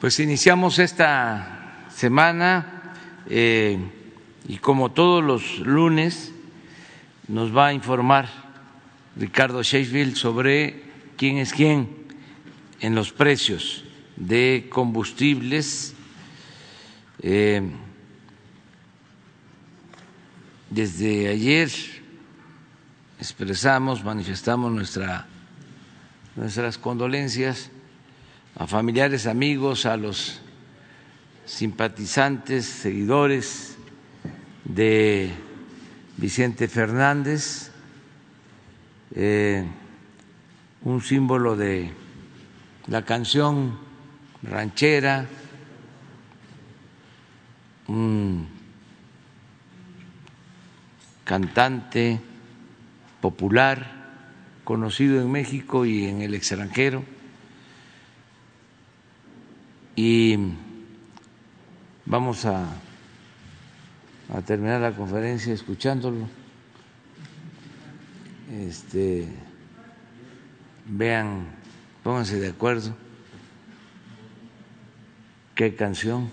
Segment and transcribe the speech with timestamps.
[0.00, 2.94] Pues iniciamos esta semana
[3.28, 3.80] eh,
[4.46, 6.30] y como todos los lunes
[7.26, 8.28] nos va a informar
[9.16, 10.84] Ricardo Sheffield sobre
[11.16, 11.88] quién es quién
[12.78, 13.82] en los precios
[14.14, 15.94] de combustibles.
[17.20, 17.68] Eh,
[20.70, 21.72] desde ayer
[23.18, 25.26] expresamos, manifestamos nuestra,
[26.36, 27.72] nuestras condolencias
[28.58, 30.40] a familiares, amigos, a los
[31.44, 33.78] simpatizantes, seguidores
[34.64, 35.30] de
[36.16, 37.70] Vicente Fernández,
[39.14, 39.64] eh,
[40.82, 41.92] un símbolo de
[42.88, 43.78] la canción
[44.42, 45.26] ranchera,
[47.86, 48.48] un
[51.22, 52.20] cantante
[53.20, 53.98] popular
[54.64, 57.17] conocido en México y en el extranjero.
[60.00, 60.38] Y
[62.06, 62.72] vamos a,
[64.46, 66.28] terminar la conferencia escuchándolo.
[68.52, 69.26] Este,
[70.86, 71.48] vean,
[72.04, 72.94] pónganse de acuerdo
[75.56, 76.30] qué canción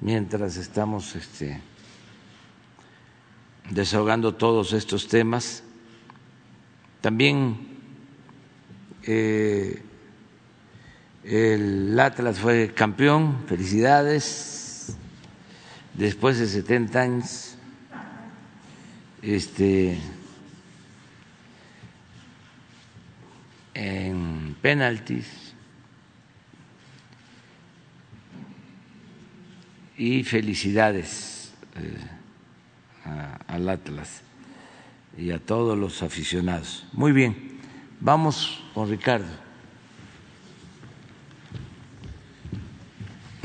[0.00, 1.60] mientras estamos este,
[3.70, 5.62] desahogando todos estos temas.
[7.00, 7.56] También
[9.04, 9.85] eh,
[11.26, 14.96] el Atlas fue campeón, felicidades,
[15.94, 17.52] después de 70 años.
[19.22, 19.98] Este,
[23.74, 25.26] en penaltis
[29.98, 31.52] y felicidades.
[31.74, 32.16] Eh,
[33.46, 34.22] al Atlas
[35.16, 36.86] y a todos los aficionados.
[36.92, 37.58] Muy bien,
[38.00, 39.45] vamos con Ricardo.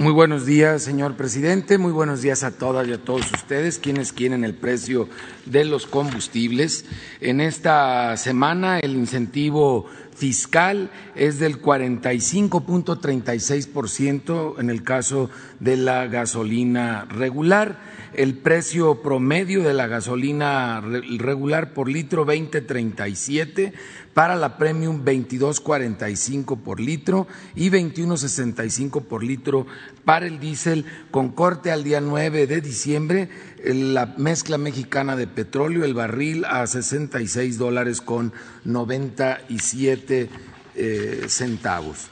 [0.01, 1.77] Muy buenos días, señor presidente.
[1.77, 5.07] Muy buenos días a todas y a todos ustedes, quienes quieren el precio
[5.45, 6.85] de los combustibles.
[7.19, 17.05] En esta semana el incentivo fiscal es del 45.36% en el caso de la gasolina
[17.05, 23.73] regular el precio promedio de la gasolina regular por litro 20.37,
[24.13, 29.65] para la premium 22.45 por litro y 21.65 por litro
[30.03, 33.29] para el diésel con corte al día 9 de diciembre
[33.63, 38.33] la mezcla mexicana de petróleo el barril a 66 dólares con
[38.65, 40.29] 97
[40.75, 42.09] eh, centavos.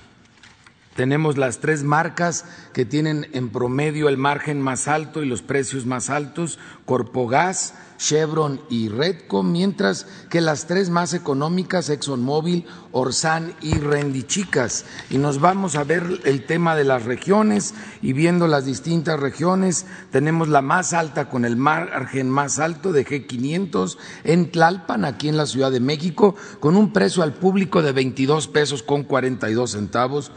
[1.00, 2.44] Tenemos las tres marcas
[2.74, 8.60] que tienen en promedio el margen más alto y los precios más altos, Corpogas, Chevron
[8.70, 14.84] y Redco, mientras que las tres más económicas, ExxonMobil, Orsan y Rendichicas.
[15.10, 19.86] Y nos vamos a ver el tema de las regiones y viendo las distintas regiones,
[20.12, 25.38] tenemos la más alta con el margen más alto de G500 en Tlalpan, aquí en
[25.38, 30.34] la Ciudad de México, con un precio al público de 22 pesos con 42 centavos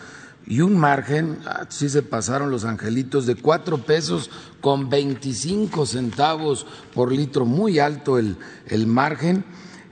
[0.46, 4.30] y un margen, ah, sí se pasaron los angelitos, de cuatro pesos
[4.60, 8.36] con veinticinco centavos por litro, muy alto el,
[8.66, 9.44] el margen,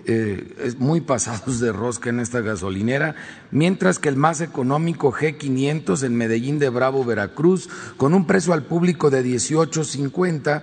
[0.07, 3.15] eh, es muy pasados de rosca en esta gasolinera,
[3.51, 8.65] mientras que el más económico G500 en Medellín de Bravo, Veracruz, con un precio al
[8.65, 10.63] público de 18.50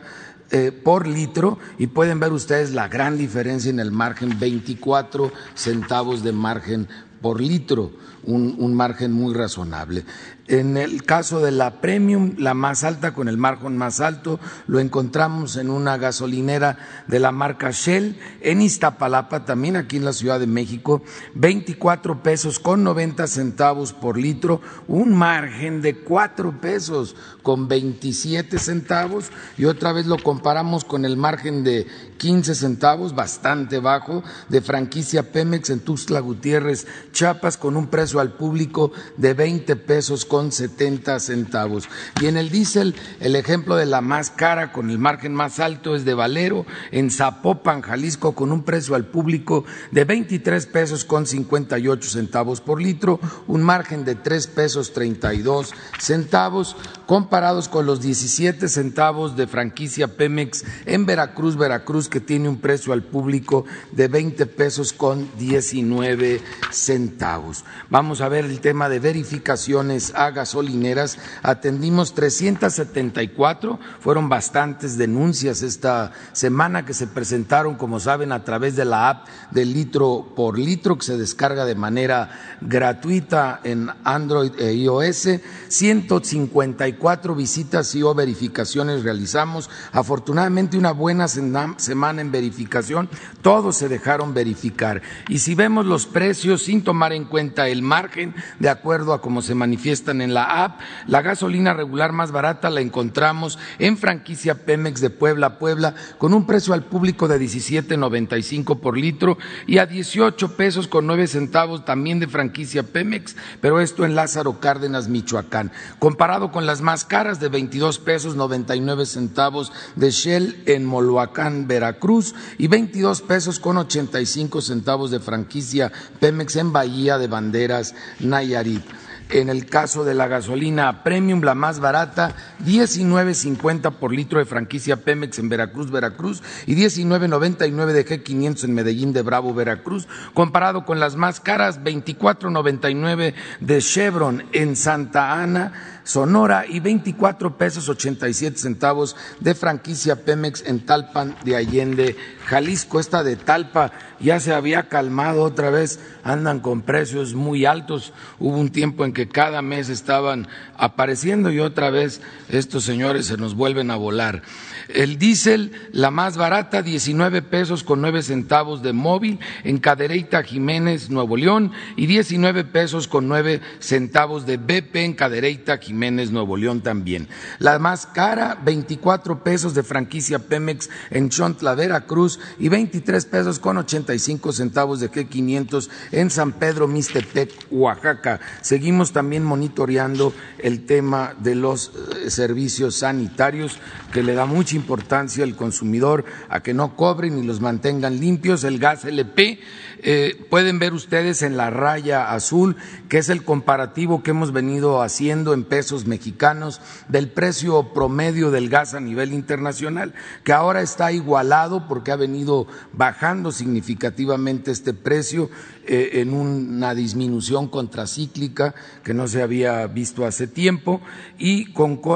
[0.49, 6.23] eh, por litro y pueden ver ustedes la gran diferencia en el margen, 24 centavos
[6.23, 6.87] de margen
[7.21, 7.91] por litro
[8.23, 10.03] un, margen muy razonable.
[10.47, 14.79] En el caso de la premium, la más alta con el margen más alto, lo
[14.79, 16.77] encontramos en una gasolinera
[17.07, 21.01] de la marca Shell en Iztapalapa, también aquí en la Ciudad de México,
[21.35, 29.31] 24 pesos con 90 centavos por litro, un margen de 4 pesos con 27 centavos
[29.57, 31.87] y otra vez lo comparamos con el margen de
[32.19, 38.31] 15 centavos, bastante bajo, de franquicia Pemex en Tuxtla Gutiérrez, Chiapas, con un precio al
[38.31, 41.89] público de 20 pesos con 70 centavos.
[42.21, 45.95] Y en el diésel, el ejemplo de la más cara con el margen más alto
[45.95, 51.25] es de Valero en Zapopan, Jalisco, con un precio al público de 23 pesos con
[51.25, 56.75] 58 centavos por litro, un margen de 3 pesos 32 centavos
[57.07, 62.91] comparados con los 17 centavos de franquicia Pemex en Veracruz, Veracruz, que tiene un precio
[62.91, 67.63] al público de 20 pesos con 19 centavos.
[67.89, 71.17] Vamos a ver el tema de verificaciones a gasolineras.
[71.43, 78.83] Atendimos 374, fueron bastantes denuncias esta semana que se presentaron, como saben, a través de
[78.83, 84.73] la app del litro por litro que se descarga de manera gratuita en Android e
[84.73, 85.29] iOS.
[85.69, 86.96] 154
[87.35, 89.69] visitas y o verificaciones realizamos.
[89.91, 93.09] Afortunadamente una buena semana en verificación,
[93.41, 95.01] todos se dejaron verificar.
[95.27, 99.41] Y si vemos los precios sin tomar en cuenta el margen, de acuerdo a cómo
[99.41, 105.01] se manifiestan en la app, la gasolina regular más barata la encontramos en franquicia Pemex
[105.01, 109.85] de Puebla a Puebla con un precio al público de 17.95 por litro y a
[109.85, 115.71] 18 pesos con 9 centavos también de franquicia Pemex, pero esto en Lázaro Cárdenas, Michoacán.
[115.99, 122.33] Comparado con las más caras de 22 pesos 99 centavos de Shell en Moloacán, Veracruz
[122.57, 125.91] y 22 pesos con 85 centavos de franquicia
[126.21, 128.85] Pemex en Bahía de Banderas, Nayarit.
[129.29, 132.33] En el caso de la gasolina premium, la más barata,
[132.65, 139.11] 19.50 por litro de franquicia Pemex en Veracruz, Veracruz, y 19.99 de G500 en Medellín
[139.11, 146.65] de Bravo, Veracruz, comparado con las más caras, 24.99 de Chevron en Santa Ana, Sonora
[146.65, 152.15] y 24 pesos 87 centavos de franquicia Pemex en Talpan de Allende,
[152.45, 153.01] Jalisco.
[153.01, 158.13] Esta de Talpa ya se había calmado otra vez, andan con precios muy altos.
[158.39, 163.35] Hubo un tiempo en que cada mes estaban apareciendo y otra vez estos señores se
[163.35, 164.43] nos vuelven a volar.
[164.89, 171.09] El diésel, la más barata, 19 pesos con 9 centavos de móvil en Cadereyta Jiménez,
[171.09, 176.81] Nuevo León, y 19 pesos con 9 centavos de BP en Cadereyta Jiménez, Nuevo León
[176.81, 177.27] también.
[177.59, 183.77] La más cara, 24 pesos de franquicia Pemex en Chontla, Veracruz, y 23 pesos con
[183.77, 188.39] 85 centavos de G500 en San Pedro, Mistepec, Oaxaca.
[188.61, 191.91] Seguimos también monitoreando el tema de los
[192.23, 193.79] eh, servicios sanitarios
[194.13, 198.63] que le da mucha importancia al consumidor a que no cobren y los mantengan limpios.
[198.63, 199.59] El gas LP,
[200.03, 202.75] eh, pueden ver ustedes en la raya azul,
[203.09, 208.69] que es el comparativo que hemos venido haciendo en pesos mexicanos del precio promedio del
[208.69, 210.13] gas a nivel internacional,
[210.43, 215.49] que ahora está igualado porque ha venido bajando significativamente este precio
[215.89, 221.01] eh, en una disminución contracíclica que no se había visto hace tiempo.
[221.39, 221.73] Y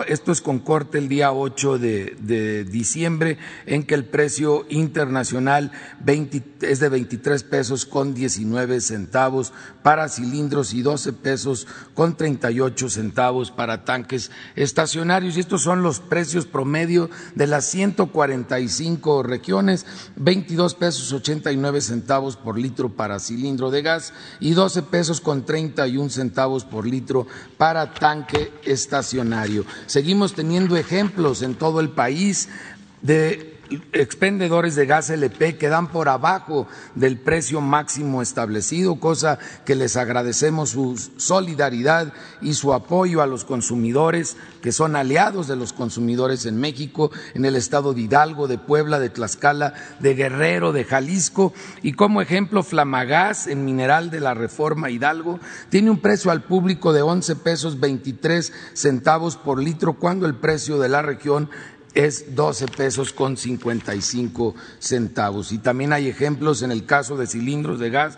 [0.07, 5.72] esto es con corte el día 8 de, diciembre en que el precio internacional
[6.62, 13.52] es de 23 pesos con 19 centavos para cilindros y 12 pesos con 38 centavos
[13.52, 15.38] para tanques estacionarios.
[15.38, 19.86] Y estos son los precios promedio de las 145 regiones,
[20.18, 26.10] 22 pesos 89 centavos por litro para cilindros de gas y 12 pesos con 31
[26.10, 27.28] centavos por litro
[27.58, 29.66] para tanque estacionario.
[29.86, 32.50] Seguimos teniendo ejemplos en todo el país
[33.02, 33.50] de
[33.94, 39.98] expendedores de gas LP que dan por abajo del precio máximo establecido, cosa que les
[39.98, 46.46] agradecemos su solidaridad y su apoyo a los consumidores que son aliados de los consumidores
[46.46, 51.54] en México, en el estado de Hidalgo, de Puebla, de Tlaxcala, de Guerrero, de Jalisco.
[51.82, 55.40] Y como ejemplo Flamagás en Mineral de la Reforma Hidalgo
[55.70, 60.80] tiene un precio al público de 11 pesos 23 centavos por litro cuando el precio
[60.80, 61.50] de la región
[61.94, 65.52] es 12 pesos con 55 centavos.
[65.52, 68.18] Y también hay ejemplos en el caso de cilindros de gas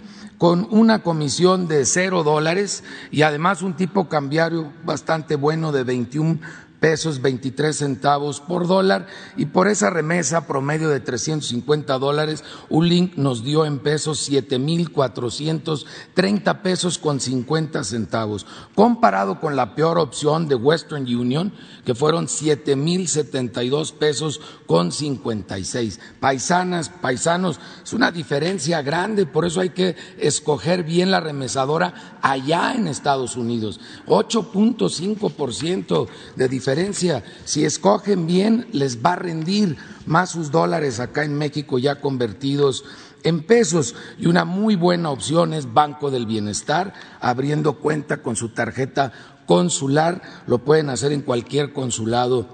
[0.44, 6.40] con una comisión de cero dólares y además un tipo cambiario bastante bueno de 21
[6.84, 9.08] pesos 23 centavos por dólar.
[9.38, 16.98] Y por esa remesa promedio de 350 dólares, link nos dio en pesos 7.430 pesos
[16.98, 21.54] con 50 centavos, comparado con la peor opción de Western Union,
[21.86, 26.00] que fueron 7.072 pesos con 56.
[26.20, 32.74] Paisanas, paisanos, es una diferencia grande, por eso hay que escoger bien la remesadora allá
[32.74, 33.80] en Estados Unidos.
[34.08, 41.38] 8.5% de diferencia si escogen bien, les va a rendir más sus dólares acá en
[41.38, 42.84] México ya convertidos
[43.24, 43.96] en pesos.
[44.18, 49.12] Y una muy buena opción es Banco del Bienestar, abriendo cuenta con su tarjeta
[49.46, 50.22] consular.
[50.48, 52.48] Lo pueden hacer en cualquier consulado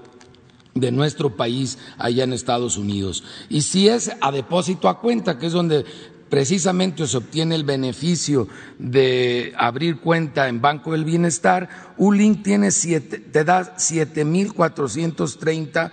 [0.74, 3.22] de nuestro país allá en Estados Unidos.
[3.48, 5.84] Y si es a depósito a cuenta, que es donde
[6.28, 8.46] precisamente se obtiene el beneficio
[8.78, 11.68] de abrir cuenta en Banco del Bienestar,
[11.98, 15.90] Ulink tiene siete, te da 7.430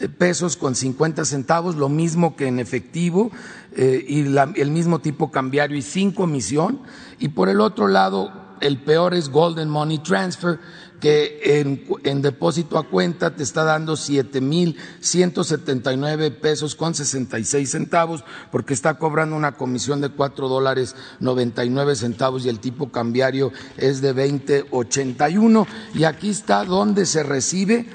[0.00, 3.32] eh, pesos con 50 centavos, lo mismo que en efectivo
[3.74, 4.20] eh, y
[4.60, 6.80] el mismo tipo cambiario y sin comisión.
[7.18, 10.58] Y por el otro lado, el peor es Golden Money Transfer,
[11.00, 11.60] que
[12.02, 16.92] en, depósito a cuenta te está dando siete mil ciento setenta y nueve pesos con
[16.92, 21.94] sesenta y seis centavos porque está cobrando una comisión de cuatro dólares noventa y nueve
[21.94, 25.68] centavos y el tipo cambiario es de veinte ochenta y uno.
[25.94, 27.86] Y aquí está donde se recibe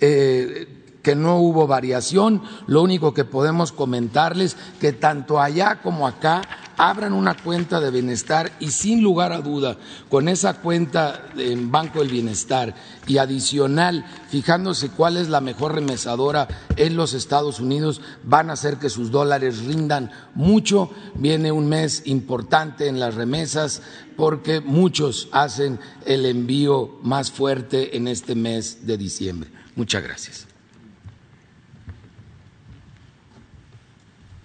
[0.00, 0.68] eh,
[1.04, 6.42] que no hubo variación, lo único que podemos comentarles que tanto allá como acá
[6.76, 9.76] abran una cuenta de bienestar y sin lugar a duda,
[10.08, 12.74] con esa cuenta en Banco del Bienestar
[13.06, 18.78] y adicional, fijándose cuál es la mejor remesadora en los Estados Unidos, van a hacer
[18.78, 20.90] que sus dólares rindan mucho.
[21.14, 23.82] Viene un mes importante en las remesas
[24.16, 29.50] porque muchos hacen el envío más fuerte en este mes de diciembre.
[29.76, 30.53] Muchas gracias.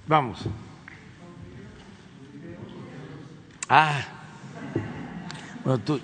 [0.09, 0.39] Vamos.
[3.69, 4.01] Ah,
[5.63, 5.99] bueno, tú,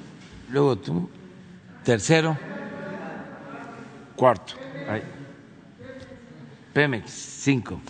[0.51, 1.09] luego tú,
[1.83, 2.37] tercero,
[4.15, 4.53] cuarto.
[4.87, 5.01] Ahí.
[6.71, 7.81] Pemex, cinco.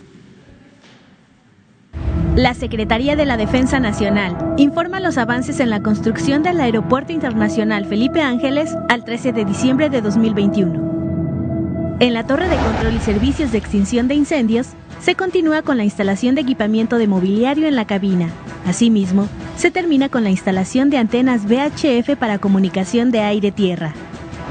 [2.37, 7.83] La Secretaría de la Defensa Nacional informa los avances en la construcción del Aeropuerto Internacional
[7.87, 11.97] Felipe Ángeles al 13 de diciembre de 2021.
[11.99, 15.83] En la Torre de Control y Servicios de Extinción de Incendios, se continúa con la
[15.83, 18.31] instalación de equipamiento de mobiliario en la cabina.
[18.65, 23.93] Asimismo, se termina con la instalación de antenas VHF para comunicación de aire-tierra.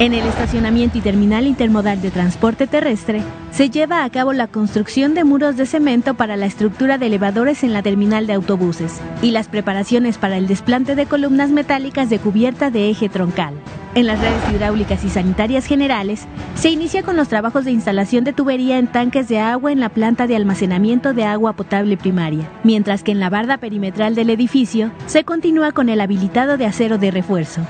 [0.00, 3.22] En el estacionamiento y terminal intermodal de transporte terrestre,
[3.52, 7.62] se lleva a cabo la construcción de muros de cemento para la estructura de elevadores
[7.62, 12.18] en la terminal de autobuses y las preparaciones para el desplante de columnas metálicas de
[12.18, 13.54] cubierta de eje troncal.
[13.94, 18.32] En las redes hidráulicas y sanitarias generales, se inicia con los trabajos de instalación de
[18.32, 23.04] tubería en tanques de agua en la planta de almacenamiento de agua potable primaria, mientras
[23.04, 27.12] que en la barda perimetral del edificio se continúa con el habilitado de acero de
[27.12, 27.60] refuerzo.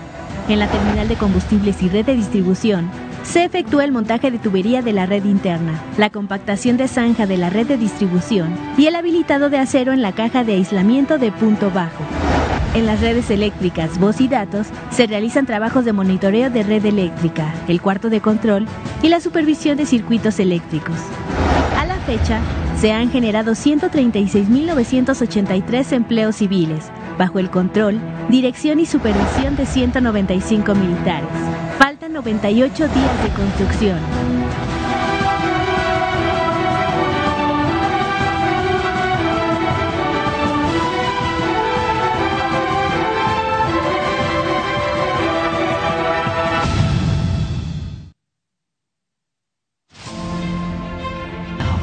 [0.46, 2.90] En la terminal de combustibles y red de distribución,
[3.22, 7.38] se efectúa el montaje de tubería de la red interna, la compactación de zanja de
[7.38, 11.32] la red de distribución y el habilitado de acero en la caja de aislamiento de
[11.32, 12.04] punto bajo.
[12.74, 17.54] En las redes eléctricas, voz y datos, se realizan trabajos de monitoreo de red eléctrica,
[17.66, 18.66] el cuarto de control
[19.02, 20.98] y la supervisión de circuitos eléctricos.
[21.78, 22.40] A la fecha,
[22.78, 31.28] se han generado 136.983 empleos civiles, bajo el control, dirección y supervisión de 195 militares.
[31.78, 33.98] Faltan 98 días de construcción.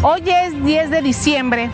[0.03, 1.69] Hoy es 10 de diciembre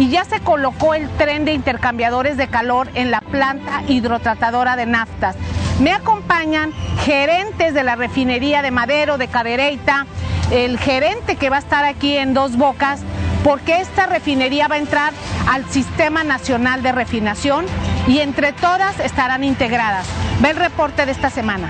[0.00, 4.86] y ya se colocó el tren de intercambiadores de calor en la planta hidrotratadora de
[4.86, 5.36] naftas.
[5.78, 6.72] Me acompañan
[7.04, 10.06] gerentes de la refinería de Madero, de Cadereyta,
[10.50, 13.02] el gerente que va a estar aquí en Dos Bocas,
[13.44, 15.12] porque esta refinería va a entrar
[15.46, 17.66] al Sistema Nacional de Refinación
[18.08, 20.06] y entre todas estarán integradas.
[20.40, 21.68] Ve el reporte de esta semana.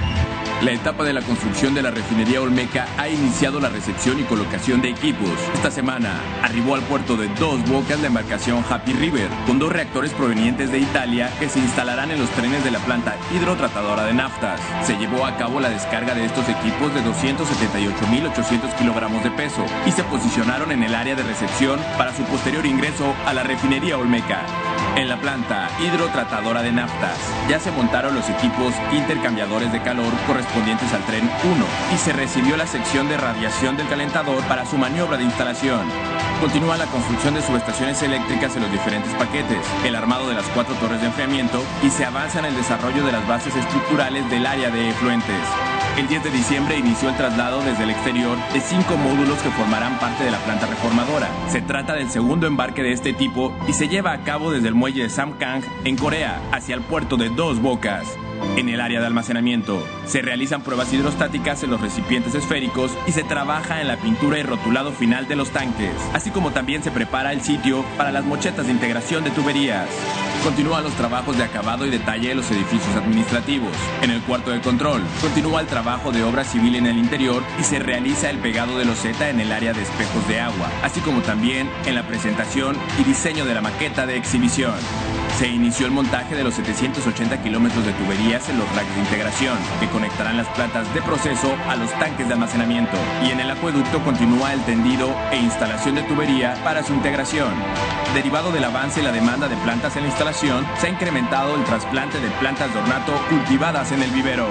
[0.63, 4.83] La etapa de la construcción de la refinería Olmeca ha iniciado la recepción y colocación
[4.83, 5.31] de equipos.
[5.55, 10.13] Esta semana arribó al puerto de Dos Bocas la embarcación Happy River, con dos reactores
[10.13, 14.61] provenientes de Italia que se instalarán en los trenes de la planta hidrotratadora de naftas.
[14.85, 19.93] Se llevó a cabo la descarga de estos equipos de 278.800 kilogramos de peso y
[19.93, 24.43] se posicionaron en el área de recepción para su posterior ingreso a la refinería Olmeca.
[24.97, 27.17] En la planta hidrotratadora de naftas
[27.49, 31.65] ya se montaron los equipos intercambiadores de calor correspondientes al tren 1
[31.95, 35.81] y se recibió la sección de radiación del calentador para su maniobra de instalación.
[36.41, 40.75] Continúa la construcción de subestaciones eléctricas en los diferentes paquetes, el armado de las cuatro
[40.77, 44.71] torres de enfriamiento y se avanza en el desarrollo de las bases estructurales del área
[44.71, 45.41] de efluentes.
[45.97, 49.99] El 10 de diciembre inició el traslado desde el exterior de cinco módulos que formarán
[49.99, 51.29] parte de la planta reformadora.
[51.49, 54.75] Se trata del segundo embarque de este tipo y se lleva a cabo desde el
[54.75, 58.17] muelle de Samkang, en Corea, hacia el puerto de Dos Bocas.
[58.57, 63.23] En el área de almacenamiento, se realizan pruebas hidrostáticas en los recipientes esféricos y se
[63.23, 67.33] trabaja en la pintura y rotulado final de los tanques, así como también se prepara
[67.33, 69.89] el sitio para las mochetas de integración de tuberías.
[70.43, 73.77] Continúan los trabajos de acabado y detalle en los edificios administrativos.
[74.01, 77.63] En el cuarto de control, continúa el trabajo de obra civil en el interior y
[77.63, 81.21] se realiza el pegado de loseta en el área de espejos de agua, así como
[81.21, 84.75] también en la presentación y diseño de la maqueta de exhibición.
[85.39, 87.93] Se inició el montaje de los 780 kilómetros de
[88.31, 92.35] en los racks de integración, que conectarán las plantas de proceso a los tanques de
[92.35, 92.97] almacenamiento.
[93.27, 97.53] Y en el acueducto continúa el tendido e instalación de tubería para su integración.
[98.15, 101.65] Derivado del avance y la demanda de plantas en la instalación, se ha incrementado el
[101.65, 104.47] trasplante de plantas de ornato cultivadas en el vivero.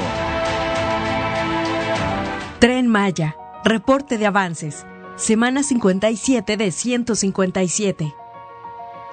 [2.60, 3.38] Tren Maya.
[3.64, 4.86] Reporte de avances.
[5.16, 8.14] Semana 57 de 157.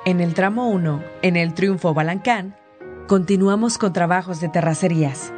[0.05, 2.57] En el tramo 1, en el Triunfo Balancán,
[3.07, 5.33] continuamos con trabajos de terracerías.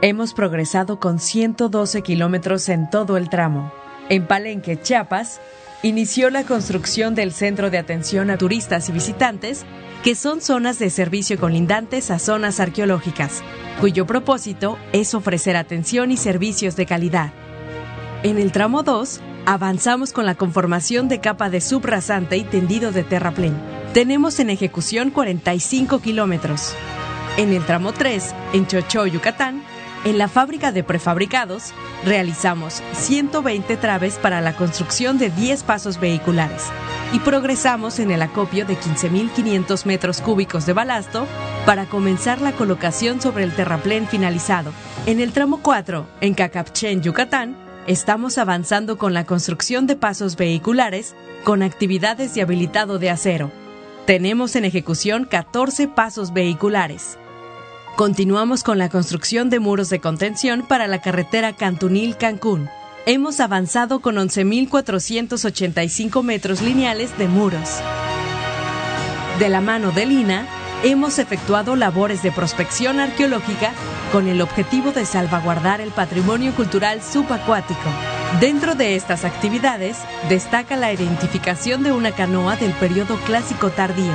[0.00, 3.72] Hemos progresado con 112 kilómetros en todo el tramo.
[4.08, 5.40] En Palenque, Chiapas,
[5.84, 9.64] inició la construcción del Centro de Atención a Turistas y Visitantes,
[10.02, 13.42] que son zonas de servicio colindantes a zonas arqueológicas,
[13.80, 17.32] cuyo propósito es ofrecer atención y servicios de calidad.
[18.24, 23.04] En el tramo 2, avanzamos con la conformación de capa de subrasante y tendido de
[23.04, 23.54] terraplén
[23.92, 26.74] tenemos en ejecución 45 kilómetros.
[27.38, 29.62] En el tramo 3, en Chochó, Yucatán,
[30.04, 31.72] en la fábrica de prefabricados,
[32.04, 36.64] realizamos 120 traves para la construcción de 10 pasos vehiculares
[37.10, 41.26] y progresamos en el acopio de 15.500 metros cúbicos de balasto
[41.64, 44.70] para comenzar la colocación sobre el terraplén finalizado.
[45.06, 51.14] En el tramo 4, en Cacapchen, Yucatán, estamos avanzando con la construcción de pasos vehiculares
[51.44, 53.50] con actividades de habilitado de acero
[54.06, 57.18] tenemos en ejecución 14 pasos vehiculares.
[57.96, 62.70] Continuamos con la construcción de muros de contención para la carretera Cantunil-Cancún.
[63.04, 67.68] Hemos avanzado con 11.485 metros lineales de muros.
[69.38, 70.46] De la mano de Lina,
[70.82, 73.72] hemos efectuado labores de prospección arqueológica
[74.10, 77.90] con el objetivo de salvaguardar el patrimonio cultural subacuático.
[78.40, 79.98] Dentro de estas actividades
[80.30, 84.14] destaca la identificación de una canoa del periodo clásico tardío,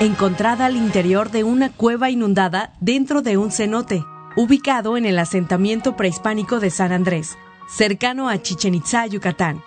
[0.00, 4.04] encontrada al interior de una cueva inundada dentro de un cenote,
[4.36, 9.62] ubicado en el asentamiento prehispánico de San Andrés, cercano a Chichen Itza, Yucatán.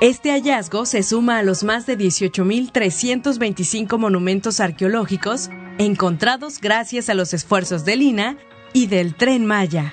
[0.00, 7.34] Este hallazgo se suma a los más de 18.325 monumentos arqueológicos encontrados gracias a los
[7.34, 8.38] esfuerzos de Lina
[8.72, 9.92] y del Tren Maya.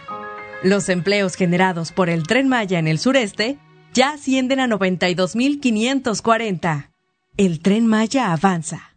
[0.63, 3.59] Los empleos generados por el tren Maya en el sureste
[3.93, 6.89] ya ascienden a 92.540.
[7.35, 8.92] El tren Maya avanza.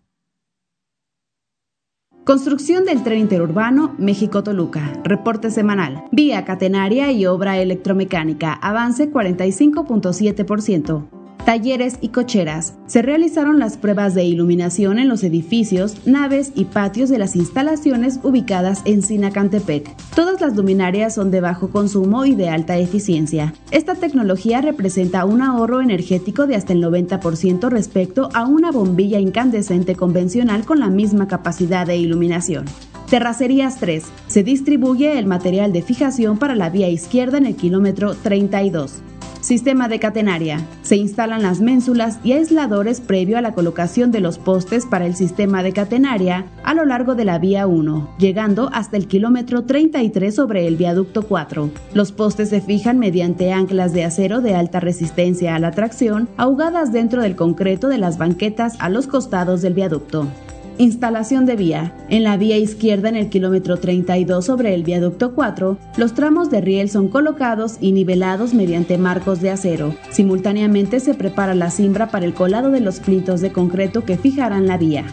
[2.26, 4.94] Construcción del tren interurbano México-Toluca.
[5.04, 6.06] Reporte semanal.
[6.10, 8.52] Vía catenaria y obra electromecánica.
[8.52, 11.15] Avance 45.7%
[11.46, 12.74] talleres y cocheras.
[12.88, 18.18] Se realizaron las pruebas de iluminación en los edificios, naves y patios de las instalaciones
[18.24, 19.88] ubicadas en Sinacantepec.
[20.16, 23.54] Todas las luminarias son de bajo consumo y de alta eficiencia.
[23.70, 29.94] Esta tecnología representa un ahorro energético de hasta el 90% respecto a una bombilla incandescente
[29.94, 32.64] convencional con la misma capacidad de iluminación.
[33.08, 34.02] Terracerías 3.
[34.26, 39.00] Se distribuye el material de fijación para la vía izquierda en el kilómetro 32.
[39.46, 40.66] Sistema de catenaria.
[40.82, 45.14] Se instalan las ménsulas y aisladores previo a la colocación de los postes para el
[45.14, 50.34] sistema de catenaria a lo largo de la vía 1, llegando hasta el kilómetro 33
[50.34, 51.70] sobre el viaducto 4.
[51.94, 56.90] Los postes se fijan mediante anclas de acero de alta resistencia a la tracción, ahogadas
[56.90, 60.26] dentro del concreto de las banquetas a los costados del viaducto.
[60.78, 61.94] Instalación de vía.
[62.10, 66.60] En la vía izquierda en el kilómetro 32 sobre el viaducto 4, los tramos de
[66.60, 69.94] riel son colocados y nivelados mediante marcos de acero.
[70.10, 74.66] Simultáneamente se prepara la cimbra para el colado de los plitos de concreto que fijarán
[74.66, 75.04] la vía.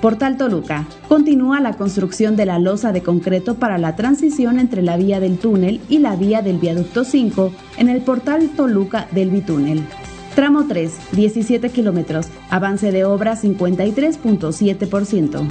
[0.00, 0.88] Portal Toluca.
[1.08, 5.38] Continúa la construcción de la losa de concreto para la transición entre la vía del
[5.38, 9.84] túnel y la vía del viaducto 5 en el portal Toluca del Bitúnel.
[10.34, 15.46] Tramo 3, 17 kilómetros, avance de obra 53.7%.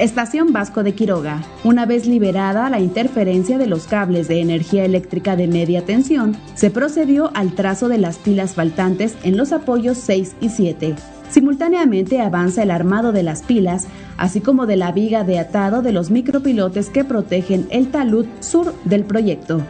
[0.00, 1.44] Estación Vasco de Quiroga.
[1.62, 6.72] Una vez liberada la interferencia de los cables de energía eléctrica de media tensión, se
[6.72, 10.96] procedió al trazo de las pilas faltantes en los apoyos 6 y 7.
[11.30, 15.92] Simultáneamente avanza el armado de las pilas, así como de la viga de atado de
[15.92, 19.62] los micropilotes que protegen el talud sur del proyecto.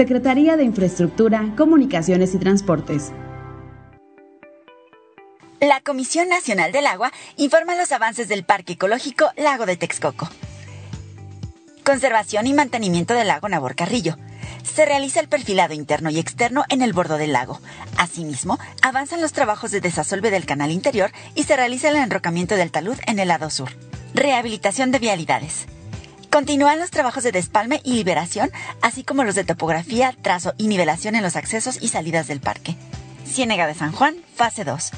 [0.00, 3.12] Secretaría de Infraestructura, Comunicaciones y Transportes.
[5.60, 10.30] La Comisión Nacional del Agua informa los avances del Parque Ecológico Lago de Texcoco.
[11.84, 14.16] Conservación y mantenimiento del lago Nabor Carrillo.
[14.62, 17.60] Se realiza el perfilado interno y externo en el bordo del lago.
[17.98, 22.70] Asimismo, avanzan los trabajos de desasolve del canal interior y se realiza el enrocamiento del
[22.70, 23.68] talud en el lado sur.
[24.14, 25.66] Rehabilitación de vialidades.
[26.30, 28.50] Continúan los trabajos de despalme y liberación,
[28.82, 32.76] así como los de topografía, trazo y nivelación en los accesos y salidas del parque.
[33.26, 34.92] Ciénega de San Juan, fase 2.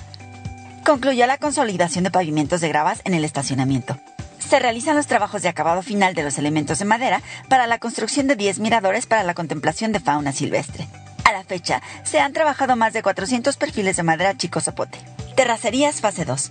[0.85, 3.99] Concluyó la consolidación de pavimentos de gravas en el estacionamiento.
[4.41, 8.27] Se realizan los trabajos de acabado final de los elementos de madera para la construcción
[8.27, 10.87] de 10 miradores para la contemplación de fauna silvestre.
[11.25, 14.99] A la fecha, se han trabajado más de 400 perfiles de madera chico zapote.
[15.35, 16.51] Terracerías fase 2.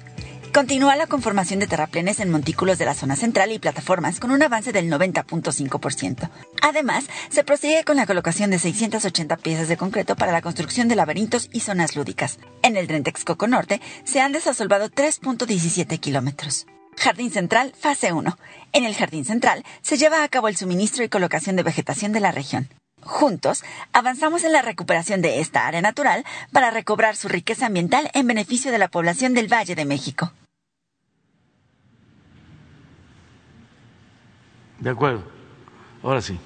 [0.53, 4.43] Continúa la conformación de terraplenes en montículos de la zona central y plataformas con un
[4.43, 6.29] avance del 90.5%.
[6.61, 10.97] Además, se prosigue con la colocación de 680 piezas de concreto para la construcción de
[10.97, 12.37] laberintos y zonas lúdicas.
[12.63, 16.65] En el Tren Texcoco Norte se han desasolvado 3.17 kilómetros.
[16.97, 18.37] Jardín Central, fase 1.
[18.73, 22.19] En el Jardín Central se lleva a cabo el suministro y colocación de vegetación de
[22.19, 22.67] la región.
[23.03, 28.27] Juntos, avanzamos en la recuperación de esta área natural para recobrar su riqueza ambiental en
[28.27, 30.33] beneficio de la población del Valle de México.
[34.81, 35.21] De acuerdo.
[36.03, 36.37] Ahora sí.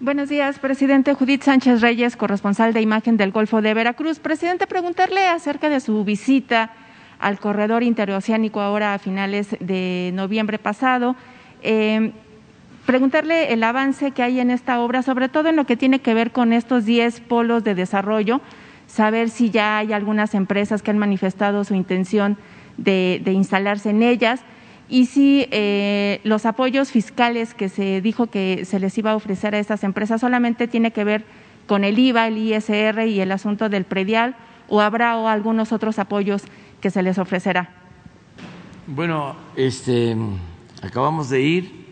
[0.00, 4.18] Buenos días, presidente Judith Sánchez Reyes, corresponsal de imagen del Golfo de Veracruz.
[4.18, 6.72] Presidente, preguntarle acerca de su visita
[7.20, 11.14] al corredor interoceánico ahora a finales de noviembre pasado.
[11.62, 12.10] Eh,
[12.84, 16.14] preguntarle el avance que hay en esta obra, sobre todo en lo que tiene que
[16.14, 18.40] ver con estos 10 polos de desarrollo,
[18.88, 22.36] saber si ya hay algunas empresas que han manifestado su intención
[22.76, 24.40] de, instalarse en ellas
[24.88, 29.54] y si eh, los apoyos fiscales que se dijo que se les iba a ofrecer
[29.54, 31.24] a estas empresas solamente tiene que ver
[31.66, 34.36] con el IVA, el ISR y el asunto del predial
[34.68, 36.42] o habrá o algunos otros apoyos
[36.80, 37.70] que se les ofrecerá.
[38.86, 40.16] Bueno, este,
[40.82, 41.86] acabamos de ir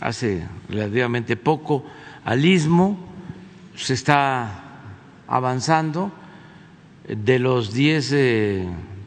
[0.00, 1.84] hace relativamente poco
[2.24, 2.98] al istmo,
[3.74, 4.62] se está
[5.26, 6.12] avanzando
[7.08, 8.12] de los 10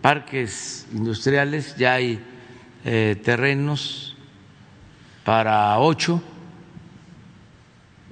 [0.02, 2.24] parques industriales, ya hay
[2.86, 4.16] eh, terrenos
[5.24, 6.22] para ocho.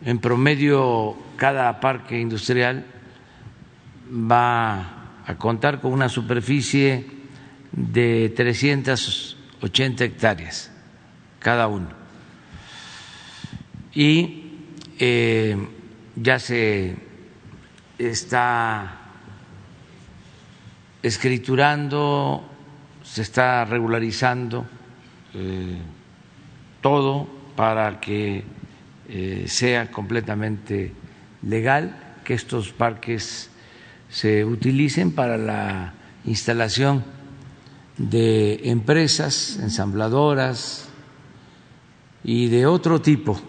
[0.03, 2.85] En promedio, cada parque industrial
[4.11, 7.07] va a contar con una superficie
[7.71, 10.71] de 380 hectáreas
[11.39, 11.89] cada uno.
[13.93, 14.51] Y
[14.99, 15.57] eh,
[16.15, 16.95] ya se
[17.97, 19.04] está
[21.05, 22.43] escriturando,
[23.03, 24.65] se está regularizando
[25.35, 25.77] eh,
[26.81, 28.43] todo para que
[29.07, 30.93] eh, sea completamente
[31.43, 33.51] legal, que estos parques
[34.09, 35.93] se utilicen para la
[36.25, 37.03] instalación
[37.99, 40.89] de empresas ensambladoras
[42.23, 43.39] y de otro tipo.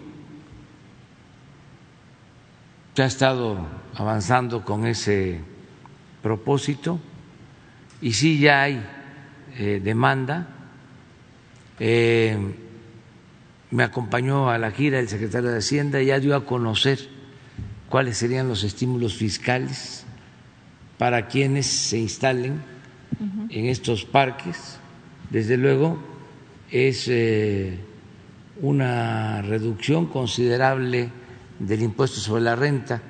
[2.93, 3.65] Se ha estado
[3.95, 5.41] avanzando con ese
[6.21, 6.99] propósito
[8.01, 8.83] y sí ya hay
[9.57, 10.47] eh, demanda.
[11.79, 12.37] Eh,
[13.69, 16.99] me acompañó a la gira el secretario de Hacienda y ya dio a conocer
[17.89, 20.05] cuáles serían los estímulos fiscales
[20.97, 22.61] para quienes se instalen
[23.49, 24.79] en estos parques.
[25.29, 25.99] Desde luego
[26.71, 27.77] es eh,
[28.61, 31.09] una reducción considerable
[31.59, 33.01] del impuesto sobre la renta,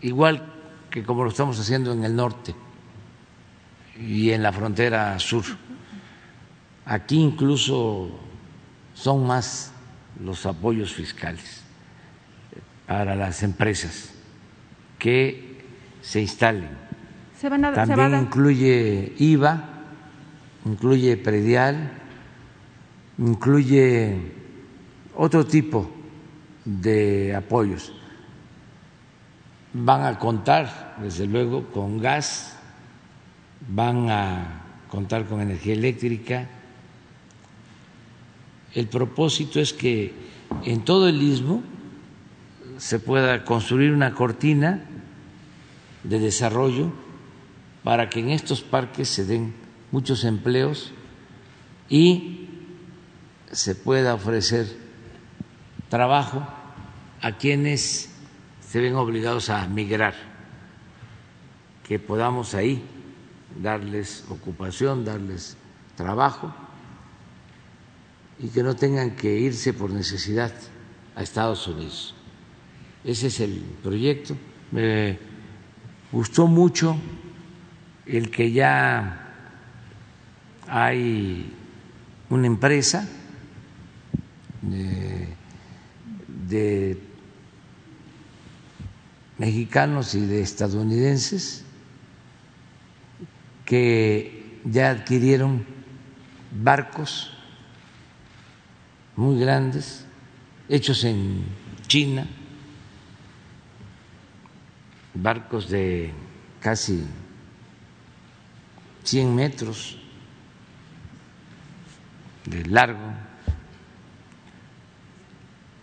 [0.00, 0.57] igual
[1.00, 2.54] que como lo estamos haciendo en el norte
[4.00, 5.44] y en la frontera sur.
[6.84, 8.10] Aquí incluso
[8.94, 9.72] son más
[10.22, 11.62] los apoyos fiscales
[12.86, 14.10] para las empresas
[14.98, 15.62] que
[16.00, 16.70] se instalen.
[17.74, 19.64] También incluye IVA,
[20.64, 21.92] incluye predial,
[23.18, 24.32] incluye
[25.14, 25.90] otro tipo
[26.64, 27.92] de apoyos.
[29.80, 32.56] Van a contar, desde luego, con gas,
[33.68, 36.48] van a contar con energía eléctrica.
[38.74, 40.12] El propósito es que
[40.64, 41.62] en todo el istmo
[42.78, 44.82] se pueda construir una cortina
[46.02, 46.90] de desarrollo
[47.84, 49.54] para que en estos parques se den
[49.92, 50.92] muchos empleos
[51.88, 52.48] y
[53.52, 54.66] se pueda ofrecer
[55.88, 56.46] trabajo
[57.20, 58.07] a quienes
[58.68, 60.14] se ven obligados a migrar,
[61.86, 62.84] que podamos ahí
[63.62, 65.56] darles ocupación, darles
[65.96, 66.54] trabajo
[68.38, 70.52] y que no tengan que irse por necesidad
[71.16, 72.14] a Estados Unidos.
[73.04, 74.36] Ese es el proyecto.
[74.70, 75.18] Me
[76.12, 76.94] gustó mucho
[78.04, 79.34] el que ya
[80.66, 81.54] hay
[82.28, 83.08] una empresa
[86.28, 87.07] de
[89.38, 91.64] mexicanos y de estadounidenses
[93.64, 95.64] que ya adquirieron
[96.50, 97.32] barcos
[99.14, 100.04] muy grandes,
[100.68, 101.44] hechos en
[101.86, 102.26] China,
[105.14, 106.12] barcos de
[106.60, 107.04] casi
[109.04, 109.98] 100 metros
[112.44, 113.12] de largo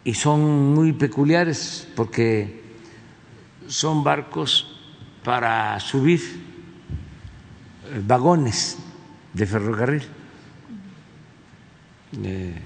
[0.04, 2.65] y son muy peculiares porque
[3.68, 4.76] son barcos
[5.24, 6.22] para subir
[7.92, 8.78] eh, vagones
[9.34, 10.04] de ferrocarril.
[12.24, 12.62] Eh,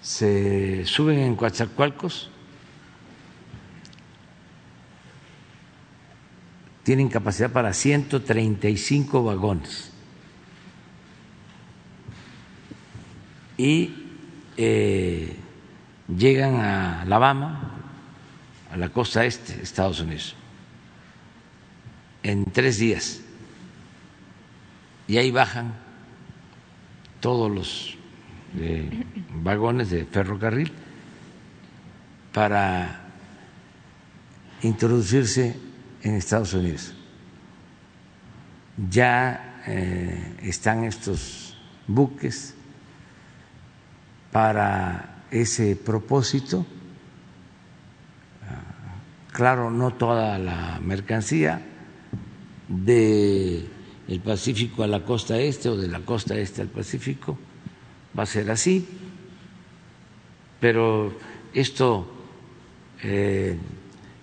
[0.00, 2.30] se suben en Coatzacoalcos,
[6.84, 9.90] tienen capacidad para 135 vagones.
[13.58, 13.90] Y
[14.56, 15.34] eh,
[16.06, 17.75] llegan a Alabama,
[18.70, 20.34] a la costa este de Estados Unidos,
[22.22, 23.20] en tres días.
[25.08, 25.74] Y ahí bajan
[27.20, 27.96] todos los
[28.58, 29.04] eh,
[29.42, 30.72] vagones de ferrocarril
[32.32, 33.00] para
[34.62, 35.56] introducirse
[36.02, 36.94] en Estados Unidos.
[38.90, 42.54] Ya eh, están estos buques
[44.30, 46.66] para ese propósito.
[49.36, 51.60] Claro, no toda la mercancía
[52.68, 53.68] de
[54.08, 57.36] el Pacífico a la costa este o de la costa este al Pacífico
[58.18, 58.88] va a ser así,
[60.58, 61.12] pero
[61.52, 62.10] esto
[63.02, 63.58] eh,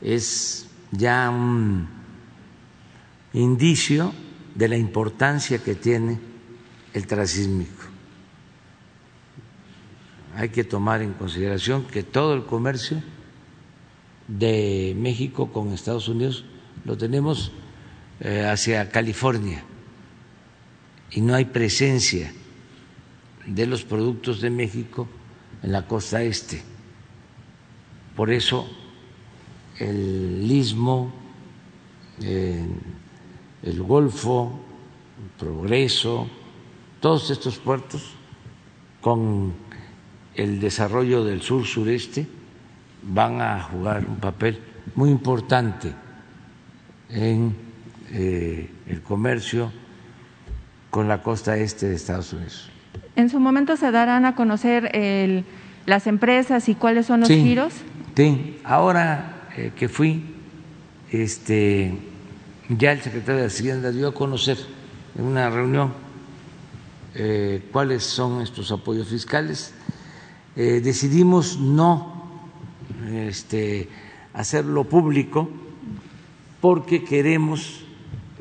[0.02, 1.88] es ya un
[3.34, 4.15] indicio
[4.56, 6.17] de la importancia que tiene
[6.91, 7.84] el transísmico.
[10.36, 13.12] Hay que tomar en consideración que todo el comercio
[14.27, 16.45] de México con Estados Unidos
[16.86, 17.51] lo tenemos
[18.19, 19.63] eh, hacia California
[21.12, 22.31] y no hay presencia
[23.45, 25.07] de los productos de México
[25.62, 26.62] en la costa este.
[28.15, 28.67] Por eso
[29.79, 31.13] el istmo,
[32.19, 34.59] el Golfo,
[35.21, 36.27] el Progreso,
[36.99, 38.12] todos estos puertos
[39.01, 39.53] con
[40.36, 42.27] el desarrollo del sur sureste
[43.03, 44.59] van a jugar un papel
[44.95, 45.93] muy importante
[47.09, 47.55] en
[48.11, 49.71] eh, el comercio
[50.89, 52.69] con la costa este de Estados Unidos.
[53.15, 54.91] ¿En su momento se darán a conocer
[55.85, 57.73] las empresas y cuáles son los giros?
[58.15, 60.23] Sí, ahora eh, que fui,
[61.11, 61.97] este,
[62.69, 64.57] ya el secretario de Hacienda dio a conocer
[65.17, 65.93] en una reunión
[67.15, 69.73] eh, cuáles son estos apoyos fiscales
[70.55, 72.12] decidimos no
[73.09, 73.89] este,
[74.33, 75.49] hacerlo público
[76.61, 77.83] porque queremos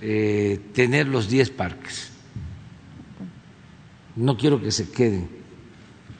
[0.01, 2.11] eh, tener los 10 parques.
[4.15, 5.29] No quiero que se queden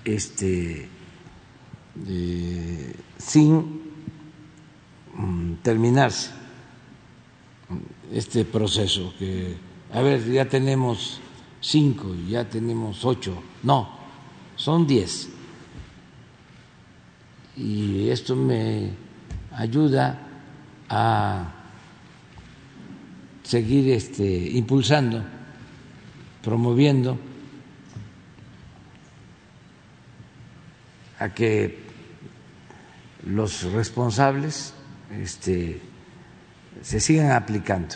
[0.05, 0.89] este,
[2.07, 3.83] eh, sin
[5.15, 6.31] mm, terminarse
[8.13, 9.15] este proceso.
[9.19, 9.55] Que,
[9.93, 11.21] a ver, ya tenemos
[11.61, 13.89] cinco, ya tenemos ocho, no,
[14.57, 15.29] son diez.
[17.57, 18.91] Y esto me
[19.53, 20.19] ayuda
[20.89, 21.53] a
[23.43, 25.23] seguir este, impulsando,
[26.43, 27.19] promoviendo
[31.19, 31.79] a que
[33.27, 34.75] los responsables
[35.21, 35.81] este,
[36.83, 37.95] se sigan aplicando.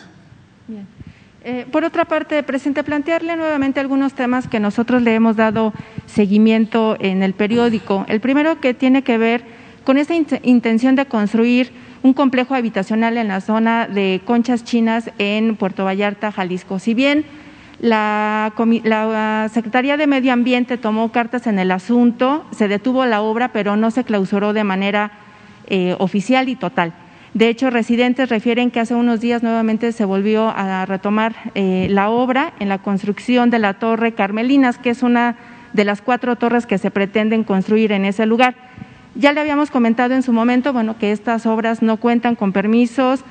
[0.67, 0.87] Bien.
[1.49, 5.71] Eh, por otra parte, presidente, plantearle nuevamente algunos temas que nosotros le hemos dado
[6.05, 8.03] seguimiento en el periódico.
[8.09, 9.45] El primero que tiene que ver
[9.85, 11.71] con esta intención de construir
[12.03, 16.79] un complejo habitacional en la zona de Conchas Chinas en Puerto Vallarta, Jalisco.
[16.79, 17.23] Si bien
[17.79, 18.51] la,
[18.83, 23.77] la, Secretaría de Medio Ambiente tomó cartas en el asunto, se detuvo la obra, pero
[23.77, 25.11] no se clausuró de manera
[25.67, 26.91] eh, oficial y total.
[27.37, 32.09] De hecho, residentes refieren que hace unos días nuevamente se volvió a retomar eh, la
[32.09, 35.35] obra en la construcción de la Torre Carmelinas, que es una
[35.71, 38.55] de las cuatro torres que se pretenden construir en ese lugar.
[39.13, 43.23] Ya le habíamos comentado en su momento, bueno, que estas obras no cuentan con permisos,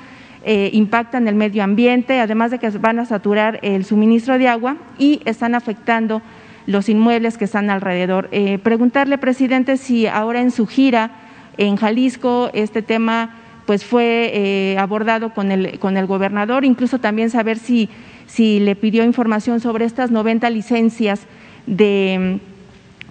[0.45, 4.77] eh, impactan el medio ambiente, además de que van a saturar el suministro de agua
[5.01, 6.23] y están afectando
[6.66, 8.29] los inmuebles que están alrededor.
[8.31, 11.11] Eh, preguntarle, presidente, si ahora en su gira
[11.59, 17.31] en Jalisco este tema pues fue eh, abordado con el, con el gobernador, incluso también
[17.31, 17.88] saber si,
[18.26, 21.22] si le pidió información sobre estas 90 licencias
[21.66, 22.40] de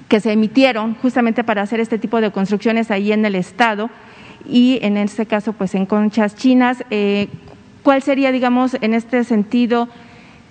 [0.07, 3.89] que se emitieron justamente para hacer este tipo de construcciones ahí en el Estado
[4.47, 6.83] y en este caso pues en conchas chinas.
[6.89, 7.27] Eh,
[7.83, 9.89] ¿Cuál sería, digamos, en este sentido,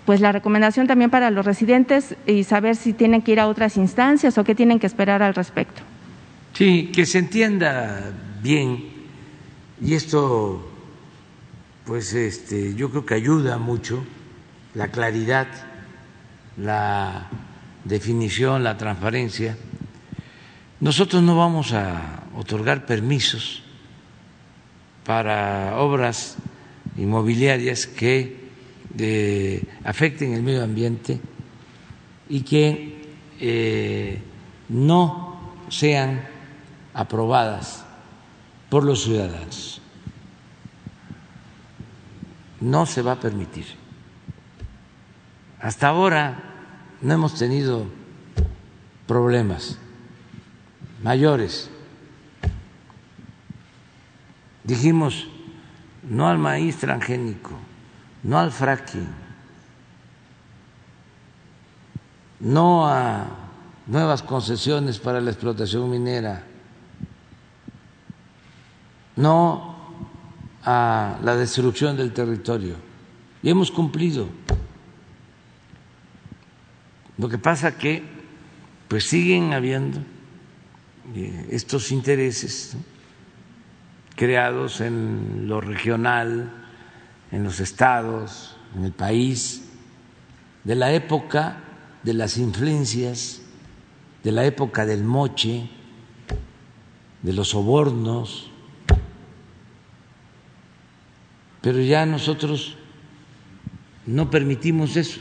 [0.05, 3.77] pues la recomendación también para los residentes y saber si tienen que ir a otras
[3.77, 5.83] instancias o qué tienen que esperar al respecto?
[6.53, 8.13] Sí, que se entienda
[8.43, 8.94] bien
[9.81, 10.71] y esto
[11.85, 14.05] pues este yo creo que ayuda mucho
[14.75, 15.47] la claridad,
[16.57, 17.29] la
[17.85, 19.57] definición, la transparencia,
[20.81, 23.63] nosotros no vamos a otorgar permisos
[25.05, 26.37] para obras
[26.97, 28.45] inmobiliarias que
[28.99, 31.21] eh, afecten el medio ambiente
[32.29, 33.05] y que
[33.41, 34.19] eh,
[34.69, 36.27] no sean
[36.95, 37.84] aprobadas
[38.75, 39.81] por los ciudadanos.
[42.61, 43.67] No se va a permitir.
[45.61, 46.43] Hasta ahora
[47.01, 47.87] no hemos tenido
[49.07, 49.79] problemas
[51.05, 51.71] mayores.
[54.65, 55.29] Dijimos
[56.03, 57.53] no al maíz transgénico,
[58.25, 59.07] no al fracking,
[62.41, 63.25] no a
[63.87, 66.43] nuevas concesiones para la explotación minera,
[69.17, 69.75] no
[70.65, 72.77] a la destrucción del territorio.
[73.43, 74.29] Y hemos cumplido.
[77.19, 78.03] Lo que pasa que
[78.89, 79.99] pues siguen habiendo
[81.15, 82.77] eh, estos intereses
[84.17, 86.51] creados en lo regional,
[87.31, 89.65] en los estados, en el país,
[90.65, 91.59] de la época
[92.03, 93.43] de las influencias,
[94.23, 95.69] de la época del moche,
[97.23, 98.51] de los sobornos,
[101.65, 102.77] pero ya nosotros
[104.07, 105.21] no permitimos eso.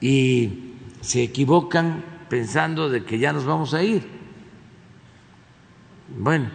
[0.00, 4.06] y se equivocan pensando de que ya nos vamos a ir.
[6.16, 6.48] Bueno,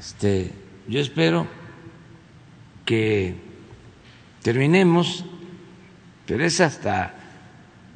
[0.00, 0.50] este,
[0.88, 1.46] yo espero
[2.84, 3.36] que
[4.42, 5.24] terminemos,
[6.26, 7.14] pero es hasta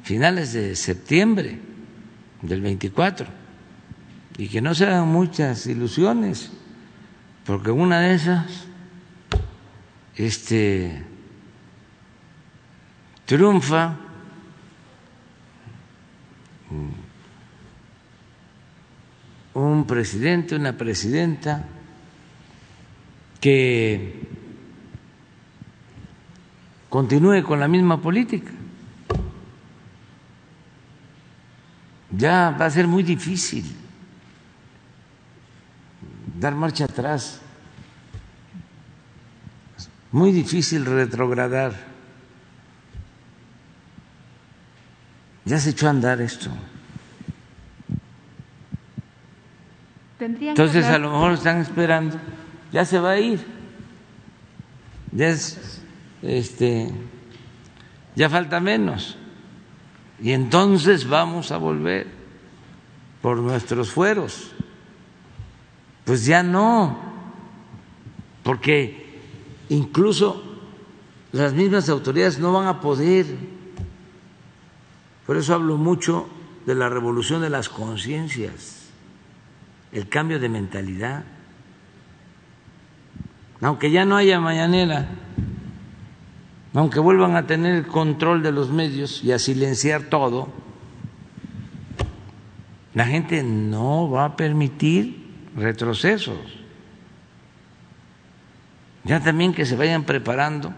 [0.03, 1.59] finales de septiembre
[2.41, 3.38] del 24
[4.39, 6.49] y que no se hagan muchas ilusiones,
[7.45, 8.67] porque una de esas
[10.15, 11.03] este
[13.25, 13.97] triunfa
[19.55, 21.65] un presidente, una presidenta
[23.41, 24.25] que
[26.87, 28.53] continúe con la misma política.
[32.11, 33.78] Ya va a ser muy difícil
[36.39, 37.41] dar marcha atrás,
[40.11, 41.73] muy difícil retrogradar.
[45.45, 46.49] Ya se echó a andar esto.
[50.19, 52.17] Entonces a lo mejor están esperando,
[52.71, 53.45] ya se va a ir.
[55.11, 55.81] Ya es,
[56.21, 56.91] este,
[58.15, 59.17] ya falta menos.
[60.21, 62.07] Y entonces vamos a volver
[63.21, 64.51] por nuestros fueros.
[66.09, 66.97] Pues ya no,
[68.41, 69.21] porque
[69.69, 70.41] incluso
[71.31, 73.27] las mismas autoridades no van a poder.
[75.27, 76.27] Por eso hablo mucho
[76.65, 78.89] de la revolución de las conciencias,
[79.91, 81.25] el cambio de mentalidad.
[83.61, 85.09] Aunque ya no haya mañanera,
[86.73, 90.47] aunque vuelvan a tener el control de los medios y a silenciar todo,
[92.95, 96.39] la gente no va a permitir retrocesos.
[99.03, 100.73] Ya también que se vayan preparando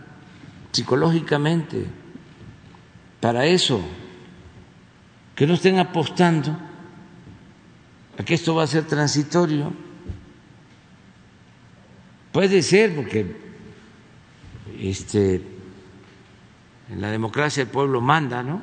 [0.72, 1.86] psicológicamente
[3.20, 3.82] para eso,
[5.36, 6.58] que no estén apostando
[8.18, 9.74] a que esto va a ser transitorio.
[12.32, 13.36] Puede ser porque
[14.80, 15.42] este
[16.90, 18.62] en la democracia el pueblo manda, ¿no?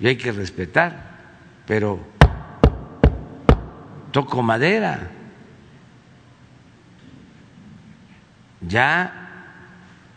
[0.00, 1.18] Y hay que respetar,
[1.66, 2.00] pero
[4.12, 5.10] toco madera.
[8.60, 9.18] Ya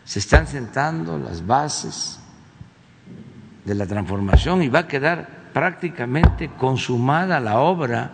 [0.04, 2.20] se están sentando las bases
[3.64, 8.12] de la transformación y va a quedar prácticamente consumada la obra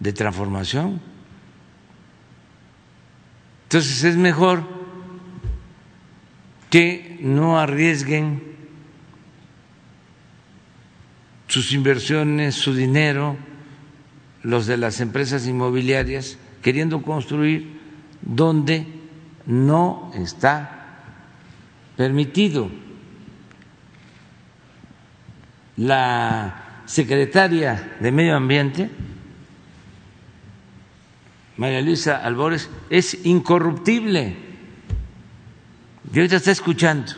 [0.00, 1.00] de transformación.
[3.64, 4.64] Entonces es mejor
[6.70, 8.56] que no arriesguen
[11.46, 13.36] sus inversiones, su dinero,
[14.46, 17.80] los de las empresas inmobiliarias, queriendo construir
[18.22, 18.86] donde
[19.44, 21.00] no está
[21.96, 22.70] permitido.
[25.76, 28.88] La secretaria de Medio Ambiente,
[31.56, 34.36] María Luisa Albores, es incorruptible.
[36.14, 37.10] Y ahorita está escuchando.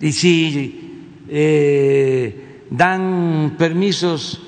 [0.00, 4.42] Y si eh, dan permisos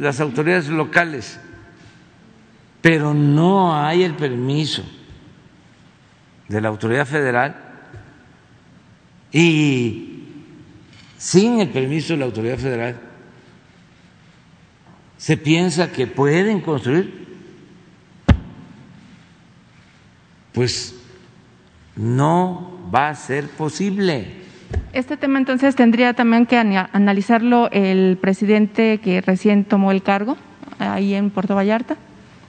[0.00, 1.38] las autoridades locales,
[2.80, 4.84] pero no hay el permiso
[6.48, 7.56] de la autoridad federal
[9.32, 10.24] y
[11.18, 13.00] sin el permiso de la autoridad federal
[15.18, 17.26] se piensa que pueden construir,
[20.52, 20.94] pues
[21.96, 24.37] no va a ser posible.
[24.92, 30.36] Este tema entonces tendría también que analizarlo el presidente que recién tomó el cargo
[30.78, 31.96] ahí en Puerto Vallarta.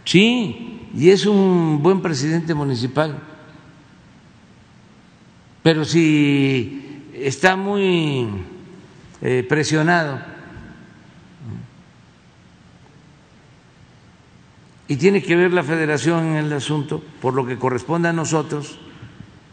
[0.05, 3.15] Sí, y es un buen presidente municipal
[5.61, 8.27] pero si está muy
[9.21, 10.19] eh, presionado
[14.87, 18.79] y tiene que ver la federación en el asunto, por lo que corresponde a nosotros,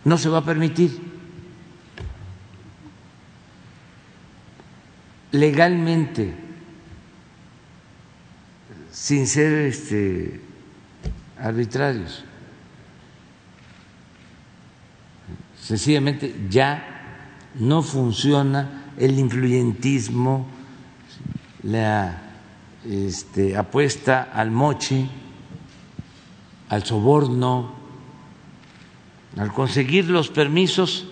[0.05, 1.16] no se va a permitir.
[5.33, 6.35] Legalmente,
[8.91, 10.41] sin ser este,
[11.39, 12.25] arbitrarios.
[15.67, 20.47] sencillamente ya no funciona el influyentismo,
[21.65, 22.23] la
[22.89, 25.09] este, apuesta al moche,
[26.69, 27.75] al soborno,
[29.37, 31.07] al conseguir los permisos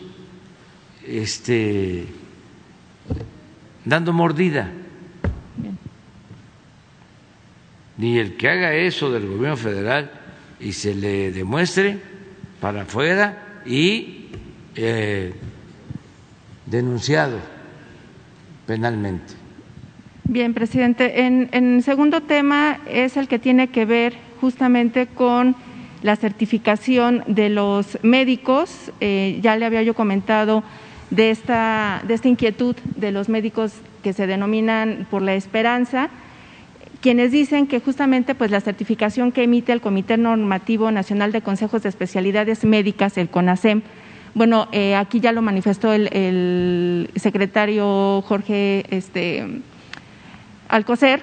[1.04, 2.06] este,
[3.84, 4.70] dando mordida.
[7.96, 10.10] Ni el que haga eso del gobierno federal
[10.58, 11.98] y se le demuestre
[12.60, 14.26] para afuera y
[14.74, 15.32] eh,
[16.66, 17.38] denunciado
[18.66, 19.34] penalmente.
[20.24, 21.26] Bien, presidente.
[21.26, 25.54] En, segundo tema es el que tiene que ver justamente con
[26.02, 28.90] la certificación de los médicos.
[29.00, 30.64] Eh, ya le había yo comentado
[31.10, 36.10] de esta, de esta inquietud de los médicos que se denominan por la esperanza,
[37.00, 41.82] quienes dicen que justamente pues la certificación que emite el Comité Normativo Nacional de Consejos
[41.82, 43.82] de Especialidades Médicas, el CONASEM,
[44.34, 49.46] bueno, eh, aquí ya lo manifestó el, secretario Jorge este,
[50.68, 51.22] Alcocer.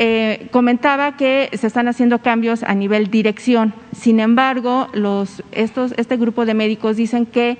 [0.00, 3.74] Eh, comentaba que se están haciendo cambios a nivel dirección.
[3.96, 7.58] Sin embargo, los, estos, este grupo de médicos dicen que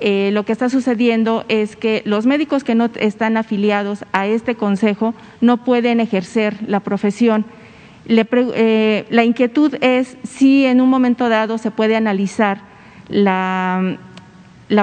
[0.00, 4.54] eh, lo que está sucediendo es que los médicos que no están afiliados a este
[4.54, 7.44] consejo no pueden ejercer la profesión.
[8.06, 12.60] la inquietud es si en un momento dado se puede analizar
[13.08, 13.98] la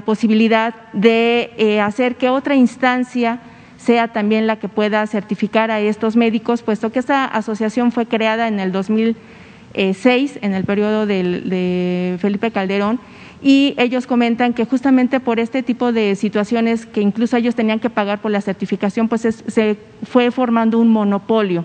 [0.03, 3.39] posibilidad de eh, hacer que otra instancia
[3.77, 8.47] sea también la que pueda certificar a estos médicos, puesto que esta asociación fue creada
[8.47, 12.99] en el 2006, en el periodo de Felipe Calderón,
[13.45, 17.91] y ellos comentan que justamente por este tipo de situaciones que incluso ellos tenían que
[17.91, 21.63] pagar por la certificación, pues se fue formando un monopolio.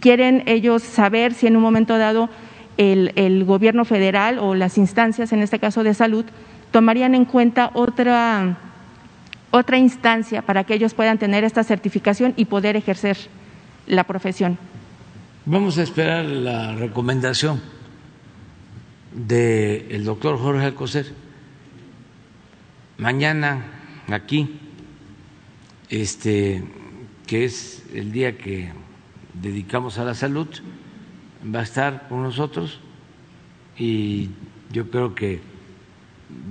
[0.00, 2.30] Quieren ellos saber si en un momento dado
[2.78, 6.24] el, el gobierno federal o las instancias, en este caso de salud,
[6.70, 8.56] tomarían en cuenta otra,
[9.50, 13.18] otra instancia para que ellos puedan tener esta certificación y poder ejercer
[13.86, 14.56] la profesión.
[15.44, 17.81] Vamos a esperar la recomendación
[19.14, 21.12] del doctor Jorge Alcocer.
[22.98, 23.64] Mañana
[24.08, 24.58] aquí,
[25.88, 26.62] este,
[27.26, 28.70] que es el día que
[29.34, 30.48] dedicamos a la salud,
[31.44, 32.80] va a estar con nosotros
[33.76, 34.30] y
[34.70, 35.40] yo creo que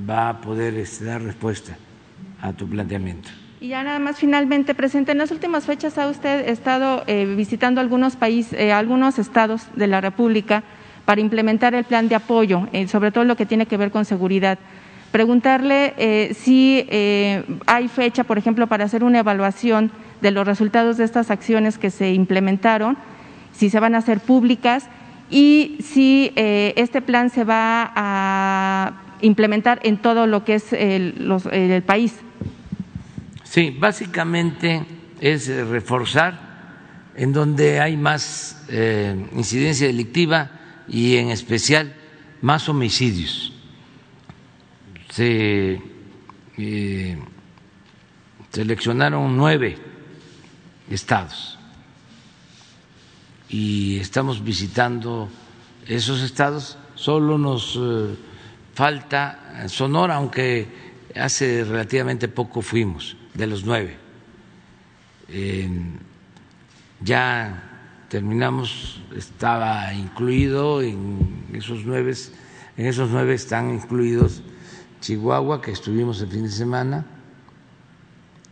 [0.09, 1.78] va a poder este, dar respuesta
[2.41, 3.30] a tu planteamiento.
[3.59, 7.80] Y ya nada más finalmente, presente, en las últimas fechas ha usted estado eh, visitando
[7.80, 10.64] algunos países, eh, algunos estados de la República
[11.06, 14.06] para implementar el plan de apoyo, eh, sobre todo lo que tiene que ver con
[14.06, 14.60] seguridad.
[15.12, 16.88] Preguntarle si
[17.66, 19.91] hay fecha, por ejemplo, para hacer una evaluación
[20.22, 22.97] de los resultados de estas acciones que se implementaron,
[23.52, 24.88] si se van a hacer públicas
[25.30, 31.84] y si este plan se va a implementar en todo lo que es el, el
[31.84, 32.16] país.
[33.52, 34.86] Sí, básicamente
[35.20, 36.39] es eh, reforzar
[37.18, 40.49] en donde hay más eh, incidencia delictiva
[40.92, 41.96] y en especial
[42.42, 43.54] más homicidios.
[45.10, 45.82] Se
[46.58, 47.18] eh,
[48.52, 49.78] seleccionaron nueve
[50.89, 51.58] estados
[53.48, 55.30] y estamos visitando
[55.88, 56.78] esos estados.
[56.96, 57.80] Solo nos
[58.74, 60.68] falta Sonora, aunque
[61.16, 63.98] hace relativamente poco fuimos de los nueve.
[67.00, 67.71] ya
[68.12, 72.14] terminamos, estaba incluido en esos nueve,
[72.76, 74.43] en esos nueve están incluidos
[74.99, 77.05] Chihuahua, que estuvimos el fin de semana,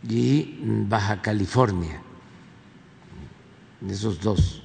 [0.08, 0.58] y
[0.88, 2.00] Baja California,
[3.86, 4.62] esos dos.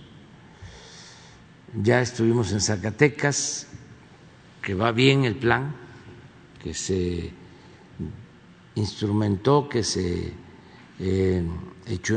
[1.84, 3.68] Ya estuvimos en Zacatecas,
[4.62, 5.76] que va bien el plan,
[6.64, 7.34] que se
[8.76, 10.32] instrumentó, que se
[11.00, 11.46] eh,
[11.86, 12.16] echó,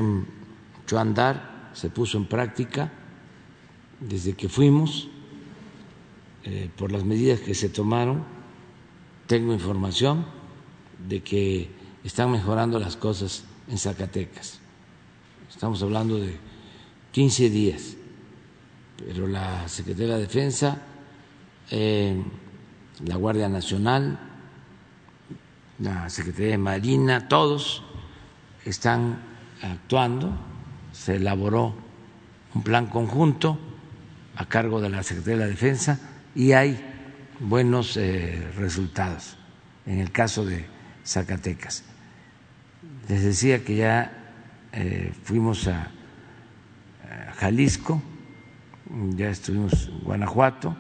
[0.97, 2.91] a andar, se puso en práctica
[4.01, 5.07] desde que fuimos,
[6.43, 8.25] eh, por las medidas que se tomaron.
[9.29, 10.27] Tengo información
[11.09, 11.71] de que
[12.03, 14.59] están mejorando las cosas en Zacatecas.
[15.49, 16.37] Estamos hablando de
[17.13, 17.95] 15 días,
[18.97, 20.83] pero la Secretaría de Defensa,
[21.71, 22.21] eh,
[23.05, 24.19] la Guardia Nacional,
[25.79, 27.85] la Secretaría de Marina, todos
[28.65, 29.21] están
[29.63, 30.48] actuando.
[31.09, 31.75] Se elaboró
[32.55, 33.59] un plan conjunto
[34.37, 35.99] a cargo de la Secretaría de la Defensa
[36.35, 36.79] y hay
[37.41, 39.39] buenos eh, resultados
[39.87, 40.67] en el caso de
[41.07, 41.83] Zacatecas.
[43.09, 44.13] Les decía que ya
[44.73, 45.91] eh, fuimos a,
[47.37, 48.03] Jalisco,
[49.17, 50.77] ya estuvimos en Guanajuato.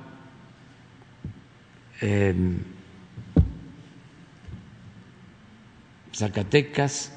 [2.02, 2.58] Em,
[6.12, 7.14] Zacatecas,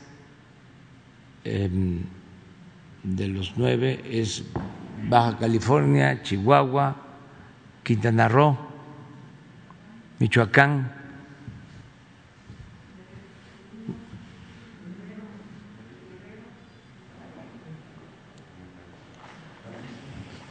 [1.44, 2.06] em,
[3.04, 4.44] de los nueve es
[5.08, 6.96] Baja California, Chihuahua,
[7.84, 8.58] Quintana Roo,
[10.20, 10.92] Michoacán,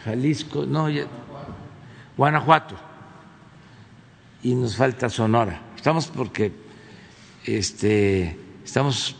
[0.05, 0.89] Jalisco, no,
[2.17, 2.75] Guanajuato,
[4.43, 5.61] y nos falta Sonora.
[5.77, 6.53] Estamos porque
[7.45, 9.17] este, estamos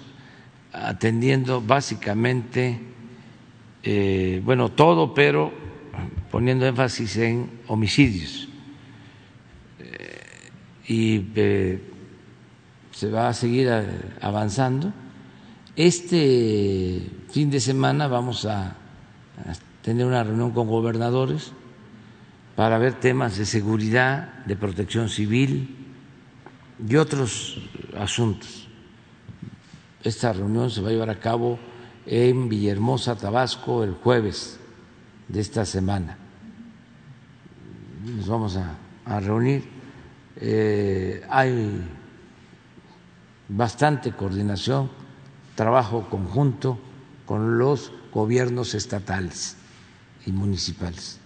[0.73, 2.90] atendiendo básicamente,
[3.83, 5.53] eh, bueno, todo, pero
[6.31, 8.49] poniendo énfasis en homicidios.
[9.79, 10.21] Eh,
[10.89, 11.81] y eh,
[12.91, 13.71] se va a seguir
[14.21, 14.93] avanzando.
[15.77, 18.75] Este fin de semana vamos a, a
[19.83, 21.53] tener una reunión con gobernadores
[22.57, 25.77] para ver temas de seguridad, de protección civil
[26.87, 27.59] y otros
[27.97, 28.69] asuntos.
[30.03, 31.59] Esta reunión se va a llevar a cabo
[32.07, 34.59] en Villahermosa, Tabasco, el jueves
[35.29, 36.17] de esta semana.
[38.05, 39.65] Nos vamos a, reunir.
[40.37, 41.83] Eh, hay
[43.49, 44.91] bastante coordinación,
[45.55, 46.79] trabajo conjunto
[47.27, 49.57] con los gobiernos estatales
[50.27, 51.21] y municipales.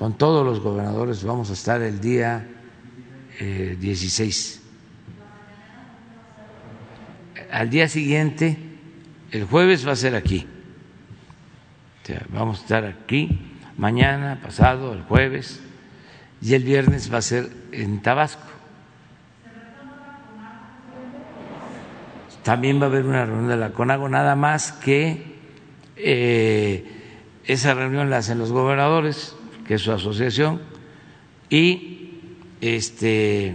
[0.00, 2.48] con todos los gobernadores vamos a estar el día
[3.38, 4.59] 16.
[7.50, 8.56] Al día siguiente,
[9.30, 10.46] el jueves va a ser aquí.
[12.28, 15.60] vamos a estar aquí mañana, pasado, el jueves,
[16.42, 18.42] y el viernes va a ser en Tabasco.
[22.42, 25.30] También va a haber una reunión de la CONAGO, nada más que
[26.02, 26.84] Eh,
[27.44, 29.36] esa reunión la hacen los gobernadores,
[29.66, 30.62] que es su asociación,
[31.50, 32.20] y
[32.62, 33.54] este,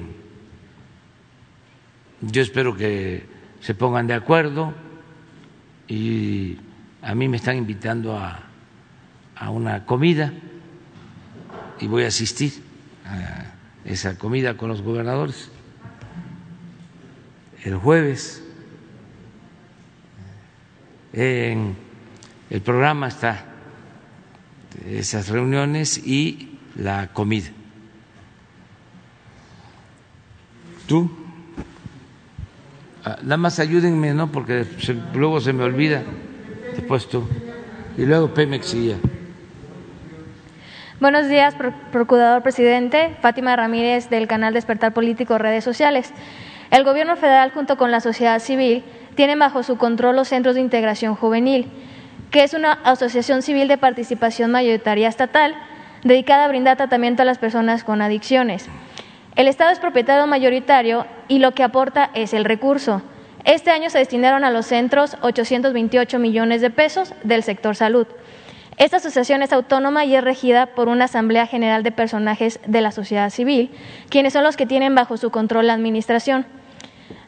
[2.22, 3.24] yo espero que
[3.66, 4.76] se pongan de acuerdo
[5.88, 6.56] y
[7.02, 8.44] a mí me están invitando a,
[9.36, 10.32] a una comida
[11.80, 12.62] y voy a asistir
[13.08, 13.54] a
[13.84, 15.50] esa comida con los gobernadores
[17.64, 18.44] el jueves.
[21.12, 21.76] En
[22.52, 23.46] el programa está
[24.88, 27.50] esas reuniones y la comida.
[30.86, 31.25] ¿Tú?
[33.08, 34.32] Ah, nada más ayúdenme, ¿no?
[34.32, 34.66] Porque
[35.14, 36.02] luego se me olvida.
[36.76, 37.24] Después tú.
[37.98, 38.76] Y luego Pemex.
[41.00, 41.56] Buenos días,
[41.92, 43.16] Procurador Presidente.
[43.22, 46.14] Fátima Ramírez del canal Despertar Político Redes Sociales.
[46.72, 48.84] El Gobierno federal, junto con la sociedad civil,
[49.14, 51.68] tienen bajo su control los Centros de Integración Juvenil,
[52.32, 55.54] que es una asociación civil de participación mayoritaria estatal
[56.04, 58.68] dedicada a brindar tratamiento a las personas con adicciones.
[59.36, 63.02] El Estado es propietario mayoritario y lo que aporta es el recurso.
[63.44, 68.08] Este año se destinaron a los centros 828 millones de pesos del sector salud.
[68.78, 72.94] Esta asociación es autónoma y es regida por una Asamblea General de Personajes de la
[72.94, 73.72] sociedad civil,
[74.10, 76.46] quienes son los que tienen bajo su control la administración.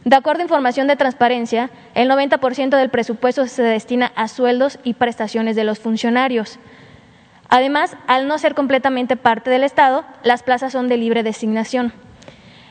[0.06, 4.94] De acuerdo a información de transparencia, el 90% del presupuesto se destina a sueldos y
[4.94, 6.58] prestaciones de los funcionarios.
[7.50, 11.94] Además, al no ser completamente parte del Estado, las plazas son de libre designación.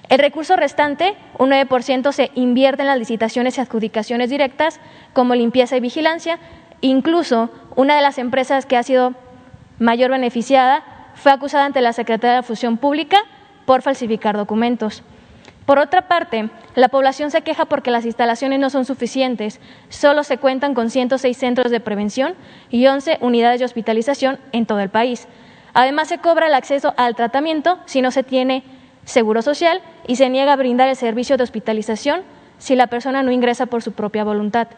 [0.09, 4.81] El recurso restante, un 9%, se invierte en las licitaciones y adjudicaciones directas,
[5.13, 6.39] como limpieza y vigilancia.
[6.81, 9.15] Incluso, una de las empresas que ha sido
[9.79, 13.19] mayor beneficiada fue acusada ante la Secretaría de Fusión Pública
[13.65, 15.03] por falsificar documentos.
[15.67, 19.61] Por otra parte, la población se queja porque las instalaciones no son suficientes.
[19.89, 22.35] Solo se cuentan con 106 centros de prevención
[22.71, 25.27] y 11 unidades de hospitalización en todo el país.
[25.75, 28.63] Además, se cobra el acceso al tratamiento si no se tiene
[29.05, 32.23] seguro social y se niega a brindar el servicio de hospitalización
[32.59, 34.69] si la persona no ingresa por su propia voluntad.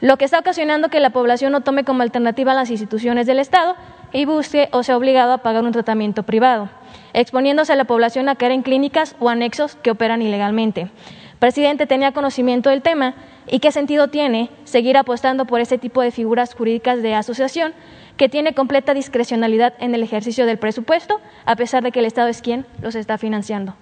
[0.00, 3.74] Lo que está ocasionando que la población no tome como alternativa las instituciones del Estado
[4.12, 6.70] y busque o sea obligado a pagar un tratamiento privado
[7.14, 10.90] exponiéndose a la población a caer en clínicas o anexos que operan ilegalmente.
[11.38, 13.14] Presidente, ¿tenía conocimiento del tema
[13.48, 17.72] y qué sentido tiene seguir apostando por ese tipo de figuras jurídicas de asociación
[18.16, 22.28] que tiene completa discrecionalidad en el ejercicio del presupuesto, a pesar de que el Estado
[22.28, 23.74] es quien los está financiando?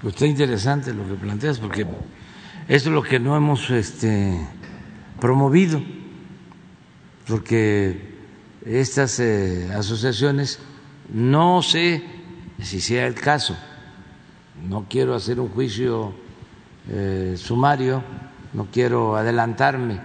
[0.00, 1.86] Pues está interesante lo que planteas, porque
[2.68, 4.34] es lo que no hemos este,
[5.20, 5.82] promovido,
[7.26, 8.12] porque
[8.64, 10.60] estas eh, asociaciones
[11.10, 12.02] no sé
[12.60, 13.56] si sea el caso,
[14.68, 16.14] no quiero hacer un juicio
[16.88, 18.02] eh, sumario,
[18.52, 20.00] no quiero adelantarme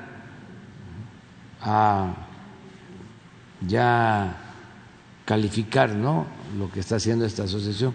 [1.62, 2.14] a
[3.62, 4.38] ya
[5.26, 6.26] calificar ¿no?
[6.58, 7.94] lo que está haciendo esta asociación,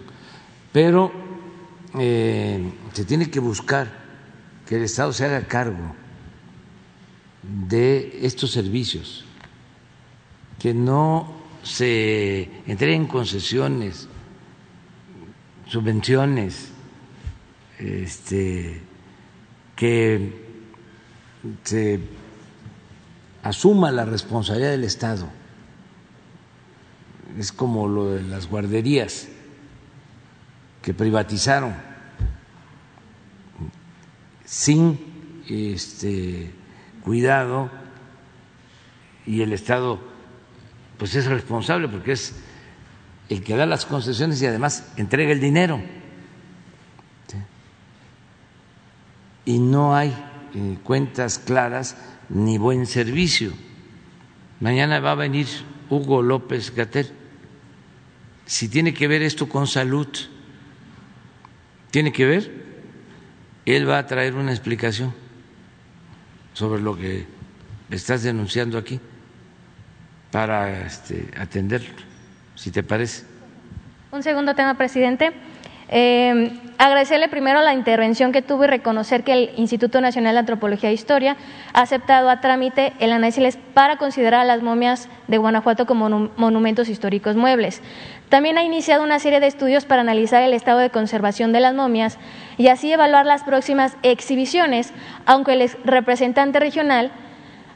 [0.71, 1.11] pero
[1.99, 4.03] eh, se tiene que buscar
[4.67, 5.95] que el Estado se haga cargo
[7.43, 9.25] de estos servicios,
[10.59, 14.07] que no se entreguen concesiones,
[15.67, 16.69] subvenciones,
[17.79, 18.81] este,
[19.75, 20.43] que
[21.63, 21.99] se
[23.41, 25.27] asuma la responsabilidad del Estado.
[27.37, 29.27] Es como lo de las guarderías
[30.81, 31.73] que privatizaron
[34.45, 34.99] sin
[35.47, 36.51] este
[37.03, 37.71] cuidado
[39.25, 40.12] y el Estado
[41.03, 42.33] pues es responsable porque es
[43.27, 45.81] el que da las concesiones y además entrega el dinero.
[49.43, 50.15] Y no hay
[50.55, 51.97] eh, cuentas claras
[52.29, 53.51] ni buen servicio.
[54.61, 55.45] Mañana va a venir
[55.89, 57.11] Hugo López Gatel.
[58.45, 60.07] Si tiene que ver esto con salud,
[61.91, 62.49] tiene que ver,
[63.65, 65.13] él va a traer una explicación
[66.53, 67.25] sobre lo que
[67.89, 69.01] estás denunciando aquí
[70.33, 71.93] para este, atenderlo,
[72.55, 73.23] si te parece.
[74.11, 75.31] Un segundo tema, presidente.
[75.89, 80.89] Eh, agradecerle primero la intervención que tuvo y reconocer que el Instituto Nacional de Antropología
[80.89, 81.37] e Historia
[81.71, 86.89] ha aceptado a trámite el análisis para considerar a las momias de Guanajuato como monumentos
[86.89, 87.83] históricos muebles.
[88.29, 91.75] También ha iniciado una serie de estudios para analizar el estado de conservación de las
[91.75, 92.17] momias
[92.57, 94.93] y así evaluar las próximas exhibiciones,
[95.27, 97.11] aunque el representante regional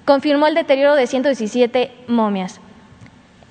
[0.08, 2.62] confirmó el deterioro de 117 momias.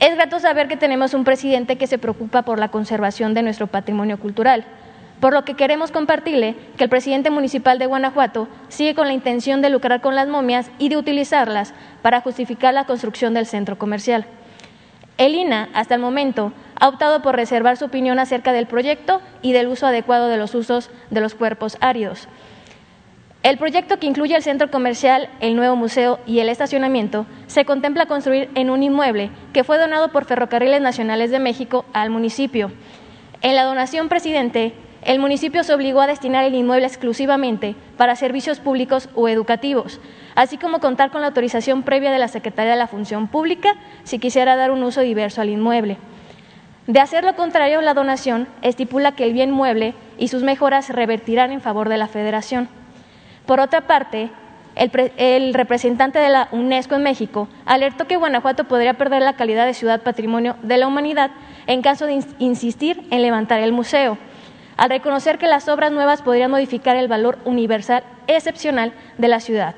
[0.00, 3.66] Es grato saber que tenemos un presidente que se preocupa por la conservación de nuestro
[3.66, 4.64] patrimonio cultural.
[5.20, 9.62] por lo que queremos compartirle que el presidente municipal de Guanajuato sigue con la intención
[9.62, 14.26] de lucrar con las momias y de utilizarlas para justificar la construcción del centro comercial.
[15.16, 19.54] El INA, hasta el momento, ha optado por reservar su opinión acerca del proyecto y
[19.54, 22.28] del uso adecuado de los usos de los cuerpos áridos.
[23.46, 28.06] El proyecto que incluye el centro comercial, el nuevo museo y el estacionamiento se contempla
[28.06, 32.72] construir en un inmueble que fue donado por Ferrocarriles Nacionales de México al municipio.
[33.42, 38.58] En la donación, presidente, el municipio se obligó a destinar el inmueble exclusivamente para servicios
[38.58, 40.00] públicos o educativos,
[40.34, 44.18] así como contar con la autorización previa de la Secretaría de la Función Pública si
[44.18, 45.98] quisiera dar un uso diverso al inmueble.
[46.88, 51.52] De hacer lo contrario, la donación estipula que el bien mueble y sus mejoras revertirán
[51.52, 52.68] en favor de la Federación.
[53.46, 54.30] Por otra parte,
[54.74, 59.74] el, representante de la UNESCO en México alertó que Guanajuato podría perder la calidad de
[59.74, 61.30] ciudad patrimonio de la humanidad
[61.66, 64.18] en caso de insistir en levantar el museo
[64.76, 69.74] al reconocer que las obras nuevas podrían modificar el valor universal excepcional de la ciudad.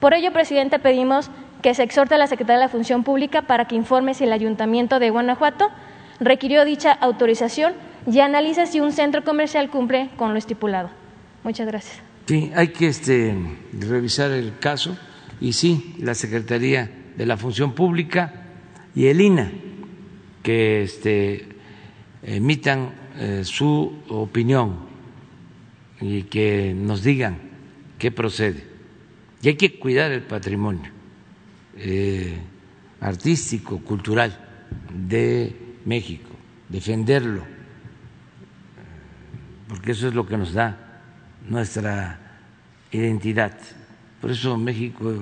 [0.00, 1.30] Por ello, presidente, pedimos
[1.60, 4.32] que se exhorte a la Secretaría de la Función Pública para que informe si el
[4.32, 5.68] Ayuntamiento de Guanajuato
[6.18, 7.74] requirió dicha autorización
[8.06, 10.88] y analice si un centro comercial cumple con lo estipulado.
[11.44, 12.11] Muchas gracias.
[12.26, 13.34] Sí, hay que este,
[13.72, 14.96] revisar el caso
[15.40, 18.44] y sí, la Secretaría de la Función Pública
[18.94, 19.50] y el INA
[20.42, 21.48] que este,
[22.22, 24.86] emitan eh, su opinión
[26.00, 27.38] y que nos digan
[27.98, 28.64] qué procede.
[29.42, 30.90] Y hay que cuidar el patrimonio
[31.76, 32.38] eh,
[33.00, 34.38] artístico, cultural
[34.94, 35.54] de
[35.84, 36.30] México,
[36.68, 37.44] defenderlo,
[39.68, 40.81] porque eso es lo que nos da
[41.48, 42.18] nuestra
[42.90, 43.56] identidad.
[44.20, 45.14] Por eso México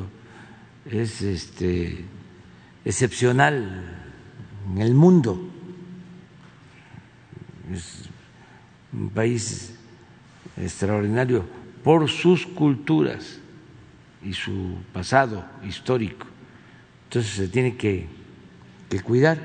[0.85, 2.05] es este,
[2.85, 3.97] excepcional
[4.73, 5.51] en el mundo
[7.73, 8.03] es
[8.93, 9.73] un país
[10.57, 11.45] extraordinario
[11.85, 13.39] por sus culturas
[14.25, 16.27] y su pasado histórico.
[17.05, 18.07] Entonces se tiene que,
[19.05, 19.39] cuidar.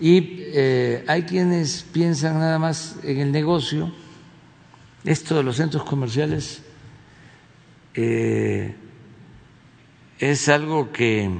[0.00, 3.92] Y eh, hay quienes piensan nada más en el negocio.
[5.04, 6.62] Esto de los centros comerciales
[7.94, 8.74] eh,
[10.18, 11.30] es algo que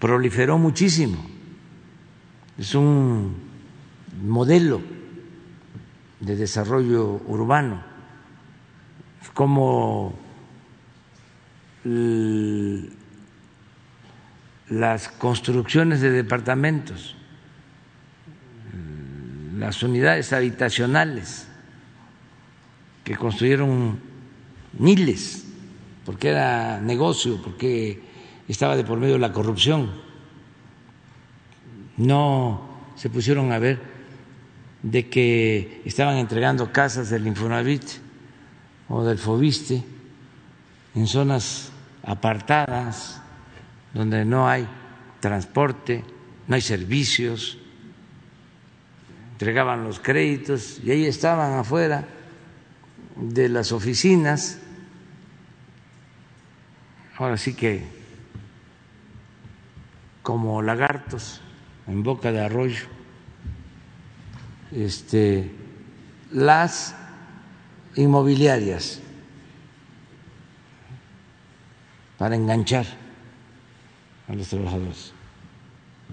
[0.00, 1.24] proliferó muchísimo.
[2.58, 3.36] Es un
[4.22, 4.80] modelo
[6.18, 7.82] de desarrollo urbano,
[9.34, 10.18] como
[14.68, 17.16] las construcciones de departamentos,
[19.58, 21.48] las unidades habitacionales
[23.04, 24.00] que construyeron
[24.78, 25.44] miles,
[26.04, 28.00] porque era negocio, porque
[28.48, 29.90] estaba de por medio la corrupción.
[31.96, 33.80] No se pusieron a ver
[34.82, 37.84] de que estaban entregando casas del Infonavit
[38.88, 39.82] o del Fobiste
[40.94, 41.70] en zonas
[42.02, 43.20] apartadas
[43.92, 44.66] donde no hay
[45.20, 46.04] transporte,
[46.46, 47.58] no hay servicios,
[49.32, 52.06] entregaban los créditos y ahí estaban afuera
[53.16, 54.58] de las oficinas.
[57.16, 57.84] Ahora sí que
[60.22, 61.40] como lagartos
[61.86, 62.86] en boca de arroyo
[64.72, 65.50] este,
[66.32, 66.96] las
[67.94, 69.00] inmobiliarias
[72.18, 72.86] para enganchar
[74.28, 75.12] a los trabajadores.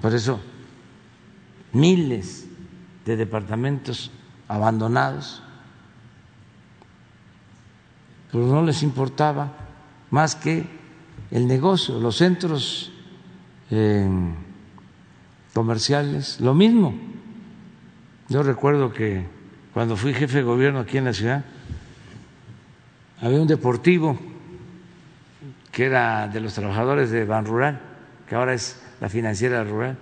[0.01, 0.39] Por eso,
[1.73, 2.45] miles
[3.05, 4.11] de departamentos
[4.47, 5.41] abandonados,
[8.31, 9.51] pero no les importaba
[10.09, 10.65] más que
[11.31, 12.91] el negocio, los centros
[13.69, 14.07] eh,
[15.53, 16.93] comerciales, lo mismo.
[18.29, 19.25] Yo recuerdo que
[19.73, 21.45] cuando fui jefe de gobierno aquí en la ciudad,
[23.21, 24.17] había un deportivo
[25.71, 27.79] que era de los trabajadores de Ban Rural,
[28.27, 29.97] que ahora es la financiera rural,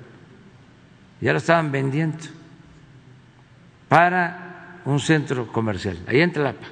[1.21, 2.25] ya lo estaban vendiendo
[3.87, 6.67] para un centro comercial, ahí en Tlapa,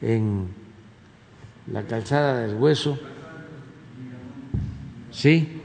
[0.00, 0.48] en
[1.72, 2.98] la calzada del hueso,
[5.10, 5.60] sí,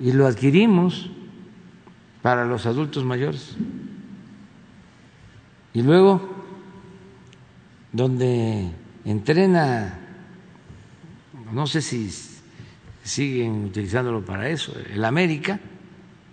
[0.00, 1.10] y lo adquirimos
[2.22, 3.56] para los adultos mayores.
[5.72, 6.20] Y luego,
[7.92, 8.70] donde
[9.04, 9.98] entrena,
[11.52, 12.10] no sé si
[13.02, 15.60] siguen utilizándolo para eso, el América,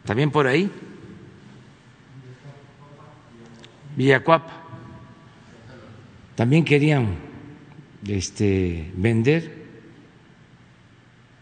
[0.06, 0.72] también por ahí,
[3.96, 4.61] Villacuapa,
[6.42, 7.18] también querían
[8.08, 9.64] este, vender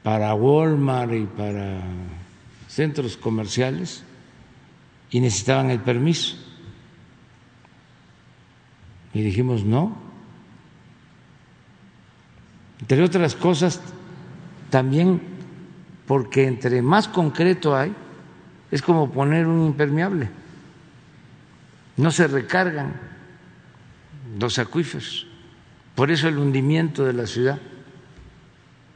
[0.04, 1.80] para Walmart y para
[2.68, 4.04] centros comerciales
[5.10, 6.36] y necesitaban el permiso.
[9.14, 9.95] Y dijimos no.
[12.82, 13.80] Entre otras cosas,
[14.70, 15.22] también
[16.08, 17.95] porque entre más concreto hay,
[18.70, 20.30] es como poner un impermeable.
[21.95, 23.09] No se recargan
[24.38, 25.28] los acuíferos.
[25.96, 27.60] Por eso el hundimiento de la ciudad,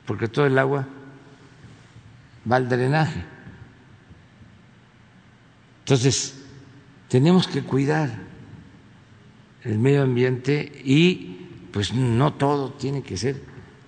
[0.05, 0.87] porque todo el agua
[2.49, 3.23] va al drenaje.
[5.79, 6.41] Entonces,
[7.09, 8.09] tenemos que cuidar
[9.63, 13.41] el medio ambiente y pues no todo tiene que ser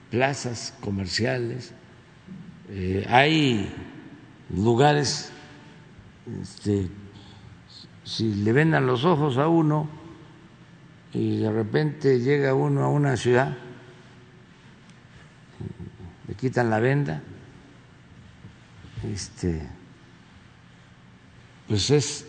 [0.09, 1.73] plazas comerciales.
[2.69, 3.73] Eh, hay
[4.53, 5.31] lugares,
[6.41, 6.89] este,
[8.03, 10.04] si le vendan los ojos a uno
[11.15, 13.55] y de repente llega uno a una ciudad,
[16.27, 17.21] le quitan la venda,
[19.09, 19.65] este,
[21.69, 22.25] pues es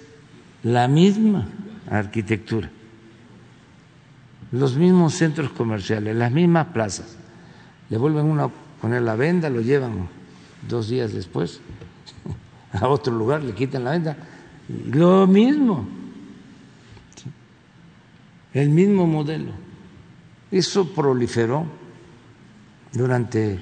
[0.62, 1.48] la misma
[1.90, 2.70] arquitectura,
[4.52, 7.16] los mismos centros comerciales, las mismas plazas.
[7.90, 10.08] Le vuelven a poner la venda, lo llevan
[10.68, 11.60] dos días después
[12.72, 14.16] a otro lugar, le quitan la venda.
[14.92, 15.88] Lo mismo,
[18.56, 19.52] el mismo modelo.
[20.50, 21.66] Eso proliferó
[22.92, 23.60] durante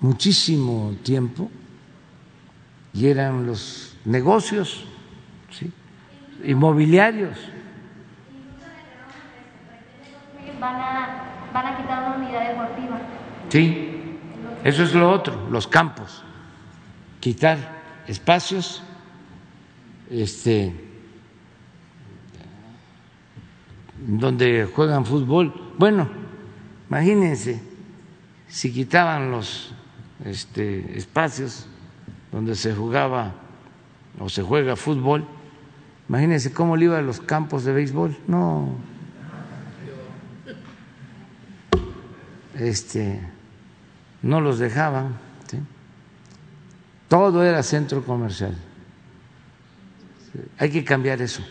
[0.00, 1.48] muchísimo tiempo
[2.92, 4.86] y eran los negocios
[6.42, 7.38] inmobiliarios.
[10.60, 13.00] Van a, van a quitar una unidad deportiva.
[13.50, 14.18] Sí,
[14.64, 16.24] eso es lo otro, los campos,
[17.20, 17.58] quitar
[18.08, 18.82] espacios,
[20.10, 20.83] este,
[24.06, 25.72] donde juegan fútbol.
[25.78, 26.08] Bueno,
[26.88, 27.60] imagínense
[28.48, 29.74] si quitaban los
[30.24, 31.66] este, espacios
[32.30, 33.32] donde se jugaba
[34.18, 35.26] o se juega fútbol,
[36.08, 38.16] imagínense cómo le iba los campos de béisbol.
[38.26, 38.76] No.
[42.54, 43.20] Este,
[44.22, 45.24] no los dejaban.
[47.08, 48.56] Todo era centro comercial.
[50.58, 51.42] Hay que cambiar eso.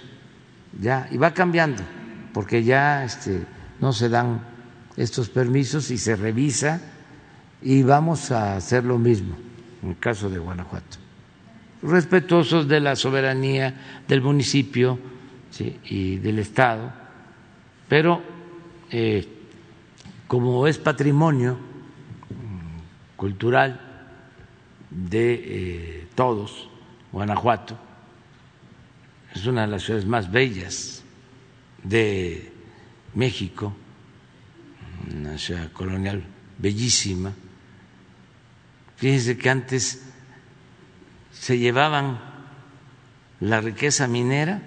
[0.80, 1.84] Ya, y va cambiando,
[2.34, 3.46] porque ya este,
[3.80, 4.42] no se dan
[4.98, 6.82] estos permisos y se revisa
[7.62, 9.36] y vamos a hacer lo mismo
[9.82, 10.98] en el caso de Guanajuato.
[11.82, 14.98] Respetuosos de la soberanía del municipio
[15.86, 16.92] y del Estado,
[17.88, 18.22] pero
[18.90, 19.28] eh,
[20.28, 23.80] como es patrimonio mm, cultural
[24.90, 26.70] de eh, todos,
[27.12, 27.78] Guanajuato
[29.36, 31.03] es una de las ciudades más bellas
[31.84, 32.52] de
[33.16, 33.74] México,
[35.14, 36.24] una ciudad colonial
[36.58, 37.34] bellísima,
[39.04, 40.02] Fíjense que antes
[41.34, 42.22] se llevaban
[43.42, 44.62] la riqueza minera,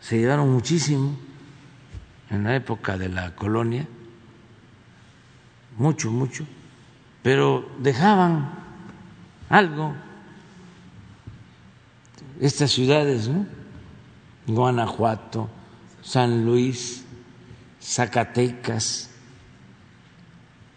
[0.00, 1.16] se llevaron muchísimo
[2.30, 3.86] en la época de la colonia,
[5.78, 6.44] mucho, mucho,
[7.22, 8.50] pero dejaban
[9.48, 9.94] algo.
[12.40, 13.46] Estas ciudades, ¿no?
[14.46, 15.48] Guanajuato,
[16.02, 17.04] San Luis,
[17.80, 19.10] Zacatecas.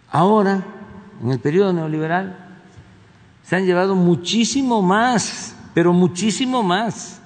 [0.09, 0.63] Ahora
[1.22, 2.38] en el periodo neoliberal
[3.43, 7.22] se han llevado muchísimo más, pero muchísimo más.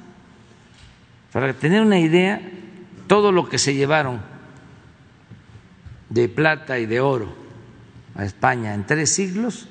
[1.32, 2.42] Para tener una idea,
[3.08, 4.20] todo lo que se llevaron
[6.10, 7.34] de plata y de oro
[8.16, 9.68] a España en tres siglos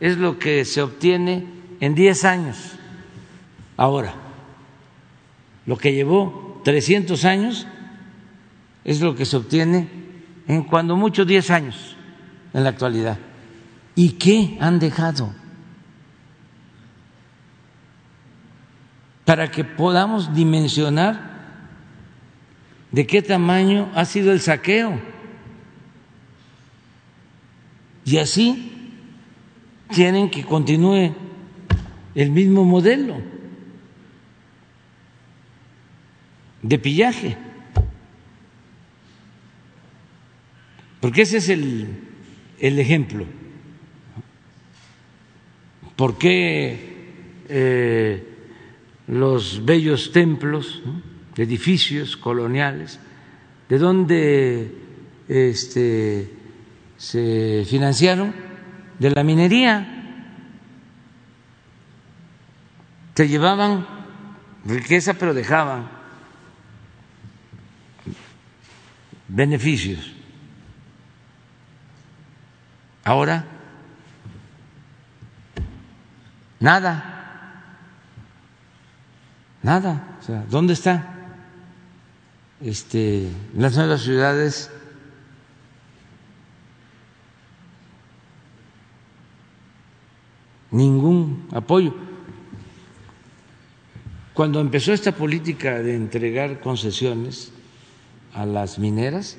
[0.00, 1.46] es lo que se obtiene
[1.80, 2.74] en diez años.
[3.76, 4.14] Ahora,
[5.68, 7.66] lo que llevó 300 años
[8.84, 9.86] es lo que se obtiene
[10.46, 11.94] en cuando mucho diez años
[12.54, 13.18] en la actualidad.
[13.94, 15.30] ¿Y qué han dejado?
[19.26, 21.20] Para que podamos dimensionar
[22.90, 24.98] de qué tamaño ha sido el saqueo.
[28.06, 28.96] Y así
[29.90, 31.12] tienen que continúe
[32.14, 33.37] el mismo modelo
[36.62, 37.36] de pillaje.
[41.00, 41.86] Porque ese es el,
[42.58, 43.24] el ejemplo.
[45.96, 48.24] ¿Por qué eh,
[49.06, 50.82] los bellos templos,
[51.36, 53.00] edificios coloniales,
[53.68, 54.72] de dónde
[55.28, 56.30] este,
[56.96, 58.34] se financiaron?
[58.98, 59.94] De la minería.
[63.14, 63.86] Se llevaban
[64.64, 65.97] riqueza, pero dejaban
[69.28, 70.12] beneficios.
[73.04, 73.44] Ahora
[76.60, 77.14] Nada.
[79.62, 80.18] Nada.
[80.20, 81.18] O sea, ¿dónde está?
[82.60, 84.70] este, las nuevas ciudades
[90.70, 91.94] ningún apoyo.
[94.34, 97.52] Cuando empezó esta política de entregar concesiones
[98.34, 99.36] a las mineras,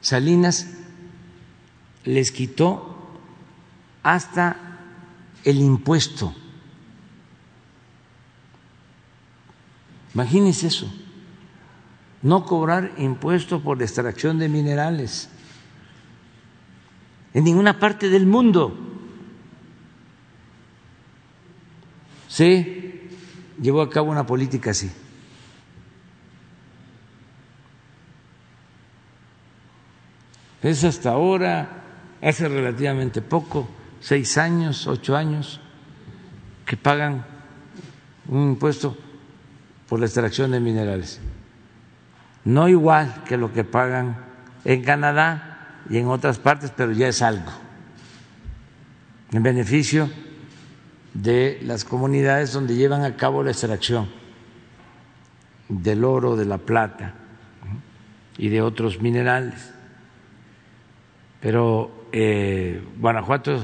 [0.00, 0.66] Salinas
[2.04, 2.96] les quitó
[4.02, 4.56] hasta
[5.44, 6.34] el impuesto.
[10.14, 10.92] Imagínense eso,
[12.22, 15.28] no cobrar impuesto por extracción de minerales
[17.32, 18.76] en ninguna parte del mundo.
[22.28, 23.08] Se
[23.60, 24.90] llevó a cabo una política así.
[30.62, 31.68] Es hasta ahora,
[32.22, 33.68] hace relativamente poco,
[34.00, 35.60] seis años, ocho años,
[36.66, 37.24] que pagan
[38.28, 38.96] un impuesto
[39.88, 41.20] por la extracción de minerales.
[42.44, 44.16] No igual que lo que pagan
[44.64, 47.50] en Canadá y en otras partes, pero ya es algo
[49.32, 50.10] en beneficio
[51.14, 54.08] de las comunidades donde llevan a cabo la extracción
[55.68, 57.14] del oro, de la plata
[58.38, 59.72] y de otros minerales.
[61.40, 63.60] Pero eh, Guanajuato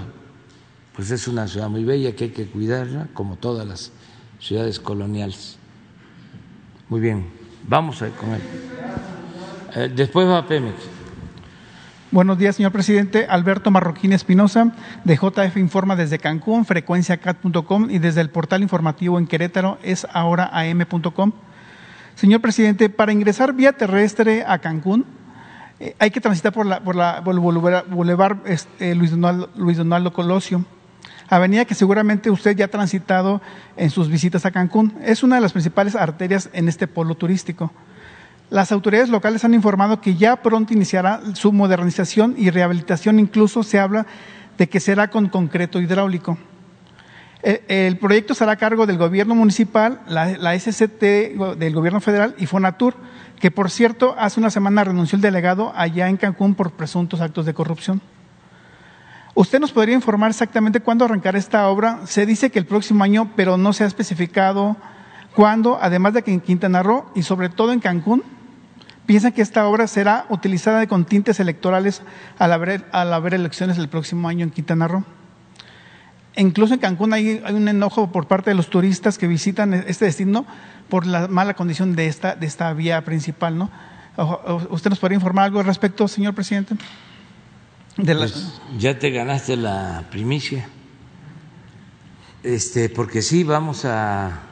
[0.95, 3.93] pues es una ciudad muy bella que hay que cuidarla, como todas las
[4.41, 5.59] ciudades coloniales.
[6.89, 7.27] Muy bien,
[7.69, 8.41] vamos a con él.
[9.75, 10.75] Eh, después va Pemex.
[12.11, 13.27] Buenos días, señor presidente.
[13.29, 14.73] Alberto Marroquín Espinosa,
[15.05, 20.49] de JF Informa desde Cancún, frecuenciacat.com y desde el portal informativo en Querétaro es ahora
[20.53, 21.33] am.com.
[22.15, 25.05] Señor presidente, para ingresar vía terrestre a Cancún,
[25.79, 30.13] eh, hay que transitar por, la, por, la, el Boulevard este, Luis, Donaldo, Luis Donaldo
[30.13, 30.65] Colosio,
[31.29, 33.43] avenida que seguramente usted ya ha transitado
[33.77, 34.95] en sus visitas a Cancún.
[35.03, 37.73] Es una de las principales arterias en este polo turístico.
[38.49, 43.79] Las autoridades locales han informado que ya pronto iniciará su modernización y rehabilitación, incluso se
[43.79, 44.07] habla
[44.57, 46.39] de que será con concreto hidráulico.
[47.43, 51.03] El, el proyecto será a cargo del gobierno municipal, la, la SCT
[51.57, 52.95] del gobierno federal y Fonatur
[53.41, 57.47] que por cierto hace una semana renunció el delegado allá en Cancún por presuntos actos
[57.47, 58.01] de corrupción.
[59.35, 62.07] ¿Usted nos podría informar exactamente cuándo arrancará esta obra?
[62.07, 64.77] Se dice que el próximo año, pero no se ha especificado
[65.35, 68.23] cuándo, además de que en Quintana Roo y sobre todo en Cancún,
[69.05, 72.01] piensan que esta obra será utilizada con tintes electorales
[72.39, 75.05] al haber, al haber elecciones el próximo año en Quintana Roo.
[76.37, 80.47] Incluso en Cancún hay, un enojo por parte de los turistas que visitan este destino
[80.89, 83.71] por la mala condición de esta, de esta vía principal, ¿no?
[84.71, 86.77] ¿Usted nos podría informar algo al respecto, señor presidente?
[87.97, 90.69] Pues ya te ganaste la primicia,
[92.43, 94.43] este, porque sí vamos a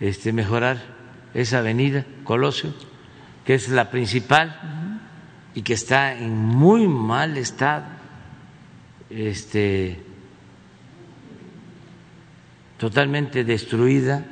[0.00, 0.82] este, mejorar
[1.34, 2.74] esa avenida Colosio,
[3.44, 5.00] que es la principal
[5.54, 7.84] y que está en muy mal estado.
[9.10, 10.02] Este,
[12.78, 14.26] totalmente destruida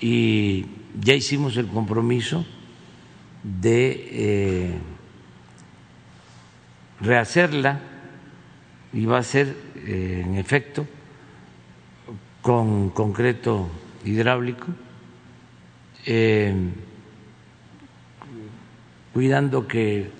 [0.00, 0.66] y
[1.00, 2.44] ya hicimos el compromiso
[3.42, 4.78] de eh,
[7.00, 7.80] rehacerla
[8.92, 10.86] y va a ser eh, en efecto
[12.42, 13.68] con concreto
[14.04, 14.68] hidráulico,
[16.06, 16.54] eh,
[19.12, 20.10] cuidando que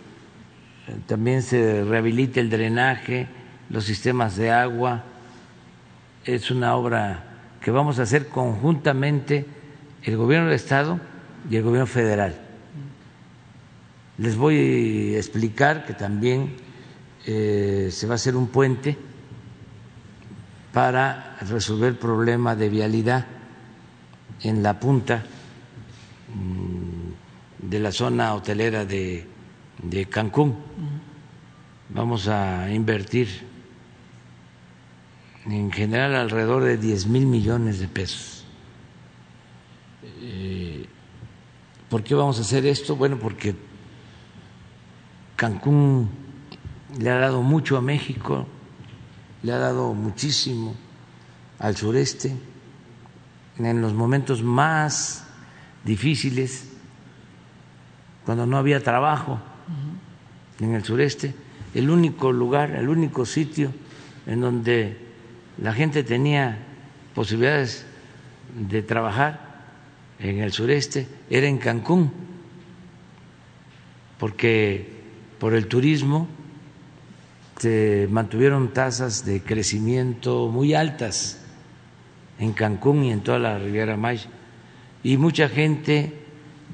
[1.07, 3.27] también se rehabilite el drenaje,
[3.71, 5.05] los sistemas de agua.
[6.31, 7.25] Es una obra
[7.61, 9.45] que vamos a hacer conjuntamente
[10.05, 11.01] el gobierno del Estado
[11.51, 12.37] y el gobierno federal.
[14.17, 16.55] Les voy a explicar que también
[17.27, 18.97] eh, se va a hacer un puente
[20.73, 23.27] para resolver el problema de vialidad
[24.43, 25.25] en la punta
[27.59, 29.27] de la zona hotelera de,
[29.83, 30.55] de Cancún.
[31.89, 33.50] Vamos a invertir
[35.47, 38.45] en general alrededor de 10 mil millones de pesos.
[40.21, 40.87] Eh,
[41.89, 42.97] ¿Por qué vamos a hacer esto?
[42.97, 43.55] Bueno, porque
[45.37, 46.11] Cancún
[46.99, 48.47] le ha dado mucho a México,
[49.43, 50.75] le ha dado muchísimo
[51.59, 52.37] al sureste
[53.59, 55.27] en los momentos más
[55.85, 56.69] difíciles,
[58.25, 59.41] cuando no había trabajo
[60.61, 61.35] en el sureste,
[61.75, 63.73] el único lugar, el único sitio
[64.27, 65.10] en donde
[65.61, 66.59] la gente tenía
[67.15, 67.85] posibilidades
[68.55, 69.51] de trabajar
[70.19, 72.11] en el sureste era en Cancún,
[74.19, 75.01] porque
[75.39, 76.29] por el turismo
[77.59, 81.41] se mantuvieron tasas de crecimiento muy altas
[82.39, 84.31] en Cancún y en toda la Riviera Maya.
[85.03, 86.13] Y mucha gente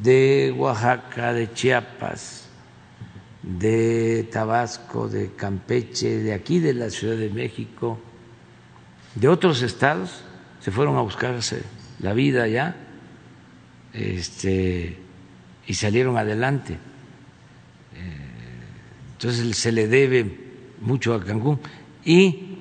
[0.01, 2.49] de Oaxaca, de Chiapas,
[3.43, 7.99] de Tabasco, de Campeche, de aquí de la Ciudad de México,
[9.17, 10.23] de otros estados,
[10.61, 11.63] se fueron a buscarse
[12.01, 12.77] la vida allá
[13.93, 14.99] este,
[15.67, 16.75] y salieron adelante.
[16.75, 16.79] Eh,
[19.13, 20.47] entonces se le debe
[20.81, 21.59] mucho a Cancún.
[22.05, 22.59] Y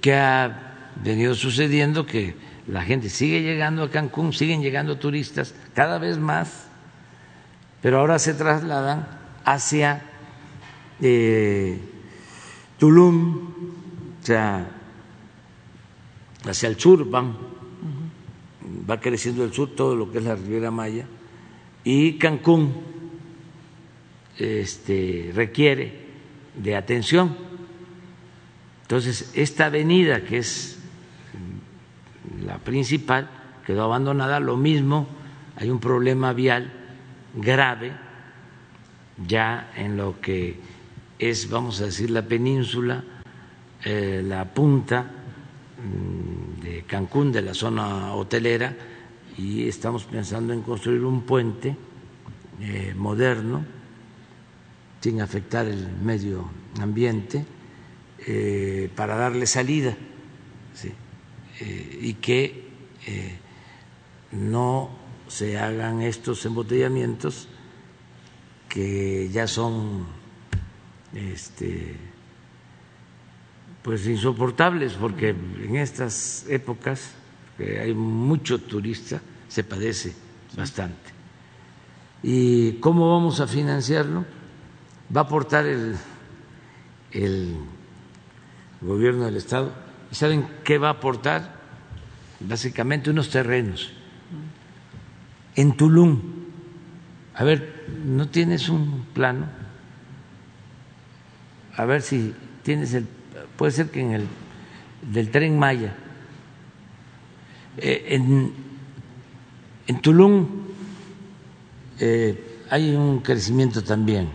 [0.00, 2.36] que ha venido sucediendo que
[2.68, 6.68] la gente sigue llegando a Cancún, siguen llegando turistas cada vez más,
[7.82, 9.06] pero ahora se trasladan
[9.44, 10.02] hacia
[11.00, 11.80] eh,
[12.78, 13.52] Tulum,
[14.22, 14.68] o sea,
[16.50, 17.36] hacia el sur van,
[18.88, 21.06] va creciendo el sur todo lo que es la Riviera Maya,
[21.84, 22.72] y Cancún
[24.38, 26.06] este, requiere
[26.56, 27.36] de atención.
[28.82, 30.78] Entonces, esta avenida que es
[32.44, 33.28] la principal
[33.64, 35.08] quedó abandonada, lo mismo,
[35.56, 36.72] hay un problema vial
[37.34, 37.92] grave
[39.26, 40.60] ya en lo que
[41.18, 43.02] es, vamos a decir, la península,
[43.84, 45.15] eh, la punta
[46.62, 48.76] de Cancún, de la zona hotelera,
[49.38, 51.76] y estamos pensando en construir un puente
[52.60, 53.64] eh, moderno
[55.00, 56.48] sin afectar el medio
[56.80, 57.44] ambiente
[58.26, 59.96] eh, para darle salida
[62.00, 62.64] y que
[64.32, 64.90] no
[65.28, 67.48] se hagan estos embotellamientos
[68.68, 70.06] que ya son
[71.14, 71.96] este,
[73.86, 77.12] pues insoportables porque en estas épocas
[77.56, 80.12] que hay mucho turista se padece
[80.56, 81.12] bastante.
[82.20, 84.24] ¿Y cómo vamos a financiarlo?
[85.16, 85.94] Va a aportar el,
[87.12, 87.54] el
[88.80, 89.72] gobierno del Estado.
[90.10, 91.54] ¿Y saben qué va a aportar?
[92.40, 93.92] Básicamente unos terrenos
[95.54, 96.20] en Tulum.
[97.36, 99.46] A ver, ¿no tienes un plano?
[101.76, 103.06] a ver si tienes el,
[103.56, 104.26] puede ser que en el
[105.02, 105.94] del tren Maya,
[107.76, 108.06] eh,
[109.86, 110.46] en, Tulum
[112.00, 114.28] eh, hay un crecimiento también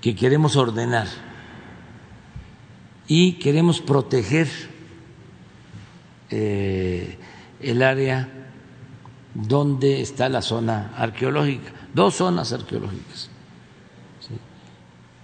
[0.00, 1.06] que queremos ordenar
[3.06, 4.48] y queremos proteger
[6.30, 7.18] eh,
[7.60, 8.28] el área
[9.34, 13.30] donde está la zona arqueológica, dos zonas arqueológicas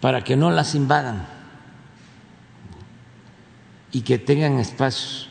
[0.00, 1.35] para que no las invadan
[3.92, 5.28] y que tengan espacios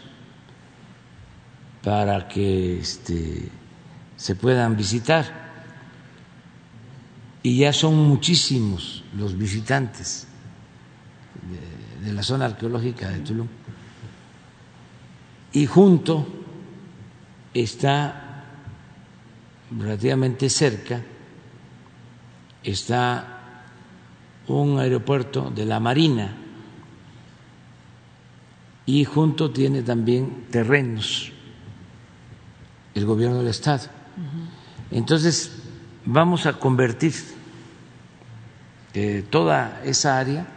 [1.83, 3.49] para que este,
[4.15, 5.45] se puedan visitar.
[7.43, 10.27] Y ya son muchísimos los visitantes
[11.99, 13.47] de, de la zona arqueológica de Tulum.
[15.53, 16.27] Y junto
[17.53, 18.45] está
[19.77, 21.01] relativamente cerca,
[22.63, 23.63] está
[24.47, 26.44] un aeropuerto de la Marina
[28.85, 31.31] y junto tiene también terrenos
[32.93, 33.87] el gobierno del Estado.
[34.91, 35.51] Entonces,
[36.05, 37.13] vamos a convertir
[38.93, 40.47] eh, toda esa área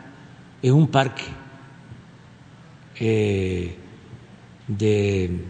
[0.63, 1.25] en un parque
[3.01, 3.77] eh,
[4.69, 5.45] de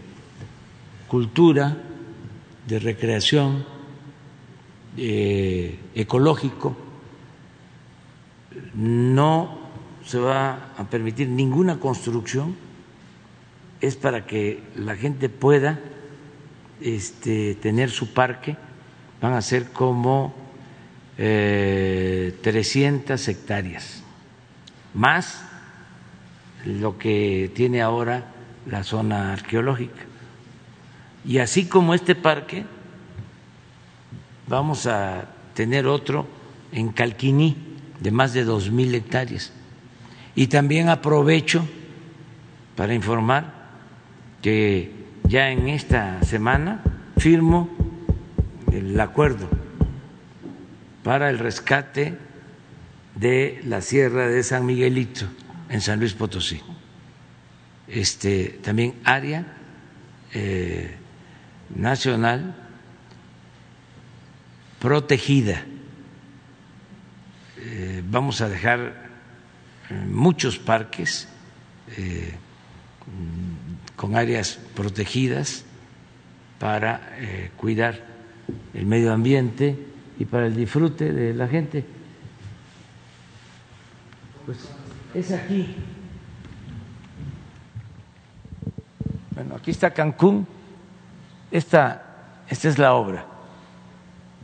[1.07, 1.77] cultura,
[2.67, 3.65] de recreación,
[4.97, 6.75] eh, ecológico.
[8.73, 9.59] No
[10.05, 12.55] se va a permitir ninguna construcción,
[13.81, 15.79] es para que la gente pueda
[16.81, 18.57] este, tener su parque,
[19.21, 20.33] van a ser como
[21.17, 24.03] eh, 300 hectáreas,
[24.93, 25.43] más
[26.65, 28.25] lo que tiene ahora
[28.65, 30.03] la zona arqueológica.
[31.25, 32.65] Y así como este parque,
[34.47, 36.27] vamos a tener otro
[36.71, 37.57] en Calquiní,
[37.99, 39.51] de más de dos mil hectáreas.
[40.35, 41.65] Y también aprovecho
[42.75, 43.58] para informar
[44.41, 44.91] que
[45.23, 46.81] ya en esta semana
[47.17, 47.69] firmo
[48.71, 49.49] el acuerdo
[51.03, 52.17] para el rescate
[53.15, 55.25] de la Sierra de San Miguelito
[55.69, 56.61] en San Luis Potosí.
[57.87, 59.45] Este, también área
[60.33, 60.95] eh,
[61.75, 62.55] nacional
[64.79, 65.63] protegida
[67.61, 69.09] eh, vamos a dejar
[69.89, 71.27] eh, muchos parques
[71.97, 72.33] eh,
[73.99, 75.65] con áreas protegidas
[76.57, 77.01] para
[77.57, 77.99] cuidar
[78.73, 79.77] el medio ambiente
[80.17, 81.83] y para el disfrute de la gente.
[84.45, 84.69] Pues
[85.13, 85.75] es aquí.
[89.35, 90.47] Bueno, aquí está Cancún.
[91.51, 93.25] Esta, esta es la obra.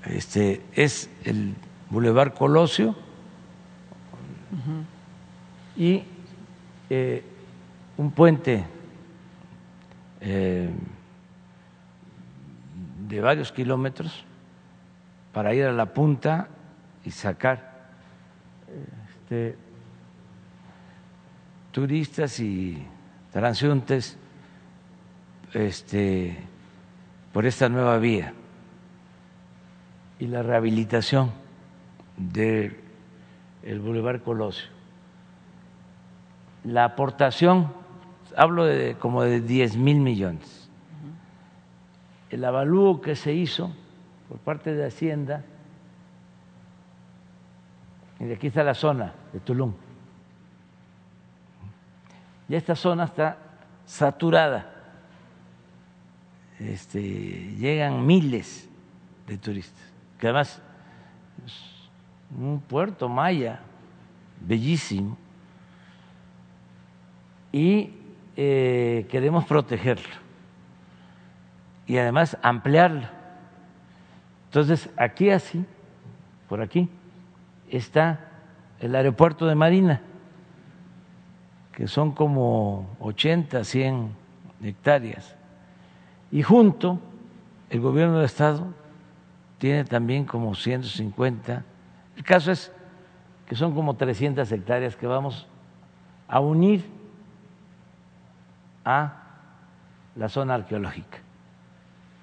[0.07, 1.55] este, es el
[1.89, 2.93] Boulevard Colosio
[5.77, 6.03] y
[6.89, 7.23] eh,
[7.95, 8.74] un puente
[10.25, 10.69] eh,
[13.07, 14.25] de varios kilómetros
[15.31, 16.47] para ir a la punta
[17.03, 17.89] y sacar
[19.07, 19.55] este,
[21.71, 22.83] turistas y
[23.31, 24.17] transeúntes
[25.53, 26.35] este,
[27.31, 28.33] por esta nueva vía
[30.19, 31.31] y la rehabilitación
[32.17, 32.79] del
[33.61, 34.69] el Boulevard Colosio.
[36.63, 37.73] La aportación,
[38.35, 40.69] hablo de como de 10 mil millones.
[42.29, 43.71] El avalúo que se hizo
[44.27, 45.43] por parte de Hacienda,
[48.19, 49.73] y aquí está la zona de Tulum,
[52.47, 53.37] ya esta zona está
[53.85, 54.71] saturada,
[56.59, 57.01] este,
[57.55, 58.69] llegan miles
[59.27, 59.83] de turistas,
[60.19, 60.61] que además
[61.45, 61.53] es
[62.37, 63.59] un puerto maya
[64.41, 65.17] bellísimo.
[67.51, 67.91] Y
[68.35, 70.15] eh, queremos protegerlo
[71.87, 73.07] y además ampliarlo.
[74.45, 75.65] Entonces, aquí así,
[76.47, 76.89] por aquí,
[77.69, 78.19] está
[78.79, 80.01] el aeropuerto de Marina
[81.75, 84.09] que son como 80, 100
[84.63, 85.35] hectáreas.
[86.31, 86.99] Y junto,
[87.69, 88.67] el gobierno del Estado
[89.57, 91.65] tiene también como 150.
[92.15, 92.71] El caso es
[93.45, 95.47] que son como 300 hectáreas que vamos
[96.29, 96.85] a unir
[98.85, 99.23] a
[100.15, 101.17] la zona arqueológica.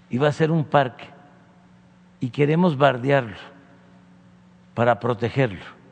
[0.08, 1.08] Y va a ser un parque.
[2.20, 3.36] Y queremos bardearlo
[4.74, 5.82] para protegerlo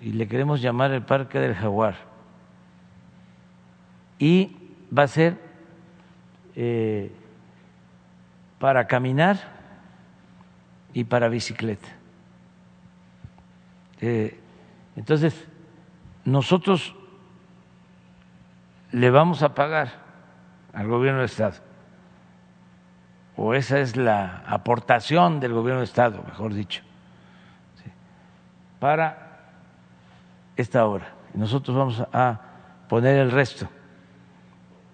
[0.00, 1.96] y le queremos llamar el Parque del Jaguar.
[4.18, 4.56] Y
[4.96, 5.38] va a ser
[6.54, 7.12] eh,
[8.58, 9.38] para caminar
[10.92, 11.88] y para bicicleta.
[14.00, 14.38] Eh,
[14.96, 15.46] entonces,
[16.24, 16.94] nosotros
[18.92, 19.92] le vamos a pagar
[20.72, 21.56] al gobierno del Estado,
[23.36, 26.82] o esa es la aportación del gobierno del Estado, mejor dicho,
[28.80, 29.52] para
[30.56, 31.12] esta obra.
[31.34, 32.40] Nosotros vamos a
[32.88, 33.68] poner el resto.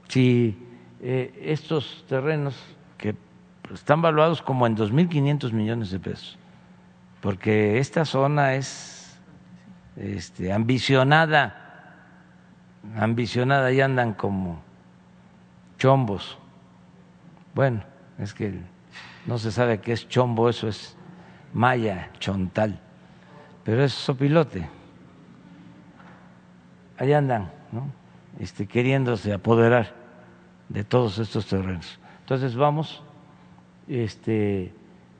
[0.08, 0.58] Si
[1.00, 2.54] eh, estos terrenos
[2.98, 3.14] que
[3.72, 6.38] están valuados como en 2.500 millones de pesos,
[7.20, 9.18] porque esta zona es
[9.96, 11.63] este, ambicionada,
[12.96, 14.60] ambicionada, y andan como
[15.78, 16.38] chombos.
[17.54, 17.82] Bueno,
[18.18, 18.60] es que
[19.26, 20.96] no se sabe qué es chombo, eso es
[21.52, 22.80] maya, chontal,
[23.64, 24.68] pero es sopilote
[26.98, 27.90] ahí andan, ¿no?
[28.38, 29.94] este, queriéndose apoderar
[30.68, 31.98] de todos estos terrenos.
[32.20, 33.02] Entonces vamos,
[33.88, 34.72] este,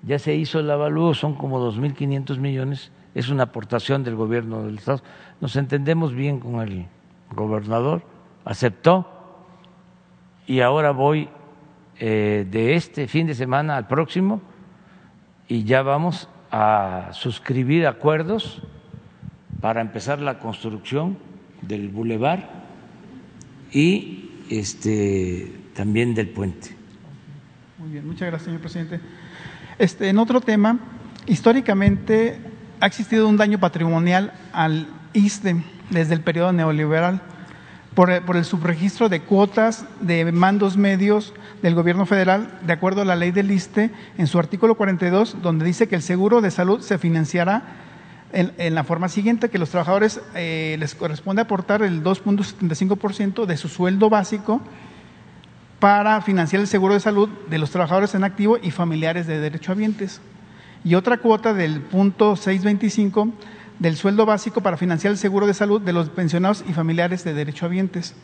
[0.02, 4.78] ya se hizo el avalúo, son como 2.500 millones, es una aportación del gobierno del
[4.78, 5.02] Estado.
[5.40, 6.86] Nos entendemos bien con el
[7.35, 8.02] gobernador,
[8.44, 9.06] aceptó
[10.47, 11.28] y ahora voy
[11.98, 14.43] eh, de este fin de semana al próximo
[15.48, 18.62] y ya vamos a suscribir acuerdos
[19.61, 21.16] para empezar la construcción
[21.62, 22.65] del bulevar
[23.73, 26.77] y este, también del puente.
[27.78, 29.01] Muy bien, muchas gracias, señor presidente.
[29.78, 30.78] Este, en otro tema,
[31.27, 32.39] históricamente
[32.81, 35.56] ha existido un daño patrimonial al ISTE
[35.90, 37.20] desde el periodo neoliberal
[37.94, 41.32] por, por, el subregistro de cuotas de mandos medios
[41.62, 45.65] del gobierno federal, de acuerdo a la ley del ISTE, en su artículo 42, donde
[45.65, 47.62] dice que el seguro de salud se financiará
[48.35, 53.69] en, la forma siguiente, que los trabajadores eh, les corresponde aportar el 2.75% de su
[53.69, 54.61] sueldo básico
[55.78, 60.20] para financiar el seguro de salud de los trabajadores en activo y familiares de derechohabientes.
[60.82, 63.28] Y otra cuota del punto 625
[63.78, 67.34] del sueldo básico para financiar el seguro de salud de los pensionados y familiares de
[67.34, 68.14] derechohabientes.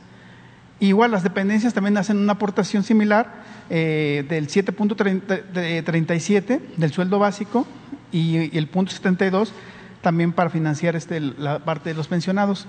[0.79, 7.67] Igual las dependencias también hacen una aportación similar eh, del 7.37 del sueldo básico
[8.11, 9.53] y, y el punto 72
[10.01, 12.67] también para financiar este, la parte de los pensionados.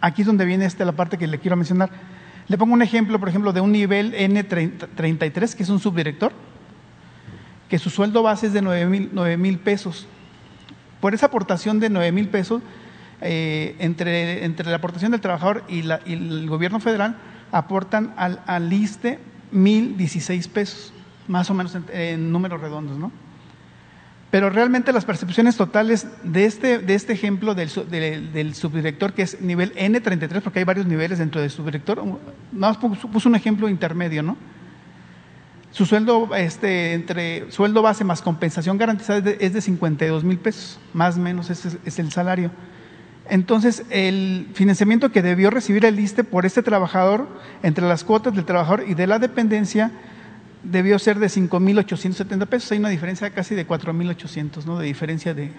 [0.00, 1.90] Aquí es donde viene este, la parte que le quiero mencionar.
[2.46, 6.32] Le pongo un ejemplo, por ejemplo, de un nivel N33, que es un subdirector,
[7.68, 10.06] que su sueldo base es de 9 mil pesos.
[11.00, 12.62] Por esa aportación de 9 mil pesos,
[13.20, 17.16] eh, entre, entre, la aportación del trabajador y, la, y el gobierno federal,
[17.50, 19.18] aportan al, al ISTE
[19.52, 20.92] 1.016 pesos,
[21.26, 23.10] más o menos en, números redondos, ¿no?
[24.30, 27.70] Pero realmente las percepciones totales de este, de este ejemplo del,
[28.30, 32.04] del, subdirector, que es nivel N33, porque hay varios niveles dentro del subdirector,
[32.52, 34.36] nada más puso un ejemplo intermedio, ¿no?
[35.78, 41.16] Su sueldo, este, entre sueldo base más compensación garantizada es de, 52 mil pesos, más
[41.16, 42.50] o menos ese es el salario.
[43.30, 47.28] Entonces, el financiamiento que debió recibir el ISTE por este trabajador,
[47.62, 49.92] entre las cuotas del trabajador y de la dependencia,
[50.64, 52.72] debió ser de 5.870 pesos.
[52.72, 54.80] Hay una diferencia casi de 4.800, ¿no?
[54.80, 55.52] De diferencia de,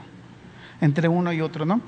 [0.82, 1.80] entre uno y otro, ¿no?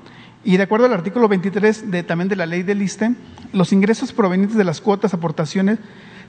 [0.42, 3.14] Y de acuerdo al artículo 23 de, también de la ley del ISTE,
[3.52, 5.80] los ingresos provenientes de las cuotas, aportaciones,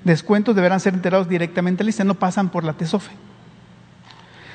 [0.04, 3.12] descuentos deberán ser enterados directamente al ISTE, no pasan por la TESOFE.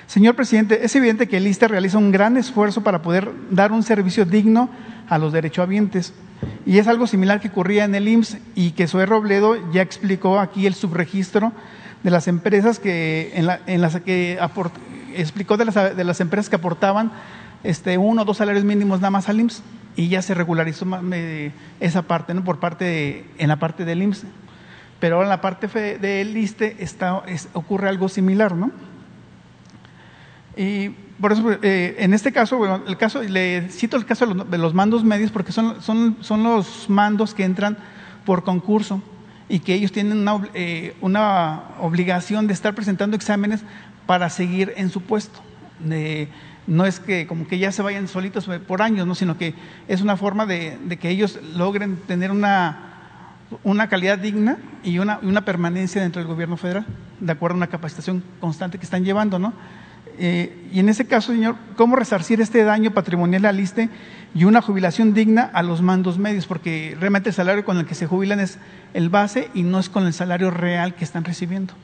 [0.07, 3.83] Señor presidente, es evidente que el ISTE realiza un gran esfuerzo para poder dar un
[3.83, 4.70] servicio digno
[5.09, 6.15] a los derechohabientes.
[6.65, 10.41] Y es algo similar que ocurría en el IMSS y que Zoe Robledo ya explicó
[10.41, 11.53] aquí el subregistro
[12.03, 14.39] de las empresas que, en, las que
[15.15, 17.12] explicó de las, de empresas que aportaban
[17.65, 19.62] este, uno o dos salarios mínimos nada más al IMSS
[19.97, 20.87] y ya se regularizó
[21.81, 22.45] esa parte, ¿no?
[22.45, 24.25] Por parte en la parte del IMSS.
[25.01, 25.69] Pero ahora en la parte
[25.99, 27.23] del ISTE está,
[27.53, 28.73] ocurre algo similar, ¿no?
[30.57, 30.89] Y
[31.20, 35.05] por eso, eh, en este caso, el caso, le cito el caso de los, mandos
[35.05, 37.79] medios porque son, son, son, los mandos que entran
[38.25, 39.01] por concurso
[39.49, 43.62] y que ellos tienen una, eh, una, obligación de estar presentando exámenes
[44.07, 45.41] para seguir en su puesto.
[46.66, 49.15] no es que como que ya se vayan solitos por años, ¿no?
[49.15, 49.55] sino que
[49.87, 52.98] es una forma de, de que ellos logren tener una,
[53.65, 56.87] una calidad digna y una, una permanencia dentro del gobierno federal,
[57.20, 59.53] de acuerdo a una capacitación constante que están llevando, ¿no?
[60.20, 63.89] Eh, y en ese caso, señor, ¿cómo resarcir este daño patrimonial al ISTE
[64.35, 66.47] y una jubilación digna a los mandos medios?
[66.47, 68.59] Porque realmente el salario con el que se jubilan es
[68.95, 71.75] el base y no es con el salario real que están recibiendo.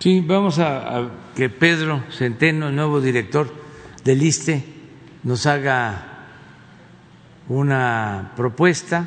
[0.00, 3.54] Sí, vamos a, que Pedro Centeno, el nuevo director
[4.04, 4.64] del ISTE,
[5.22, 6.02] nos haga
[7.48, 9.06] una propuesta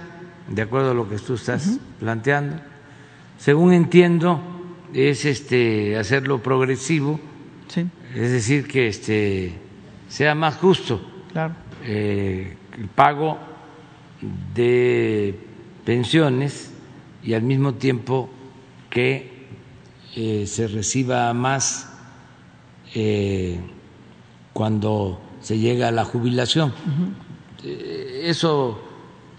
[0.50, 2.58] de acuerdo a lo que tú estás planteando.
[3.38, 4.42] Según entiendo,
[4.94, 7.20] es este hacerlo progresivo
[8.16, 9.54] es decir, que este,
[10.08, 11.00] sea más justo
[11.84, 13.38] eh, el pago
[14.56, 15.36] de
[15.86, 16.72] pensiones
[17.24, 18.30] y al mismo tiempo
[18.90, 19.48] que
[20.16, 21.94] eh, se reciba más
[22.96, 23.60] eh,
[24.54, 26.74] cuando se llega a la jubilación.
[27.64, 28.82] Eso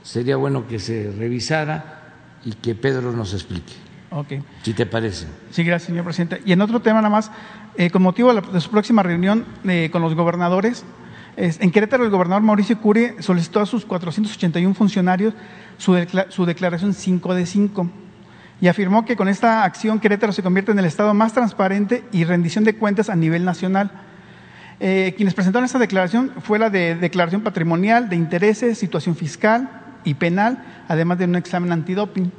[0.02, 2.14] sería bueno que se revisara
[2.44, 3.72] y que Pedro nos explique.
[4.10, 4.42] Okay.
[4.62, 5.26] Si te parece.
[5.50, 6.42] Sí, gracias, señor presidente.
[6.44, 7.30] Y en otro tema nada más,
[7.76, 10.84] eh, con motivo de, su próxima reunión eh, con los gobernadores,
[11.36, 15.32] en Querétaro el gobernador Mauricio Curi solicitó a sus 481 funcionarios
[15.78, 15.96] su,
[16.28, 17.90] su declaración 5 de 5
[18.60, 22.24] y afirmó que con esta acción Querétaro se convierte en el estado más transparente y
[22.24, 23.90] rendición de cuentas a nivel nacional.
[24.80, 30.14] Eh, quienes presentaron esta declaración fue la de declaración patrimonial, de intereses, situación fiscal y
[30.14, 32.30] penal, además de un examen antidoping.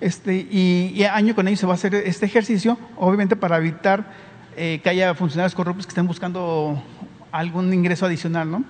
[0.00, 4.12] Este, y, año con año se va a hacer este ejercicio, obviamente para evitar
[4.56, 6.82] eh, que haya funcionarios corruptos que estén buscando
[7.30, 8.64] algún ingreso adicional, ¿no?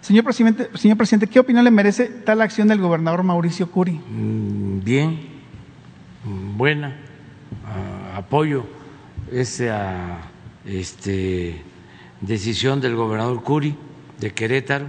[0.00, 3.92] Señor presidente, señor presidente, ¿qué opinión le merece tal acción del gobernador Mauricio Curi?
[3.92, 5.18] Mm, bien,
[6.56, 6.94] buena,
[8.14, 8.64] apoyo
[9.32, 10.18] esa
[10.64, 11.62] este,
[12.20, 13.76] decisión del gobernador Curi
[14.20, 14.86] de Querétaro.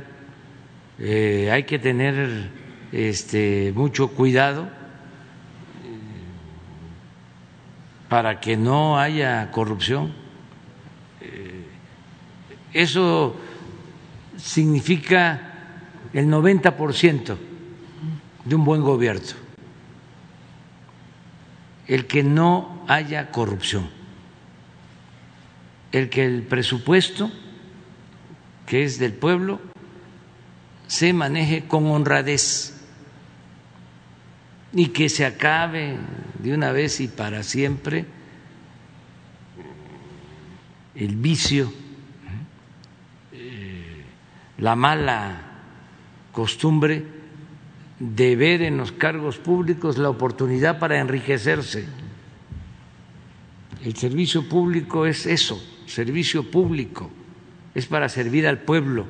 [0.99, 2.49] Eh, hay que tener
[2.91, 4.67] este, mucho cuidado
[8.09, 10.11] para que no haya corrupción.
[11.21, 11.65] Eh,
[12.73, 13.35] eso
[14.35, 15.53] significa
[16.11, 17.37] el 90%
[18.45, 19.21] de un buen gobierno,
[21.87, 23.89] el que no haya corrupción,
[25.91, 27.31] el que el presupuesto,
[28.65, 29.59] que es del pueblo,
[30.87, 32.78] se maneje con honradez
[34.73, 35.97] y que se acabe
[36.41, 38.05] de una vez y para siempre
[40.95, 41.71] el vicio,
[43.31, 44.03] eh,
[44.57, 45.41] la mala
[46.31, 47.05] costumbre
[47.99, 51.85] de ver en los cargos públicos la oportunidad para enriquecerse.
[53.83, 57.09] El servicio público es eso, servicio público,
[57.73, 59.05] es para servir al pueblo.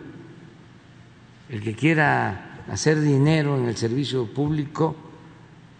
[1.49, 4.95] El que quiera hacer dinero en el servicio público,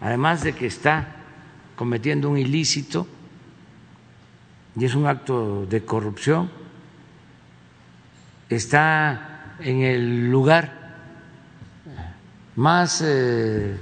[0.00, 1.16] además de que está
[1.76, 3.06] cometiendo un ilícito
[4.76, 6.50] y es un acto de corrupción,
[8.48, 10.72] está en el lugar
[12.56, 13.76] más eh,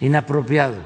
[0.00, 0.76] inapropiado.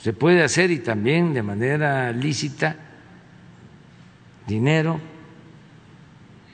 [0.00, 2.76] Se puede hacer y también de manera lícita
[4.46, 5.00] dinero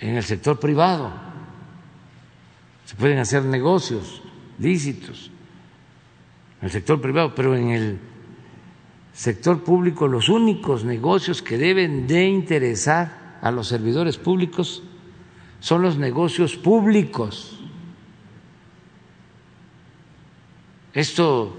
[0.00, 1.12] en el sector privado.
[2.86, 4.22] Se pueden hacer negocios
[4.58, 5.29] lícitos
[6.62, 7.98] el sector privado, pero en el
[9.12, 14.82] sector público los únicos negocios que deben de interesar a los servidores públicos
[15.60, 17.58] son los negocios públicos.
[20.92, 21.56] Esto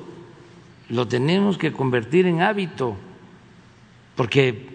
[0.90, 2.95] lo tenemos que convertir en hábito,
[4.15, 4.69] porque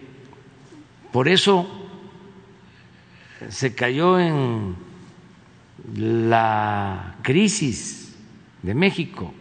[1.12, 1.68] por eso
[3.48, 4.76] se cayó en
[5.94, 8.16] la crisis
[8.62, 9.34] de México.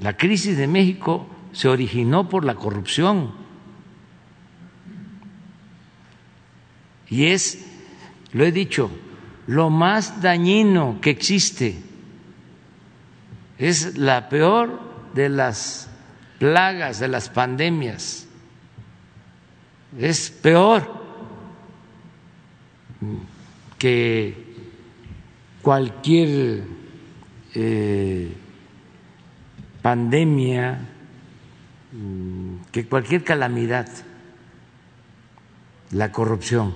[0.00, 3.44] La crisis de México se originó por la corrupción
[7.08, 7.64] y es,
[8.32, 8.90] lo he dicho,
[9.46, 11.80] lo más dañino que existe.
[13.58, 14.80] Es la peor
[15.14, 15.88] de las
[16.38, 18.26] plagas, de las pandemias.
[19.96, 21.04] Es peor
[23.78, 24.34] que
[25.62, 26.64] cualquier
[27.54, 28.32] eh,
[29.84, 30.80] pandemia,
[31.92, 33.86] mm, que cualquier calamidad,
[35.90, 36.74] la corrupción.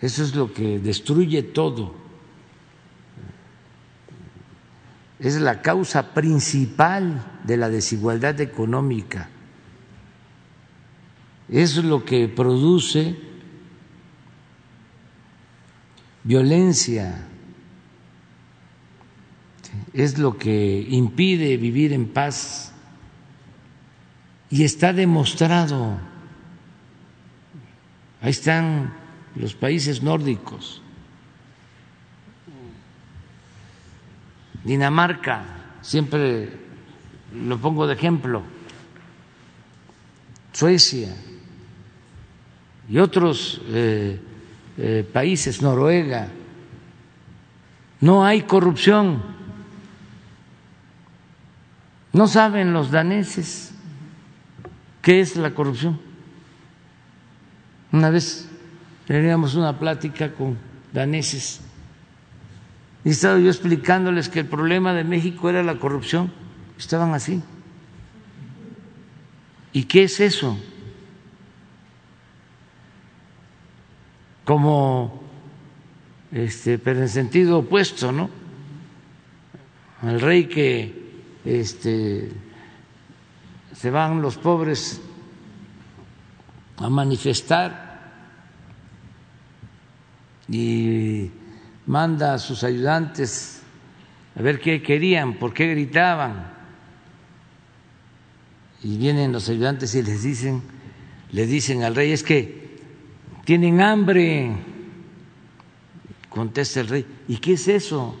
[0.00, 1.94] Eso es lo que destruye todo.
[5.20, 9.28] Es la causa principal de la desigualdad económica.
[11.48, 13.14] Es lo que produce
[16.24, 17.28] violencia,
[19.92, 22.72] es lo que impide vivir en paz
[24.50, 25.98] y está demostrado.
[28.20, 28.92] Ahí están
[29.34, 30.82] los países nórdicos.
[34.64, 35.44] Dinamarca,
[35.80, 36.50] siempre
[37.34, 38.42] lo pongo de ejemplo,
[40.52, 41.16] Suecia
[42.88, 44.20] y otros eh,
[44.76, 46.28] eh, países, Noruega,
[48.00, 49.31] no hay corrupción.
[52.12, 53.72] No saben los daneses
[55.00, 56.00] qué es la corrupción.
[57.90, 58.48] Una vez
[59.06, 60.58] teníamos una plática con
[60.92, 61.60] daneses
[63.04, 66.32] y estaba yo explicándoles que el problema de México era la corrupción.
[66.78, 67.42] Estaban así.
[69.72, 70.58] ¿Y qué es eso?
[74.44, 75.22] como
[76.32, 78.30] este, pero en sentido opuesto, ¿no?
[80.02, 81.01] Al rey que
[81.44, 82.30] este,
[83.74, 85.00] se van los pobres
[86.76, 87.92] a manifestar
[90.48, 91.30] y
[91.86, 93.62] manda a sus ayudantes
[94.36, 96.52] a ver qué querían, por qué gritaban.
[98.82, 100.62] Y vienen los ayudantes y les dicen,
[101.30, 102.78] le dicen al rey, es que
[103.44, 104.56] tienen hambre.
[106.28, 108.16] Contesta el rey, ¿y qué es eso?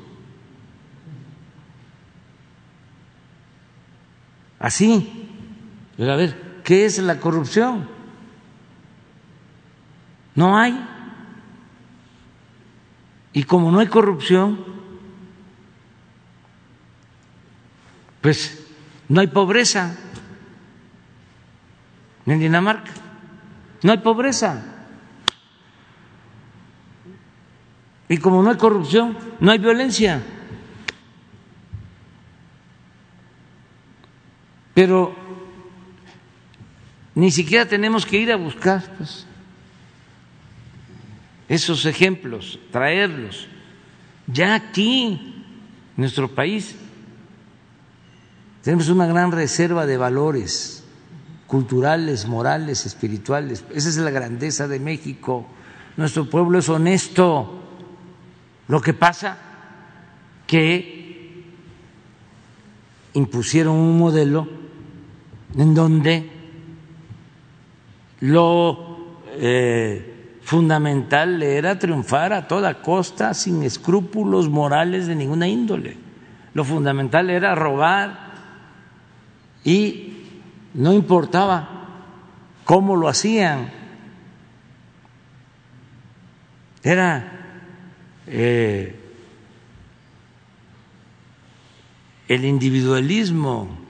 [4.62, 5.28] Así,
[5.96, 7.88] pero a ver, ¿qué es la corrupción?
[10.36, 10.80] No hay.
[13.32, 14.64] Y como no hay corrupción,
[18.20, 18.64] pues
[19.08, 19.96] no hay pobreza
[22.24, 22.92] en Dinamarca.
[23.82, 24.62] No hay pobreza.
[28.08, 30.22] Y como no hay corrupción, no hay violencia.
[34.74, 35.14] Pero
[37.14, 39.26] ni siquiera tenemos que ir a buscar pues,
[41.48, 43.48] esos ejemplos, traerlos.
[44.26, 45.44] Ya aquí,
[45.96, 46.74] en nuestro país,
[48.62, 50.84] tenemos una gran reserva de valores
[51.46, 53.64] culturales, morales, espirituales.
[53.74, 55.46] Esa es la grandeza de México.
[55.98, 57.60] Nuestro pueblo es honesto.
[58.68, 59.36] Lo que pasa
[60.46, 61.44] que
[63.12, 64.61] impusieron un modelo
[65.56, 66.30] en donde
[68.20, 75.96] lo eh, fundamental era triunfar a toda costa sin escrúpulos morales de ninguna índole.
[76.54, 78.32] Lo fundamental era robar
[79.64, 80.12] y
[80.74, 81.82] no importaba
[82.64, 83.70] cómo lo hacían.
[86.82, 87.32] Era
[88.26, 88.98] eh,
[92.28, 93.81] el individualismo,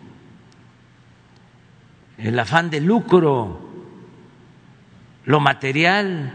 [2.22, 3.58] el afán de lucro,
[5.24, 6.32] lo material,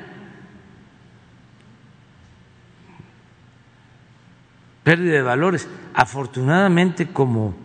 [4.83, 5.67] pérdida de valores.
[5.93, 7.55] Afortunadamente, como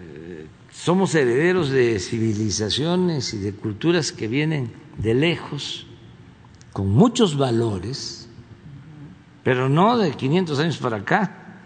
[0.00, 5.86] eh, somos herederos de civilizaciones y de culturas que vienen de lejos,
[6.72, 8.28] con muchos valores,
[9.44, 11.60] pero no de 500 años para acá,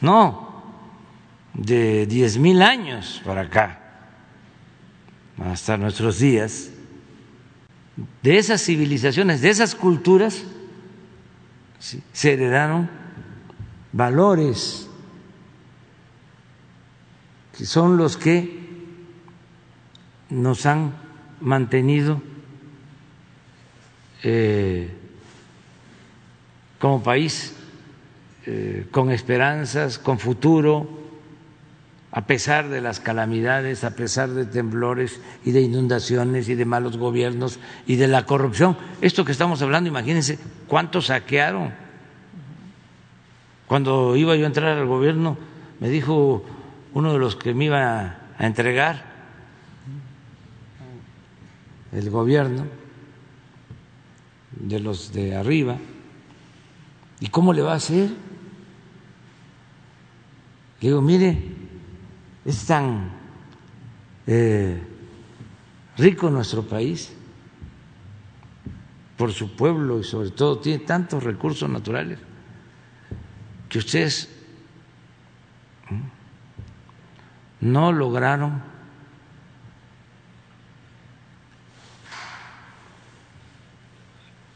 [0.00, 0.62] no,
[1.52, 3.79] de diez mil años para acá,
[5.40, 6.70] hasta nuestros días,
[8.22, 10.44] de esas civilizaciones, de esas culturas,
[11.78, 12.88] se heredaron
[13.92, 14.86] valores
[17.56, 18.60] que son los que
[20.28, 20.94] nos han
[21.40, 22.22] mantenido
[24.22, 24.90] eh,
[26.78, 27.54] como país
[28.46, 30.99] eh, con esperanzas, con futuro,
[32.12, 36.96] a pesar de las calamidades, a pesar de temblores y de inundaciones y de malos
[36.96, 38.76] gobiernos y de la corrupción.
[39.00, 41.72] Esto que estamos hablando, imagínense cuántos saquearon.
[43.68, 45.38] Cuando iba yo a entrar al gobierno,
[45.78, 46.44] me dijo
[46.92, 49.04] uno de los que me iba a entregar
[51.92, 52.66] el gobierno,
[54.50, 55.76] de los de arriba,
[57.20, 58.10] ¿y cómo le va a hacer?
[60.80, 61.59] Le digo, mire,
[62.44, 63.10] es tan
[64.26, 64.80] eh,
[65.96, 67.12] rico nuestro país
[69.16, 72.18] por su pueblo y sobre todo tiene tantos recursos naturales
[73.68, 74.28] que ustedes
[77.60, 78.62] no lograron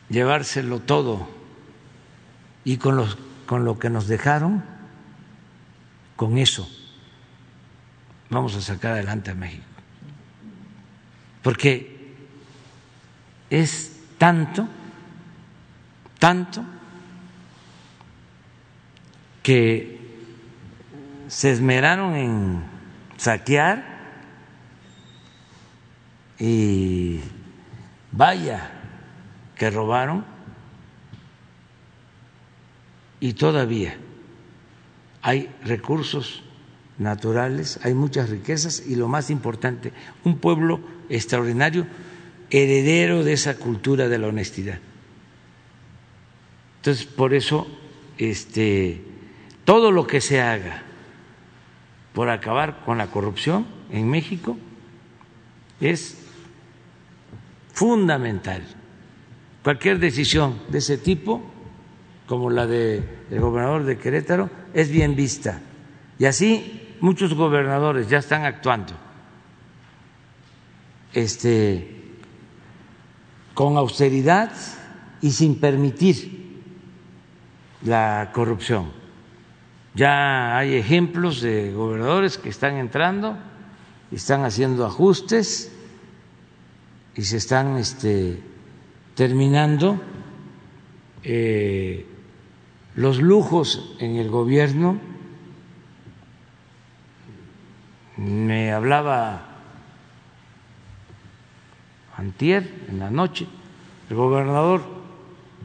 [0.08, 1.28] llevárselo todo.
[2.64, 4.64] Y con, los, con lo que nos dejaron,
[6.16, 6.66] con eso
[8.30, 9.64] vamos a sacar adelante a México.
[11.42, 12.14] Porque
[13.50, 14.66] es tanto,
[16.18, 16.64] tanto,
[19.42, 20.00] que
[21.28, 22.64] se esmeraron en
[23.16, 23.84] saquear
[26.38, 27.20] y
[28.10, 28.70] vaya
[29.56, 30.24] que robaron
[33.20, 33.96] y todavía
[35.22, 36.42] hay recursos
[36.98, 39.92] naturales, hay muchas riquezas y lo más importante,
[40.24, 41.86] un pueblo extraordinario,
[42.50, 44.78] heredero de esa cultura de la honestidad.
[46.76, 47.66] Entonces, por eso,
[48.18, 49.02] este,
[49.64, 50.82] todo lo que se haga
[52.12, 54.56] por acabar con la corrupción en México
[55.80, 56.18] es
[57.72, 58.62] fundamental.
[59.62, 61.42] Cualquier decisión de ese tipo,
[62.26, 65.60] como la del gobernador de Querétaro, es bien vista.
[66.18, 68.94] Y así muchos gobernadores ya están actuando
[71.12, 72.00] este,
[73.52, 74.50] con austeridad
[75.20, 76.62] y sin permitir
[77.82, 78.90] la corrupción.
[79.94, 83.36] Ya hay ejemplos de gobernadores que están entrando,
[84.10, 85.76] están haciendo ajustes
[87.14, 88.42] y se están este,
[89.14, 90.00] terminando
[91.22, 92.06] eh,
[92.96, 95.13] los lujos en el gobierno
[98.16, 99.42] me hablaba
[102.16, 103.46] antier en la noche
[104.08, 104.82] el gobernador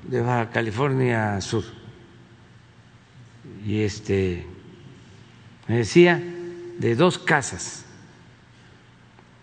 [0.03, 1.63] de Baja California Sur.
[3.65, 4.45] Y este
[5.67, 6.21] me decía
[6.79, 7.85] de dos casas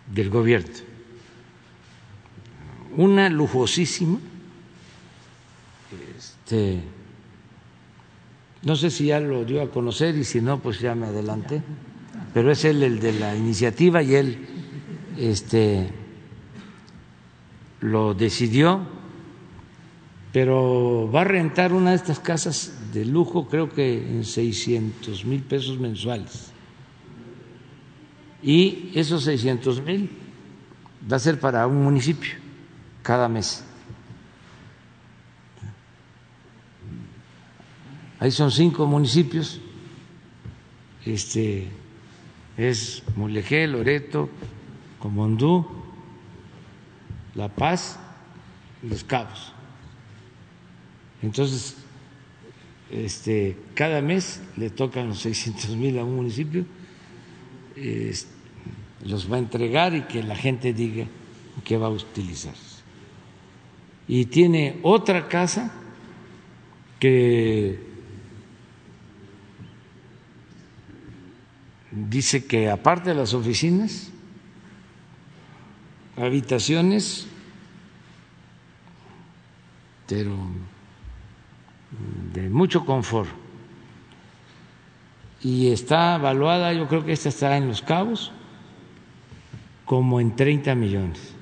[0.07, 0.73] del gobierno.
[2.95, 4.19] Una lujosísima
[6.17, 6.81] este
[8.63, 11.61] no sé si ya lo dio a conocer y si no pues ya me adelanté
[12.33, 14.47] pero es él el de la iniciativa y él
[15.17, 15.89] este,
[17.81, 18.81] lo decidió,
[20.31, 25.41] pero va a rentar una de estas casas de lujo, creo que en 600 mil
[25.41, 26.51] pesos mensuales.
[28.43, 30.09] Y esos 600 mil
[31.11, 32.35] va a ser para un municipio
[33.01, 33.63] cada mes.
[38.19, 39.61] Ahí son cinco municipios.
[41.05, 41.67] Este,
[42.57, 44.29] es Mulegé, Loreto,
[44.99, 45.65] Comondú,
[47.35, 47.99] La Paz
[48.83, 49.53] y Los Cabos.
[51.21, 51.77] Entonces,
[52.91, 56.65] este, cada mes le tocan los 600 mil a un municipio,
[59.05, 61.05] los va a entregar y que la gente diga
[61.63, 62.55] qué va a utilizar.
[64.07, 65.71] Y tiene otra casa
[66.99, 67.86] que
[72.09, 74.11] dice que aparte de las oficinas,
[76.15, 77.27] habitaciones,
[80.07, 80.35] pero
[82.33, 83.29] de mucho confort.
[85.41, 88.31] Y está evaluada, yo creo que esta está en Los Cabos,
[89.85, 91.33] como en 30 millones.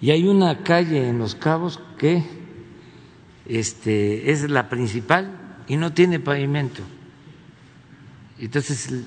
[0.00, 2.22] Y hay una calle en Los Cabos que
[3.46, 6.82] este, es la principal y no tiene pavimento.
[8.38, 9.04] Entonces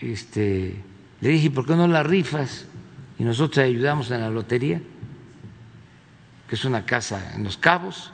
[0.00, 0.76] este,
[1.20, 2.66] le dije, ¿por qué no la rifas?
[3.18, 4.80] Y nosotros ayudamos en la lotería,
[6.48, 8.12] que es una casa en Los Cabos,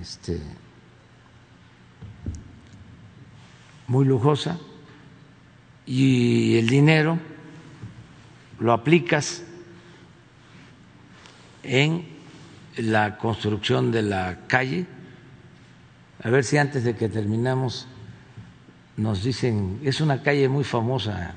[0.00, 0.40] este,
[3.88, 4.58] muy lujosa,
[5.86, 7.18] y el dinero
[8.60, 9.42] lo aplicas
[11.62, 12.06] en
[12.76, 14.86] la construcción de la calle.
[16.22, 17.88] A ver si antes de que terminamos
[18.96, 21.34] nos dicen, es una calle muy famosa,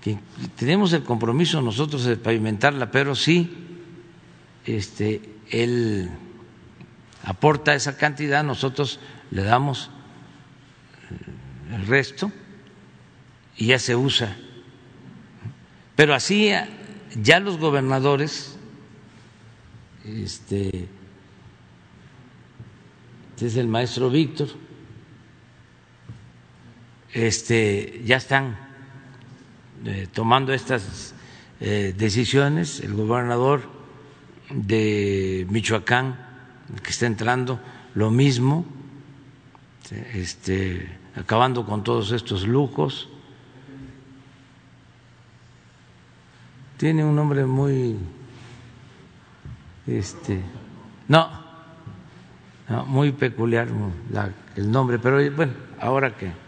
[0.00, 0.18] que
[0.56, 3.50] tenemos el compromiso nosotros de pavimentarla, pero sí,
[4.66, 6.10] este, él
[7.24, 9.00] aporta esa cantidad, nosotros
[9.30, 9.90] le damos
[11.72, 12.30] el resto
[13.56, 14.36] y ya se usa.
[15.96, 16.50] Pero así
[17.14, 18.56] ya los gobernadores,
[20.04, 20.88] este,
[23.30, 24.48] este es el maestro Víctor,
[27.14, 28.56] este, ya están
[29.86, 31.14] eh, tomando estas
[31.60, 32.80] eh, decisiones.
[32.80, 33.62] El gobernador
[34.50, 36.18] de Michoacán,
[36.82, 37.60] que está entrando,
[37.94, 38.66] lo mismo,
[40.12, 43.08] este, acabando con todos estos lujos.
[46.76, 47.96] Tiene un nombre muy,
[49.86, 50.40] este,
[51.06, 51.30] no,
[52.86, 53.68] muy peculiar
[54.56, 56.43] el nombre, pero bueno, ahora que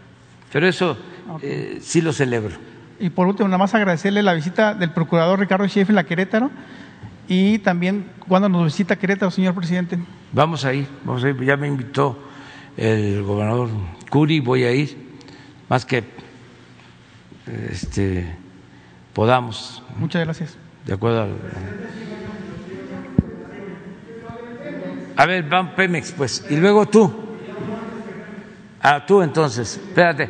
[0.51, 0.97] pero eso
[1.41, 2.55] eh, sí lo celebro.
[2.99, 6.49] Y por último, nada más agradecerle la visita del procurador Ricardo Sheffield a Querétaro
[7.27, 9.99] y también cuando nos visita Querétaro, señor presidente.
[10.31, 11.43] Vamos a ir, vamos a ir.
[11.43, 12.17] Ya me invitó
[12.75, 13.69] el gobernador
[14.09, 14.97] Curi, voy a ir,
[15.69, 16.03] más que
[17.71, 18.35] este,
[19.13, 19.83] podamos.
[19.97, 20.57] Muchas gracias.
[20.85, 21.27] De acuerdo.
[25.15, 27.26] A ver, van Pemex, pues, y luego tú.
[28.81, 30.29] Ah, tú entonces, espérate,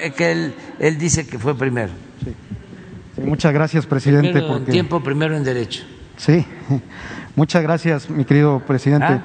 [0.00, 1.92] es que él, él dice que fue primero.
[2.24, 3.22] Sí.
[3.22, 4.32] muchas gracias, presidente.
[4.32, 5.84] Primero en tiempo, primero en derecho.
[6.16, 6.44] Sí,
[7.36, 9.06] muchas gracias, mi querido presidente.
[9.06, 9.22] ¿Ah?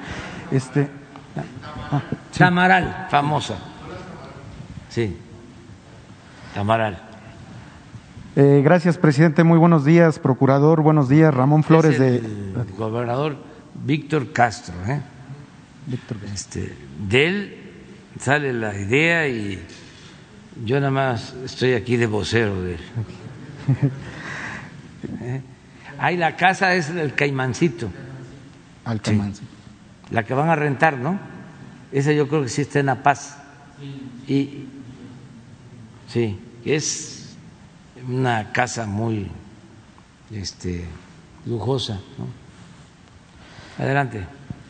[0.50, 0.88] Este,
[1.90, 2.02] ah,
[2.36, 3.58] Tamaral, famosa.
[4.88, 5.16] Sí,
[6.54, 7.10] Tamaral.
[8.36, 9.42] Eh, gracias, presidente.
[9.44, 10.82] Muy buenos días, procurador.
[10.82, 12.64] Buenos días, Ramón Flores el de.
[12.78, 13.36] Gobernador
[13.84, 14.74] Víctor Castro.
[14.86, 15.00] ¿eh?
[15.86, 16.16] Víctor.
[16.32, 16.76] Este,
[17.08, 17.59] de él
[18.18, 19.62] sale la idea y
[20.64, 22.80] yo nada más estoy aquí de vocero de él.
[25.20, 25.42] ¿Eh?
[25.98, 27.90] Ahí la casa es el Caimancito.
[28.84, 29.46] Al Caimancito.
[30.10, 31.18] La que van a rentar, ¿no?
[31.92, 33.38] Esa yo creo que sí está en La Paz.
[34.26, 34.64] Y
[36.08, 37.36] sí, es
[38.08, 39.28] una casa muy
[40.30, 40.84] este,
[41.46, 42.00] lujosa.
[43.78, 44.26] Adelante.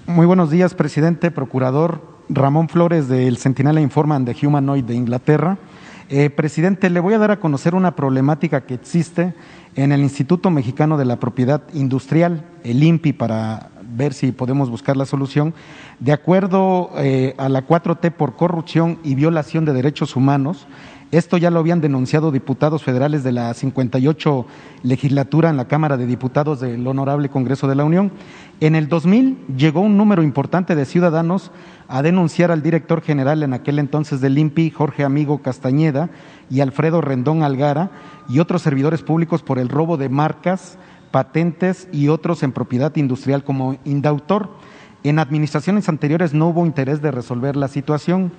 [0.06, 5.58] Muy buenos días, presidente, procurador, Ramón Flores del Centinela Informan de Humanoid de Inglaterra.
[6.08, 9.34] Eh, presidente, le voy a dar a conocer una problemática que existe
[9.74, 14.96] en el Instituto Mexicano de la Propiedad Industrial, el INPI, para ver si podemos buscar
[14.96, 15.54] la solución.
[15.98, 20.68] De acuerdo eh, a la 4T por corrupción y violación de derechos humanos,
[21.10, 24.46] esto ya lo habían denunciado diputados federales de la 58
[24.84, 28.12] legislatura en la Cámara de Diputados del Honorable Congreso de la Unión.
[28.60, 31.50] En el 2000 llegó un número importante de ciudadanos
[31.88, 36.10] a denunciar al director general en aquel entonces del INPI, Jorge Amigo Castañeda,
[36.50, 37.90] y Alfredo Rendón Algara,
[38.28, 40.78] y otros servidores públicos por el robo de marcas,
[41.10, 44.50] patentes y otros en propiedad industrial como indautor.
[45.04, 48.30] En administraciones anteriores no hubo interés de resolver la situación.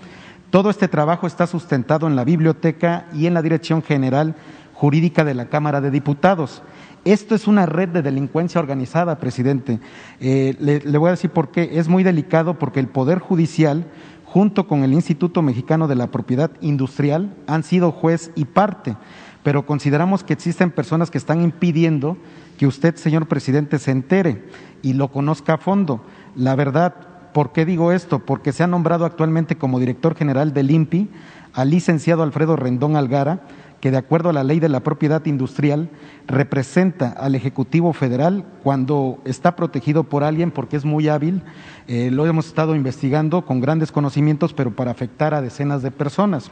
[0.51, 4.35] Todo este trabajo está sustentado en la biblioteca y en la Dirección General
[4.75, 6.61] Jurídica de la Cámara de Diputados.
[7.03, 9.79] Esto es una red de delincuencia organizada, presidente.
[10.19, 11.71] Eh, le, voy a decir por qué.
[11.73, 13.85] Es muy delicado porque el Poder Judicial,
[14.23, 18.97] junto con el Instituto Mexicano de la Propiedad Industrial, han sido juez y parte.
[19.41, 22.17] Pero consideramos que existen personas que están impidiendo
[22.59, 24.45] que usted, señor presidente, se entere
[24.83, 26.03] y lo conozca a fondo.
[26.35, 26.93] La verdad,
[27.33, 28.19] ¿Por qué digo esto?
[28.19, 31.09] Porque se ha nombrado actualmente como director general del INPI
[31.53, 33.41] al licenciado Alfredo Rendón Algara,
[33.81, 35.89] que de acuerdo a la ley de la propiedad industrial
[36.27, 41.41] representa al Ejecutivo Federal cuando está protegido por alguien porque es muy hábil.
[41.87, 46.51] Eh, lo hemos estado investigando con grandes conocimientos, pero para afectar a decenas de personas.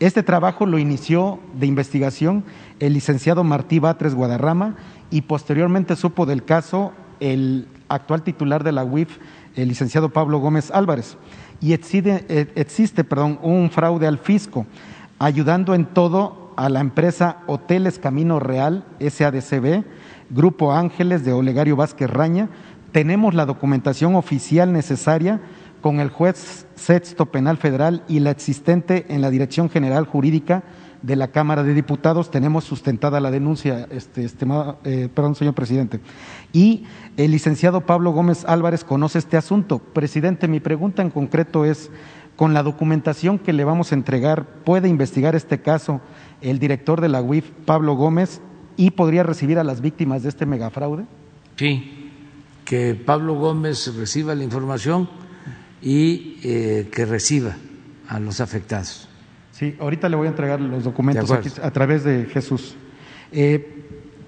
[0.00, 2.44] Este trabajo lo inició de investigación
[2.80, 4.74] el licenciado Martí Batres Guadarrama
[5.10, 9.18] y posteriormente supo del caso el actual titular de la UIF,
[9.54, 11.16] el licenciado Pablo Gómez Álvarez.
[11.60, 13.06] Y existe, eh, existe
[13.42, 14.66] un fraude al fisco,
[15.20, 19.84] ayudando en todo a la empresa Hoteles Camino Real, SADCB,
[20.30, 22.48] Grupo Ángeles de Olegario Vázquez Raña.
[22.92, 25.40] Tenemos la documentación oficial necesaria
[25.80, 30.64] con el juez sexto penal federal y la existente en la Dirección General Jurídica
[31.02, 32.30] de la Cámara de Diputados.
[32.30, 36.00] Tenemos sustentada la denuncia, este, estimado, eh, perdón, señor presidente.
[36.54, 36.84] Y
[37.18, 39.78] el licenciado Pablo Gómez Álvarez conoce este asunto.
[39.78, 41.90] Presidente, mi pregunta en concreto es,
[42.36, 46.00] con la documentación que le vamos a entregar, ¿puede investigar este caso
[46.40, 48.40] el director de la UIF, Pablo Gómez,
[48.76, 51.04] y podría recibir a las víctimas de este megafraude?
[51.56, 52.10] Sí,
[52.64, 55.08] que Pablo Gómez reciba la información
[55.80, 57.56] y eh, que reciba
[58.08, 59.08] a los afectados.
[59.52, 62.74] Sí, ahorita le voy a entregar los documentos aquí a través de Jesús.
[63.30, 63.84] Eh,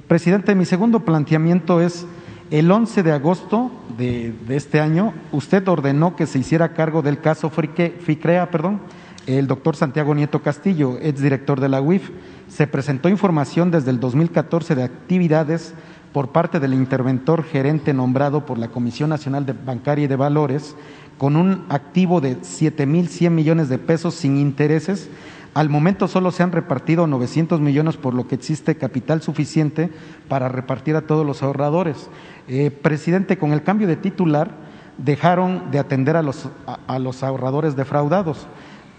[0.07, 2.07] presidente, mi segundo planteamiento es,
[2.51, 7.51] el 11 de agosto de, este año, usted ordenó que se hiciera cargo del caso
[7.51, 8.81] FICREA, perdón,
[9.27, 12.10] el doctor Santiago Nieto Castillo, ex director de la UIF.
[12.48, 15.74] Se presentó información desde el 2014 de actividades
[16.12, 20.77] por parte del interventor gerente nombrado por la Comisión Nacional de Bancaria y de Valores
[21.18, 25.09] con un activo de 7.100 millones de pesos sin intereses.
[25.57, 29.89] Al momento solo se han repartido 900 millones, por lo que existe capital suficiente
[30.28, 32.11] para repartir a todos los ahorradores.
[32.47, 34.51] Eh, presidente, con el cambio de titular
[34.99, 38.47] dejaron de atender a los, a, los ahorradores defraudados.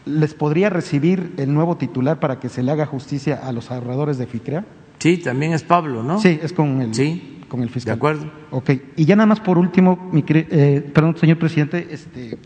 [0.07, 4.17] ¿Les podría recibir el nuevo titular para que se le haga justicia a los ahorradores
[4.17, 4.65] de FICREA?
[4.97, 6.19] Sí, también es Pablo, ¿no?
[6.19, 6.95] Sí, es con el.
[6.95, 7.93] Sí con el fiscal.
[7.93, 8.31] De acuerdo.
[8.49, 8.71] Ok.
[8.95, 12.39] Y ya nada más por último, mi, eh, perdón, señor presidente, este,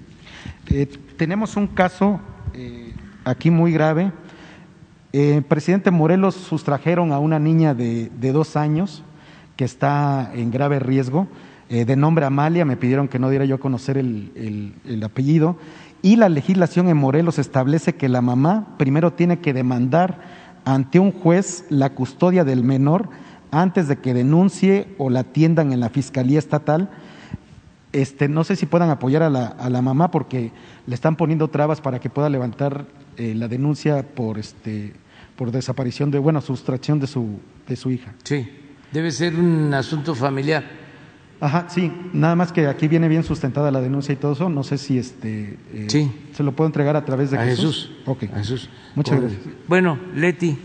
[0.68, 2.20] eh, tenemos un caso
[2.54, 2.91] eh,
[3.26, 4.12] aquí muy grave.
[5.48, 9.04] presidente Morelos sustrajeron a una niña de, dos años
[9.56, 11.28] que está en grave riesgo,
[11.70, 15.58] de nombre Amalia, me pidieron que no diera yo a conocer el, el apellido,
[16.02, 20.20] y la legislación en Morelos establece que la mamá primero tiene que demandar
[20.66, 23.10] ante un juez la custodia del menor
[23.52, 26.90] antes de que denuncie o la atiendan en la Fiscalía Estatal.
[27.92, 30.52] Este, no sé si puedan apoyar a la, a la mamá porque
[30.88, 32.86] le están poniendo trabas para que pueda levantar
[33.18, 34.94] eh, la denuncia por, este,
[35.36, 38.14] por desaparición de, bueno, sustracción de su, de su hija.
[38.24, 38.48] Sí,
[38.92, 40.64] debe ser un asunto familiar.
[41.40, 44.48] Ajá, sí, nada más que aquí viene bien sustentada la denuncia y todo eso.
[44.50, 46.12] No sé si este eh, sí.
[46.34, 47.90] se lo puedo entregar a través de a Jesús.
[47.90, 48.02] Jesús.
[48.06, 48.24] Ok.
[48.32, 48.70] A Jesús.
[48.94, 49.42] Muchas gracias.
[49.68, 50.56] Bueno, Leti.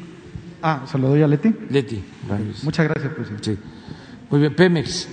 [0.63, 1.55] Ah, ¿se lo doy a Leti?
[1.71, 2.03] Leti.
[2.63, 3.55] Muchas gracias, presidente.
[3.55, 3.59] Sí.
[4.31, 5.09] Muy bien, Pemex.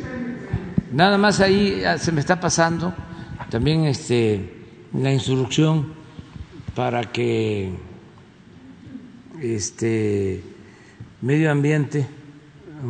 [0.92, 2.94] Nada más ahí se me está pasando
[3.54, 4.52] también este,
[4.94, 5.94] la instrucción
[6.76, 7.74] para que
[9.42, 10.42] este
[11.22, 12.06] medio ambiente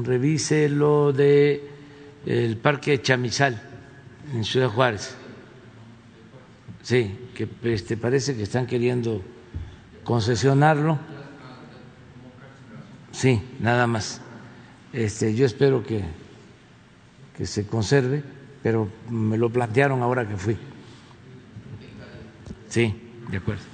[0.04, 1.70] revise lo de
[2.26, 3.62] el parque Chamizal
[4.34, 5.16] en Ciudad Juárez.
[6.82, 9.22] Sí, que este, parece que están queriendo
[10.04, 11.00] concesionarlo
[13.14, 14.20] Sí, nada más.
[14.92, 16.04] Este, yo espero que,
[17.38, 18.24] que se conserve,
[18.62, 20.58] pero me lo plantearon ahora que fui.
[22.68, 22.94] Sí,
[23.30, 23.73] de acuerdo.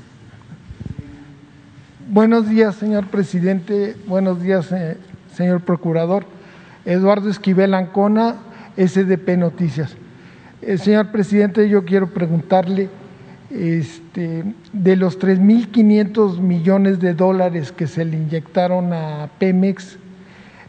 [2.12, 3.96] Buenos días, señor presidente.
[4.08, 4.98] Buenos días, eh,
[5.32, 6.26] señor procurador.
[6.84, 8.38] Eduardo Esquivel Ancona,
[8.78, 9.96] SDP Noticias.
[10.64, 12.90] Eh, señor presidente, yo quiero preguntarle
[13.52, 20.00] este, de los 3.500 millones de dólares que se le inyectaron a Pemex,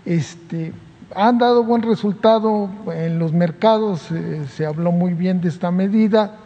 [0.05, 0.75] este,
[1.17, 6.37] han dado buen resultado en los mercados, eh, se habló muy bien de esta medida,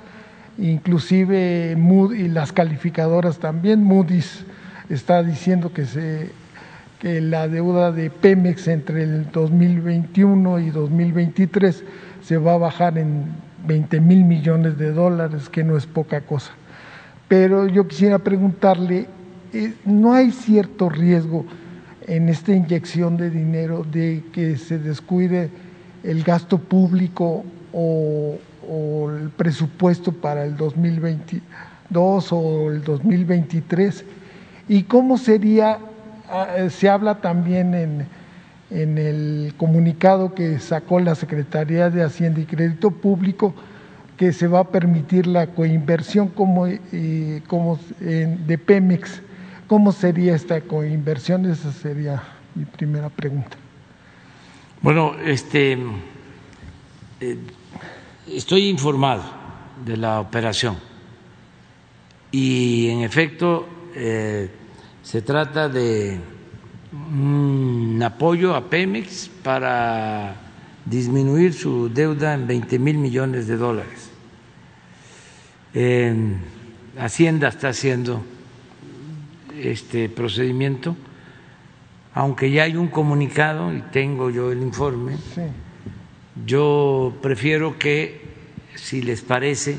[0.56, 4.44] inclusive Mood y las calificadoras también, Moody's
[4.88, 6.30] está diciendo que, se,
[7.00, 11.84] que la deuda de Pemex entre el 2021 y 2023
[12.22, 13.26] se va a bajar en
[13.66, 16.52] 20 mil millones de dólares, que no es poca cosa.
[17.28, 19.06] Pero yo quisiera preguntarle,
[19.52, 21.46] eh, ¿no hay cierto riesgo
[22.06, 25.50] en esta inyección de dinero de que se descuide
[26.02, 28.38] el gasto público o,
[29.20, 34.04] el presupuesto para el 2022 o el 2023?
[34.68, 35.78] ¿Y cómo sería,
[36.30, 38.06] ah, se habla también en
[38.74, 43.54] en el comunicado que sacó la Secretaría de Hacienda y Crédito Público
[44.16, 46.66] que se va a permitir la coinversión como,
[47.46, 49.22] como de Pemex.
[49.66, 51.50] ¿Cómo sería esta coinversión?
[51.50, 52.22] Esa sería
[52.54, 53.56] mi primera pregunta.
[54.82, 55.78] Bueno, este,
[57.20, 57.38] eh,
[58.28, 59.22] estoy informado
[59.84, 60.76] de la operación
[62.30, 64.50] y en efecto eh,
[65.02, 66.18] se trata de
[66.92, 70.36] un apoyo a Pemex para
[70.84, 74.10] disminuir su deuda en 20 mil millones de dólares.
[76.96, 78.22] Hacienda está haciendo
[79.60, 80.96] este procedimiento,
[82.14, 85.16] aunque ya hay un comunicado y tengo yo el informe,
[86.46, 88.20] yo prefiero que,
[88.76, 89.78] si les parece,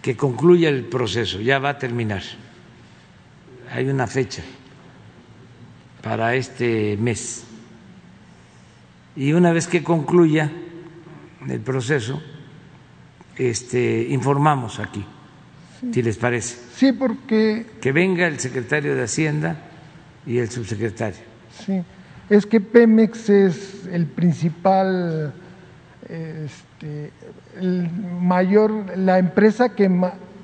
[0.00, 2.22] que concluya el proceso, ya va a terminar.
[3.72, 4.42] Hay una fecha
[6.02, 7.44] para este mes.
[9.16, 10.50] Y una vez que concluya
[11.48, 12.22] el proceso,
[13.36, 15.04] este, informamos aquí,
[15.92, 16.58] si les parece.
[16.74, 17.66] Sí, porque...
[17.80, 19.56] Que venga el secretario de Hacienda
[20.26, 21.20] y el subsecretario.
[21.64, 21.82] Sí,
[22.28, 25.32] es que Pemex es el principal,
[26.08, 27.10] este,
[27.58, 27.90] el
[28.20, 29.90] mayor, la empresa que,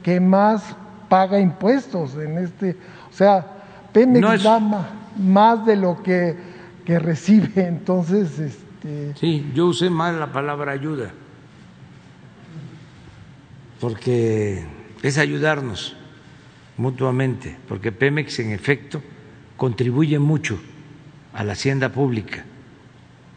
[0.02, 0.76] que más
[1.08, 2.76] paga impuestos en este,
[3.18, 3.46] sea,
[3.92, 4.60] Pemex da
[5.16, 6.36] más de lo que,
[6.84, 8.38] que recibe, entonces...
[8.38, 9.14] Este...
[9.16, 11.10] Sí, yo usé mal la palabra ayuda,
[13.80, 14.64] porque
[15.02, 15.96] es ayudarnos
[16.76, 19.02] mutuamente, porque Pemex en efecto
[19.56, 20.58] contribuye mucho
[21.32, 22.44] a la hacienda pública.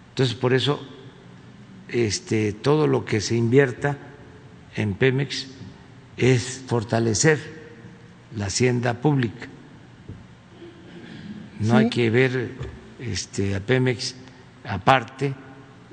[0.09, 0.79] Entonces, por eso
[1.87, 3.97] este, todo lo que se invierta
[4.75, 5.47] en Pemex
[6.17, 7.39] es fortalecer
[8.35, 9.47] la hacienda pública.
[11.61, 12.51] No hay que ver
[12.99, 14.15] este, a Pemex
[14.65, 15.33] aparte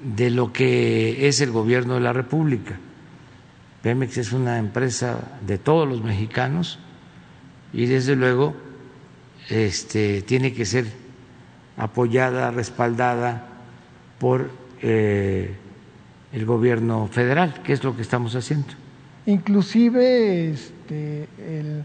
[0.02, 2.78] de lo que es el gobierno de la República.
[3.82, 6.78] Pemex es una empresa de todos los mexicanos
[7.72, 8.54] y desde luego
[9.48, 10.86] este, tiene que ser
[11.76, 13.46] apoyada, respaldada
[14.18, 14.50] por
[14.82, 15.54] eh,
[16.32, 18.68] el gobierno federal, que es lo que estamos haciendo.
[19.26, 21.84] Inclusive este, el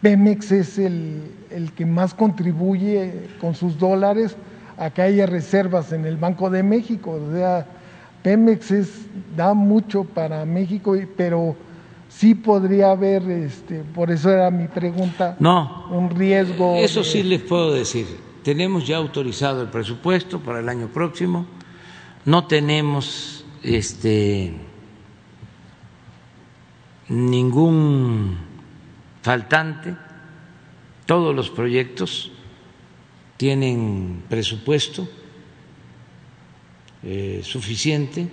[0.00, 4.36] Pemex es el, el que más contribuye con sus dólares
[4.76, 7.10] a que haya reservas en el Banco de México.
[7.10, 7.66] O sea,
[8.22, 9.06] Pemex es,
[9.36, 11.56] da mucho para México, pero
[12.08, 16.76] sí podría haber, este, por eso era mi pregunta, no, un riesgo.
[16.76, 18.06] Eso sí les puedo decir.
[18.42, 21.46] Tenemos ya autorizado el presupuesto para el año próximo.
[22.24, 24.54] No tenemos este
[27.08, 28.47] ningún
[29.28, 29.94] faltante.
[31.04, 32.32] Todos los proyectos
[33.36, 35.06] tienen presupuesto
[37.02, 38.26] eh, suficiente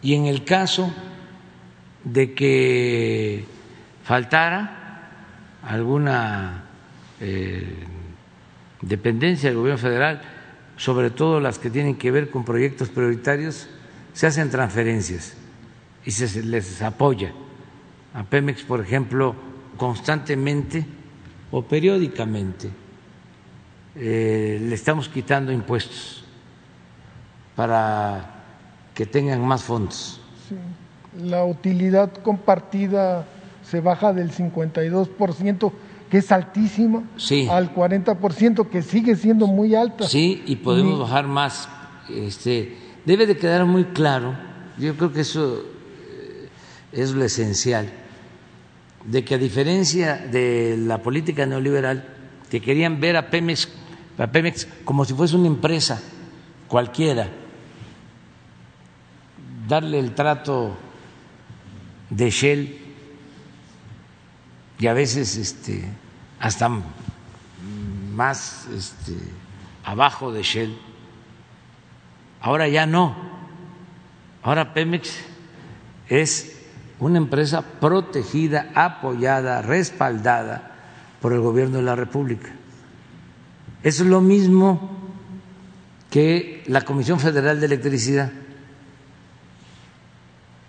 [0.00, 0.90] y en el caso
[2.04, 3.44] de que
[4.02, 5.10] faltara
[5.62, 6.64] alguna
[7.20, 7.68] eh,
[8.80, 10.22] dependencia del gobierno federal,
[10.78, 13.68] sobre todo las que tienen que ver con proyectos prioritarios,
[14.14, 15.36] se hacen transferencias
[16.06, 17.34] y se les apoya.
[18.16, 19.36] A Pemex, por ejemplo,
[19.76, 20.84] constantemente
[21.52, 22.70] o periódicamente
[23.94, 26.24] eh, le estamos quitando impuestos
[27.54, 28.42] para
[28.94, 30.20] que tengan más fondos
[31.22, 33.26] la utilidad compartida
[33.62, 35.72] se baja del 52%,
[36.10, 37.02] que es altísima,
[37.50, 40.06] al 40%, que sigue siendo muy alta.
[40.06, 41.68] Sí, y podemos bajar más.
[42.08, 44.34] Este, debe de quedar muy claro,
[44.78, 45.64] yo creo que eso
[46.08, 46.48] eh,
[46.92, 47.92] es lo esencial,
[49.06, 52.04] de que a diferencia de la política neoliberal,
[52.50, 53.68] que querían ver a Pemex,
[54.84, 56.02] como si fuese una empresa
[56.68, 57.28] cualquiera,
[59.68, 60.76] darle el trato
[62.10, 62.78] de Shell
[64.78, 65.84] y a veces este,
[66.40, 66.70] hasta
[68.12, 69.14] más este,
[69.84, 70.76] abajo de Shell.
[72.40, 73.16] Ahora ya no.
[74.42, 75.16] Ahora Pemex
[76.08, 76.55] es
[76.98, 80.72] una empresa protegida, apoyada, respaldada
[81.20, 82.50] por el gobierno de la República.
[83.82, 84.96] Es lo mismo
[86.10, 88.32] que la Comisión Federal de Electricidad,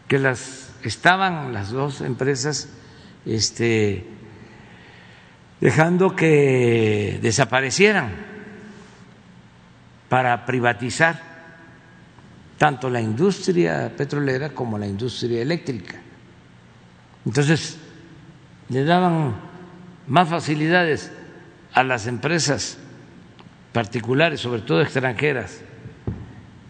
[0.08, 2.70] que las estaban las dos empresas
[3.26, 4.06] este,
[5.60, 8.12] dejando que desaparecieran
[10.10, 11.22] para privatizar
[12.58, 15.96] tanto la industria petrolera como la industria eléctrica.
[17.28, 17.78] Entonces,
[18.70, 19.36] le daban
[20.08, 21.12] más facilidades
[21.74, 22.78] a las empresas
[23.74, 25.60] particulares, sobre todo extranjeras,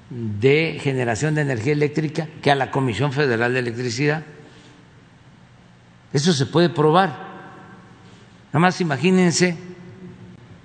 [0.09, 4.23] de generación de energía eléctrica que a la Comisión Federal de Electricidad.
[6.11, 7.09] Eso se puede probar.
[8.47, 9.55] Nada más imagínense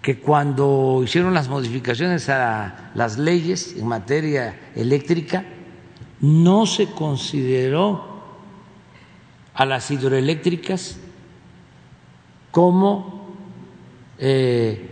[0.01, 5.45] que cuando hicieron las modificaciones a las leyes en materia eléctrica,
[6.23, 8.12] no se consideró
[9.55, 10.99] a las hidroeléctricas
[12.51, 13.35] como
[14.19, 14.89] eh,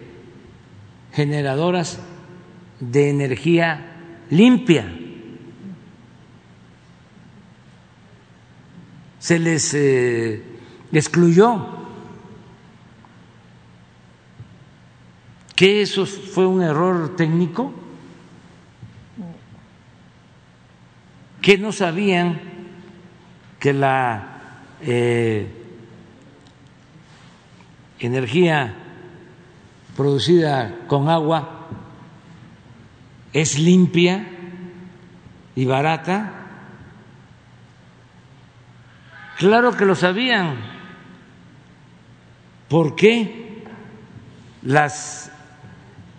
[1.12, 2.00] generadoras
[2.80, 3.96] de energía
[4.30, 4.96] limpia.
[9.18, 10.42] Se les eh,
[10.92, 11.78] excluyó.
[15.54, 17.74] ¿Que eso fue un error técnico?
[21.42, 22.40] ¿Que no sabían
[23.58, 24.39] que la
[24.82, 25.46] eh,
[27.98, 28.74] energía
[29.96, 31.68] producida con agua
[33.32, 34.26] es limpia
[35.54, 36.32] y barata.
[39.36, 40.56] Claro que lo sabían.
[42.68, 43.64] ¿Por qué
[44.62, 45.32] las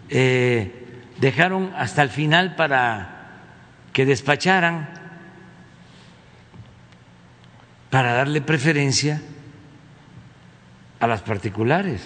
[0.09, 3.39] eh, dejaron hasta el final para
[3.93, 5.00] que despacharan?
[7.91, 9.21] Para darle preferencia
[10.99, 12.01] a las particulares.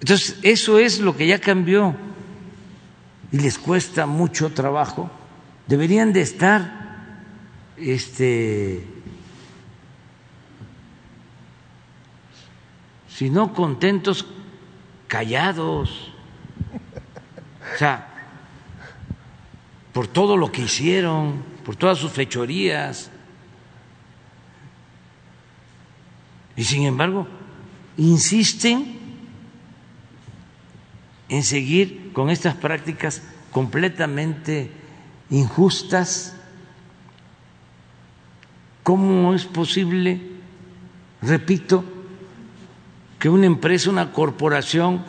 [0.00, 1.94] Entonces, eso es lo que ya cambió
[3.32, 5.10] y les cuesta mucho trabajo.
[5.66, 6.80] Deberían de estar
[7.76, 8.84] este
[13.20, 14.24] si no contentos,
[15.06, 16.10] callados.
[17.74, 18.08] O sea,
[19.92, 23.10] por todo lo que hicieron, por todas sus fechorías.
[26.56, 27.26] Y sin embargo,
[27.96, 28.98] insisten
[31.28, 33.22] en seguir con estas prácticas
[33.52, 34.70] completamente
[35.30, 36.36] injustas.
[38.82, 40.20] ¿Cómo es posible,
[41.22, 41.84] repito,
[43.18, 45.04] que una empresa, una corporación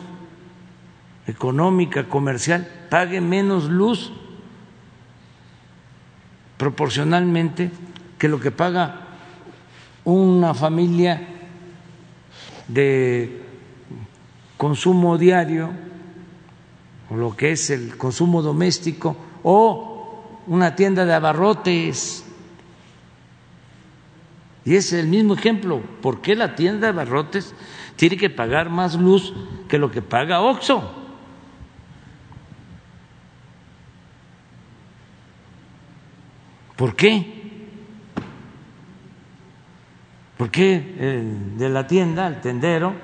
[1.26, 4.12] económica, comercial, pague menos luz
[6.56, 7.72] proporcionalmente
[8.18, 9.08] que lo que paga
[10.04, 11.31] una familia
[12.72, 13.42] de
[14.56, 15.70] consumo diario
[17.10, 22.24] o lo que es el consumo doméstico o una tienda de abarrotes.
[24.64, 25.80] Y es el mismo ejemplo.
[26.00, 27.54] ¿Por qué la tienda de abarrotes
[27.96, 29.32] tiene que pagar más luz
[29.68, 30.90] que lo que paga OXO.
[36.76, 37.41] ¿Por qué?
[40.42, 42.96] ¿Por qué el de la tienda, el tendero,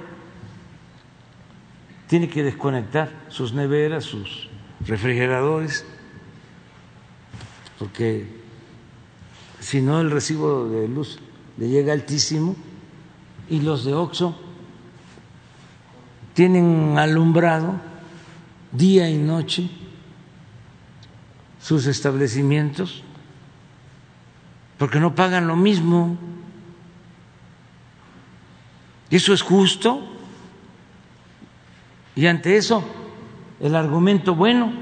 [2.08, 4.48] tiene que desconectar sus neveras, sus
[4.84, 5.86] refrigeradores?
[7.78, 8.26] Porque
[9.60, 11.20] si no el recibo de luz
[11.58, 12.56] le llega altísimo
[13.48, 14.36] y los de OXO
[16.34, 17.80] tienen alumbrado
[18.72, 19.70] día y noche
[21.60, 23.04] sus establecimientos
[24.76, 26.18] porque no pagan lo mismo.
[29.10, 30.06] ¿Y eso es justo?
[32.14, 32.84] Y ante eso,
[33.60, 34.72] el argumento bueno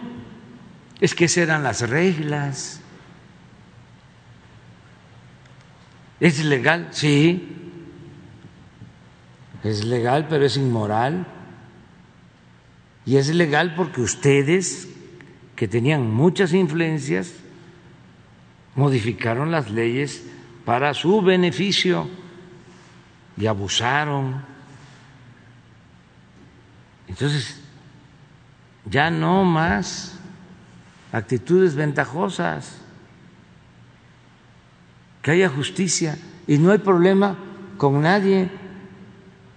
[1.01, 2.81] es que esas eran las reglas.
[6.19, 6.89] ¿Es legal?
[6.93, 7.57] Sí.
[9.63, 11.27] Es legal, pero es inmoral.
[13.05, 14.89] Y es legal porque ustedes,
[15.55, 17.35] que tenían muchas influencias,
[18.75, 20.25] modificaron las leyes
[20.65, 22.09] para su beneficio
[23.37, 24.43] y abusaron.
[27.09, 27.61] Entonces,
[28.85, 30.19] ya no más
[31.13, 32.79] actitudes ventajosas,
[35.23, 37.37] que haya justicia y no hay problema
[37.79, 38.49] con nadie,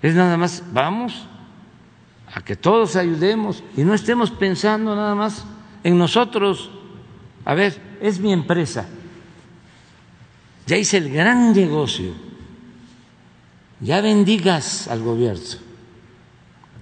[0.01, 1.27] es nada más, vamos
[2.33, 5.45] a que todos ayudemos y no estemos pensando nada más
[5.83, 6.71] en nosotros.
[7.45, 8.87] A ver, es mi empresa,
[10.65, 12.13] ya hice el gran negocio,
[13.81, 15.43] ya bendigas al gobierno.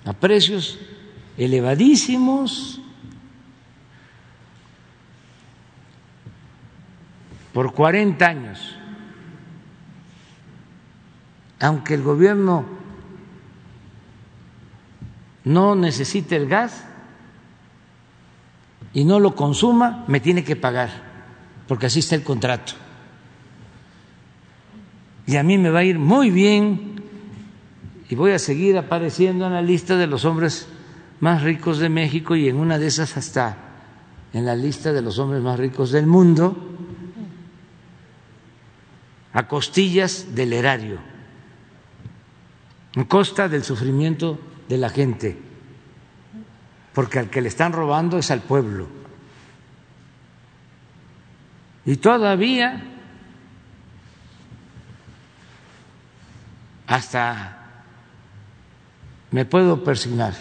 [0.05, 0.79] A precios
[1.37, 2.81] elevadísimos.
[7.53, 8.75] Por 40 años,
[11.59, 12.65] aunque el gobierno
[15.43, 16.83] no necesite el gas
[18.93, 20.89] y no lo consuma, me tiene que pagar,
[21.67, 22.73] porque así está el contrato.
[25.27, 27.03] Y a mí me va a ir muy bien
[28.09, 30.69] y voy a seguir apareciendo en la lista de los hombres
[31.19, 33.57] más ricos de México y en una de esas hasta
[34.31, 36.55] en la lista de los hombres más ricos del mundo,
[39.33, 40.97] a costillas del erario,
[42.95, 44.39] en costa del sufrimiento
[44.69, 45.37] de la gente,
[46.93, 48.87] porque al que le están robando es al pueblo.
[51.85, 52.96] Y todavía
[56.87, 57.57] hasta
[59.31, 60.33] me puedo persignar.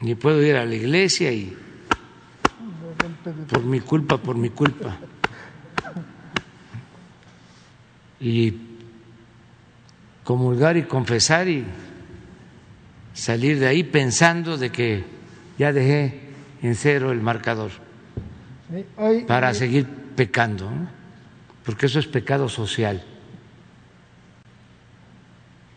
[0.00, 1.56] Ni puedo ir a la iglesia y
[3.50, 4.96] por mi culpa, por mi culpa.
[8.20, 8.54] Y
[10.22, 11.64] comulgar y confesar y
[13.14, 15.04] salir de ahí pensando de que
[15.58, 16.20] ya dejé
[16.62, 17.70] en cero el marcador
[19.26, 20.70] para seguir pecando,
[21.68, 23.04] porque eso es pecado social.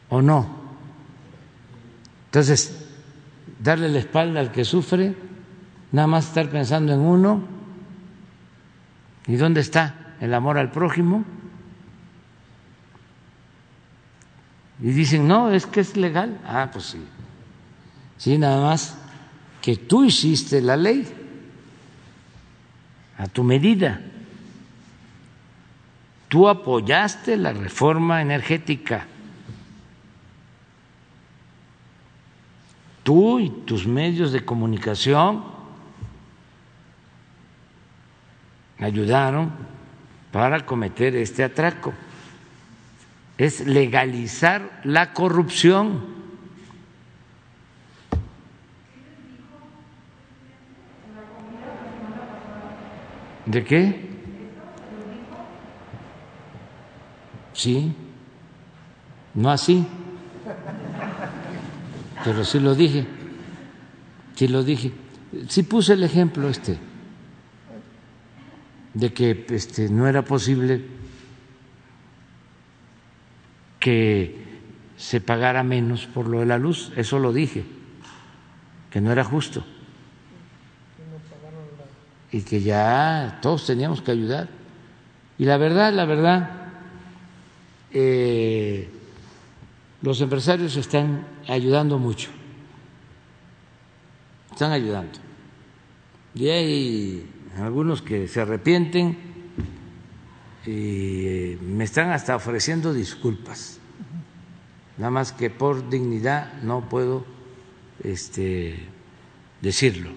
[0.08, 0.48] ¿O no?
[2.28, 2.88] Entonces,
[3.60, 5.14] darle la espalda al que sufre,
[5.92, 7.44] nada más estar pensando en uno,
[9.28, 11.26] ¿y dónde está el amor al prójimo?
[14.80, 16.40] Y dicen, no, es que es legal.
[16.46, 17.06] Ah, pues sí.
[18.18, 18.98] Sí, nada más
[19.62, 21.06] que tú hiciste la ley
[23.18, 24.00] a tu medida.
[26.32, 29.06] Tú apoyaste la reforma energética.
[33.04, 35.44] Tú y tus medios de comunicación
[38.80, 39.52] ayudaron
[40.32, 41.94] para cometer este atraco.
[43.38, 46.02] Es legalizar la corrupción.
[53.46, 54.11] ¿De qué?
[57.62, 57.94] Sí,
[59.36, 59.86] no así,
[62.24, 63.06] pero sí lo dije,
[64.34, 64.92] sí lo dije.
[65.48, 66.80] Sí puse el ejemplo este
[68.96, 70.84] de que este, no era posible
[73.80, 74.44] que
[74.98, 77.64] se pagara menos por lo de la luz, eso lo dije,
[78.90, 79.64] que no era justo.
[82.32, 84.50] Y que ya todos teníamos que ayudar.
[85.38, 86.61] Y la verdad, la verdad,
[87.94, 88.90] eh,
[90.02, 92.30] los empresarios están ayudando mucho,
[94.52, 95.20] están ayudando.
[96.34, 99.18] Y hay algunos que se arrepienten
[100.66, 103.80] y me están hasta ofreciendo disculpas.
[104.98, 107.26] Nada más que por dignidad no puedo
[108.04, 108.88] este,
[109.62, 110.12] decirlo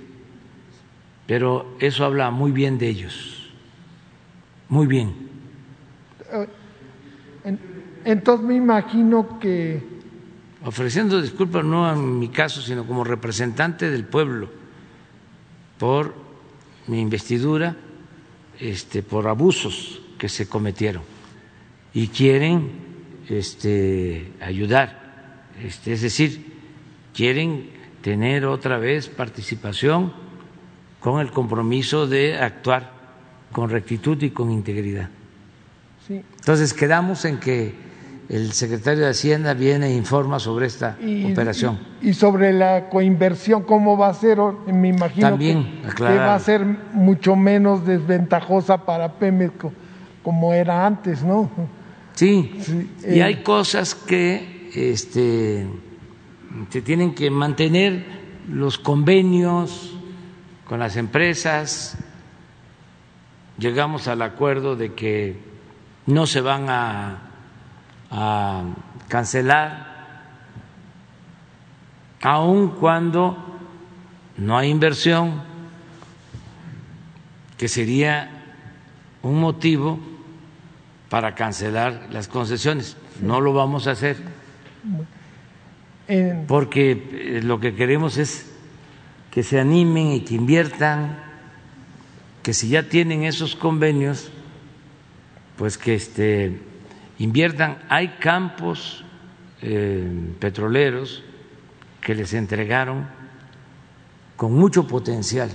[1.26, 3.50] pero eso habla muy bien de ellos,
[4.68, 5.33] muy bien.
[8.04, 9.82] Entonces me imagino que...
[10.64, 14.48] Ofreciendo disculpas no en mi caso, sino como representante del pueblo
[15.78, 16.14] por
[16.86, 17.76] mi investidura,
[18.58, 21.02] este, por abusos que se cometieron
[21.92, 22.70] y quieren
[23.28, 26.54] este, ayudar, este, es decir,
[27.14, 27.70] quieren
[28.00, 30.12] tener otra vez participación
[31.00, 32.92] con el compromiso de actuar
[33.52, 35.10] con rectitud y con integridad.
[36.08, 37.74] Entonces quedamos en que
[38.28, 40.96] el secretario de Hacienda viene e informa sobre esta
[41.30, 41.78] operación.
[42.00, 44.38] Y, sobre la coinversión, ¿cómo va a ser?
[44.66, 49.66] Me imagino También, que, va a ser mucho menos desventajosa para Pemex
[50.22, 51.50] como era antes, ¿no?
[52.14, 52.52] Sí,
[53.06, 55.66] y hay cosas que este,
[56.70, 59.96] se tienen que mantener, los convenios,
[60.66, 61.98] con las empresas,
[63.58, 65.36] llegamos al acuerdo de que
[66.06, 67.33] no se van a,
[69.08, 69.94] cancelar,
[72.22, 73.36] aun cuando
[74.36, 75.42] no hay inversión,
[77.58, 78.30] que sería
[79.22, 79.98] un motivo
[81.08, 82.96] para cancelar las concesiones.
[83.20, 84.16] No lo vamos a hacer,
[86.48, 88.50] porque lo que queremos es
[89.30, 91.18] que se animen y que inviertan,
[92.42, 94.30] que si ya tienen esos convenios,
[95.56, 96.60] pues que este,
[97.18, 97.78] inviertan.
[97.88, 99.04] Hay campos
[99.62, 101.22] eh, petroleros
[102.00, 103.08] que les entregaron
[104.36, 105.50] con mucho potencial,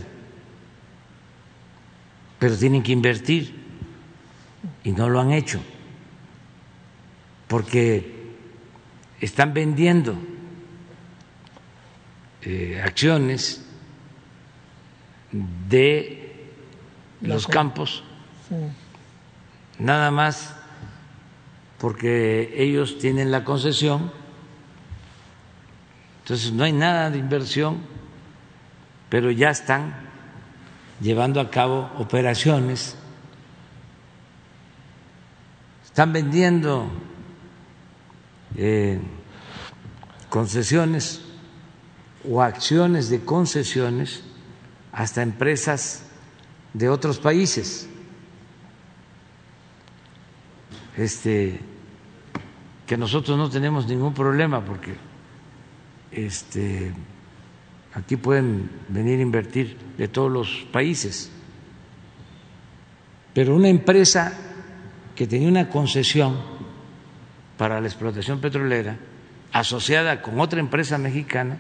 [2.40, 3.54] pero tienen que invertir
[4.84, 5.60] y no lo han hecho,
[7.48, 8.34] porque
[9.20, 10.18] están vendiendo
[12.42, 13.66] eh, acciones
[15.32, 16.50] de
[17.22, 18.04] los campos,
[19.78, 20.56] nada más
[21.80, 24.12] porque ellos tienen la concesión,
[26.24, 27.78] entonces no hay nada de inversión,
[29.10, 29.96] pero ya están
[31.00, 32.96] llevando a cabo operaciones,
[35.86, 36.88] están vendiendo
[38.56, 39.00] eh,
[40.30, 41.22] concesiones
[42.30, 44.24] o acciones de concesiones
[44.92, 46.04] hasta empresas
[46.74, 47.88] de otros países.
[50.98, 51.60] Este,
[52.90, 54.96] que nosotros no tenemos ningún problema porque
[56.12, 56.92] este,
[57.94, 61.32] aquí pueden venir a invertir de todos los países.
[63.32, 64.34] Pero una empresa
[65.16, 66.36] que tenía una concesión
[67.60, 68.98] para la explotación petrolera
[69.52, 71.60] asociada con otra empresa mexicana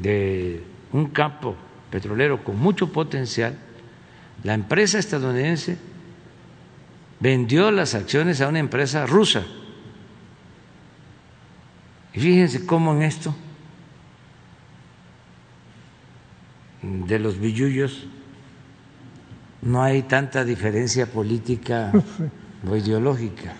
[0.00, 1.56] de un campo
[1.90, 3.58] petrolero con mucho potencial,
[4.42, 5.89] la empresa estadounidense
[7.20, 9.44] vendió las acciones a una empresa rusa.
[12.12, 13.34] Y fíjense cómo en esto
[16.82, 18.06] de los billullos
[19.62, 21.92] no hay tanta diferencia política
[22.68, 23.54] o ideológica.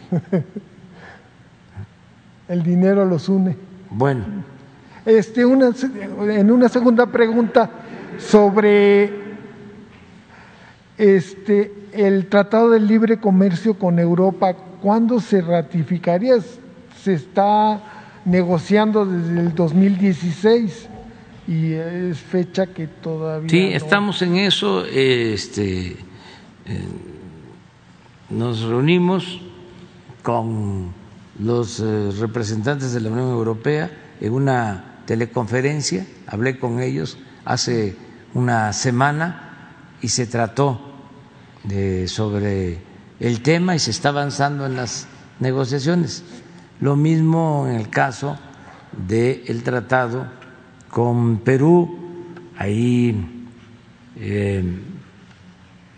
[2.49, 3.57] El dinero los une.
[3.91, 4.25] Bueno.
[5.05, 5.71] Este, una,
[6.21, 7.71] en una segunda pregunta
[8.19, 9.30] sobre
[11.01, 16.35] este, el Tratado de Libre Comercio con Europa, ¿cuándo se ratificaría?
[17.03, 20.89] Se está negociando desde el 2016
[21.49, 23.49] y es fecha que todavía.
[23.49, 24.85] Sí, estamos en eso.
[24.85, 25.97] Este, eh,
[28.29, 29.41] nos reunimos
[30.23, 30.93] con
[31.39, 33.91] los eh, representantes de la Unión Europea
[34.21, 37.17] en una teleconferencia, hablé con ellos
[37.47, 37.97] hace
[38.35, 40.90] una semana y se trató
[41.65, 42.79] de, sobre
[43.19, 45.07] el tema y se está avanzando en las
[45.39, 46.25] negociaciones.
[46.81, 48.39] Lo mismo en el caso
[49.07, 50.27] del tratado
[50.91, 51.99] con Perú,
[52.57, 53.45] ahí
[54.17, 54.65] eh,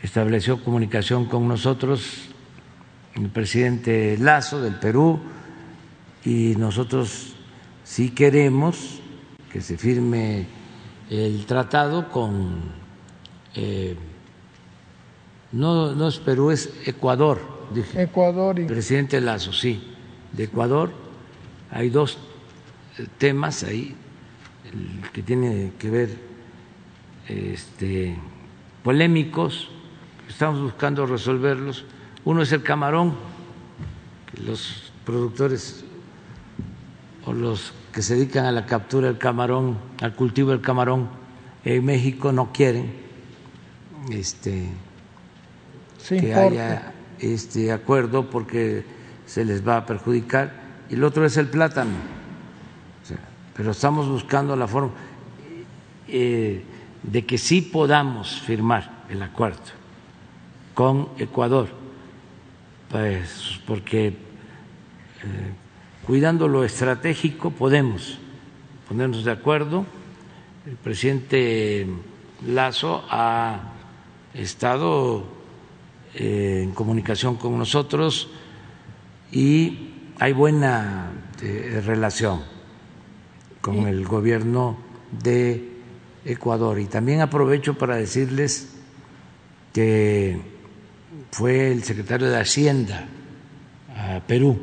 [0.02, 2.28] estableció comunicación con nosotros
[3.14, 5.20] el presidente Lazo del Perú
[6.24, 7.34] y nosotros
[7.84, 9.00] sí queremos
[9.52, 10.46] que se firme
[11.10, 12.60] el tratado con
[13.54, 13.96] eh,
[15.52, 17.40] no, no es Perú, es Ecuador,
[17.74, 18.02] dije.
[18.02, 18.64] Ecuador y...
[18.64, 19.82] Presidente Lazo, sí,
[20.32, 20.92] de Ecuador.
[21.70, 22.18] Hay dos
[22.98, 23.94] eh, temas ahí
[24.64, 26.10] el que tiene que ver
[27.28, 28.16] este,
[28.82, 29.68] polémicos,
[30.28, 31.84] estamos buscando resolverlos.
[32.24, 33.14] Uno es el camarón,
[34.44, 35.84] los productores
[37.26, 41.08] o los que se dedican a la captura del camarón, al cultivo del camarón
[41.64, 42.92] en México no quieren
[44.10, 44.68] este,
[46.08, 48.84] que haya este acuerdo porque
[49.26, 50.52] se les va a perjudicar.
[50.90, 51.96] Y el otro es el plátano.
[53.56, 54.92] pero estamos buscando la forma
[56.08, 56.62] eh,
[57.02, 59.82] de que sí podamos firmar el acuerdo
[60.74, 61.68] con Ecuador,
[62.90, 64.14] pues porque eh,
[66.06, 68.18] cuidando lo estratégico podemos
[68.88, 69.84] ponernos de acuerdo.
[70.66, 71.86] El presidente
[72.46, 73.72] Lazo ha
[74.34, 75.41] estado
[76.14, 78.28] en comunicación con nosotros
[79.30, 81.10] y hay buena
[81.40, 82.42] eh, relación
[83.60, 84.76] con el gobierno
[85.10, 85.72] de
[86.24, 86.78] Ecuador.
[86.78, 88.74] Y también aprovecho para decirles
[89.72, 90.40] que
[91.30, 93.06] fue el secretario de Hacienda
[93.96, 94.60] a Perú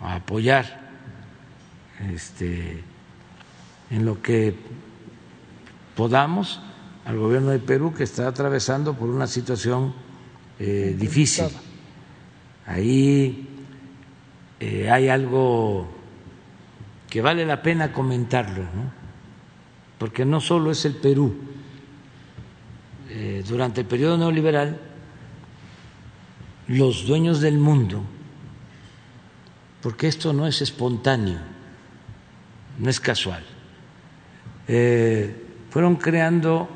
[0.00, 0.78] a apoyar
[2.14, 2.82] este,
[3.90, 4.54] en lo que
[5.96, 6.60] podamos
[7.08, 9.94] al gobierno de Perú que está atravesando por una situación
[10.58, 11.46] eh, difícil.
[12.66, 13.48] Ahí
[14.60, 15.88] eh, hay algo
[17.08, 18.64] que vale la pena comentarlo,
[19.96, 21.34] porque no solo es el Perú.
[23.08, 24.78] Eh, durante el periodo neoliberal,
[26.66, 28.02] los dueños del mundo,
[29.80, 31.38] porque esto no es espontáneo,
[32.78, 33.42] no es casual,
[35.70, 36.68] fueron creando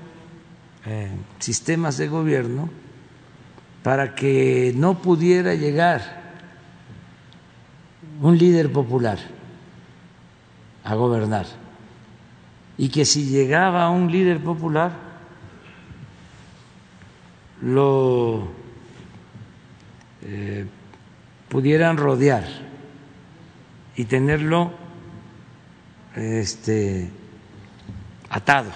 [0.84, 2.68] eh, sistemas de gobierno
[3.82, 6.22] para que no pudiera llegar
[8.20, 9.18] un líder popular
[10.84, 11.46] a gobernar.
[12.78, 14.92] Y que si llegaba un líder popular
[17.60, 18.48] lo
[20.22, 20.66] eh,
[21.48, 22.44] pudieran rodear
[23.94, 24.72] y tenerlo
[26.16, 27.08] este,
[28.30, 28.72] atado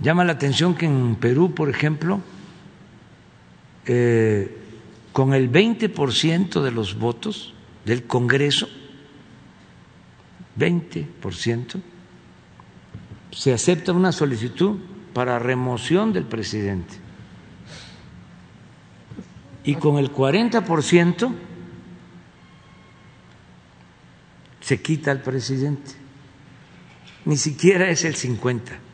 [0.00, 2.20] Llama la atención que en Perú, por ejemplo,
[3.86, 4.54] eh,
[5.12, 7.54] con el 20% de los votos
[7.86, 8.68] del Congreso,
[10.58, 11.80] 20%,
[13.30, 14.78] se acepta una solicitud
[15.14, 16.94] para remoción del presidente.
[19.64, 21.32] Y con el 40%
[24.60, 25.92] se quita al presidente.
[27.24, 28.85] Ni siquiera es el 50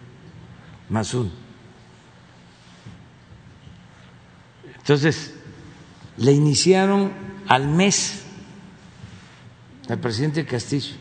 [0.92, 1.30] más uno.
[4.76, 5.34] Entonces,
[6.18, 7.10] le iniciaron
[7.48, 8.24] al mes
[9.88, 10.94] al presidente Castillo.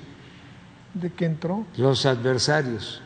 [0.93, 1.65] ¿De qué entró?
[1.77, 3.01] Los adversarios.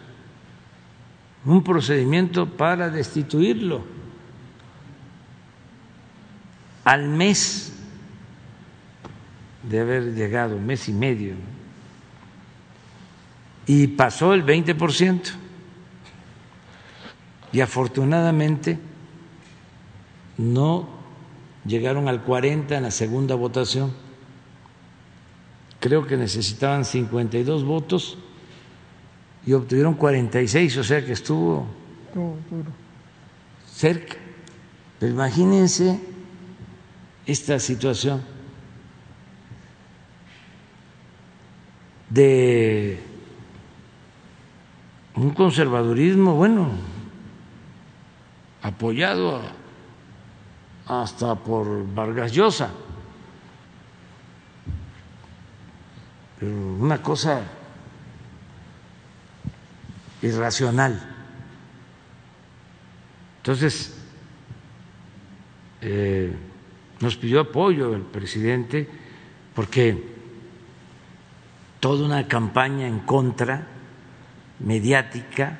[1.43, 3.83] Un procedimiento para destituirlo.
[6.83, 7.73] Al mes
[9.63, 11.35] de haber llegado, mes y medio.
[13.65, 15.44] Y pasó el 20%.
[17.55, 18.77] Y afortunadamente
[20.37, 20.89] no
[21.65, 23.93] llegaron al 40 en la segunda votación.
[25.79, 28.17] Creo que necesitaban 52 votos
[29.45, 31.65] y obtuvieron 46, o sea que estuvo
[33.73, 34.17] cerca.
[34.99, 35.97] Pero imagínense
[37.25, 38.21] esta situación
[42.09, 42.99] de
[45.15, 46.94] un conservadurismo, bueno,
[48.65, 49.41] apoyado
[50.87, 52.71] hasta por Vargas Llosa.
[56.41, 57.41] Una cosa
[60.21, 60.99] irracional.
[63.37, 63.95] Entonces,
[65.81, 66.35] eh,
[66.99, 68.89] nos pidió apoyo el presidente
[69.53, 70.15] porque
[71.79, 73.67] toda una campaña en contra
[74.59, 75.59] mediática,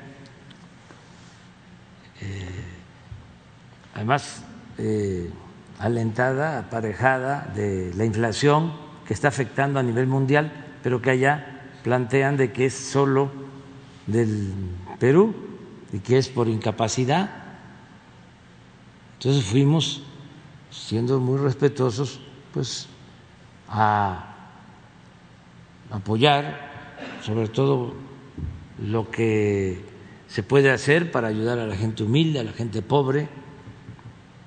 [3.96, 4.42] además
[4.76, 5.30] eh,
[5.78, 8.74] alentada, aparejada de la inflación
[9.06, 10.52] que está afectando a nivel mundial,
[10.82, 13.30] pero que allá plantean de que es solo
[14.06, 14.52] del
[14.98, 15.34] Perú
[15.94, 17.30] y que es por incapacidad.
[19.14, 20.02] Entonces fuimos,
[20.70, 22.20] siendo muy respetuosos,
[22.52, 22.88] pues
[23.66, 24.26] a
[25.90, 27.94] apoyar, sobre todo
[28.86, 29.82] lo que
[30.28, 33.28] se puede hacer para ayudar a la gente humilde, a la gente pobre,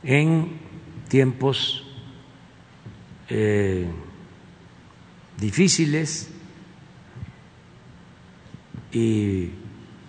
[0.04, 0.60] en
[1.08, 1.84] tiempos
[3.30, 3.86] eh,
[5.40, 6.30] difíciles
[8.92, 9.52] y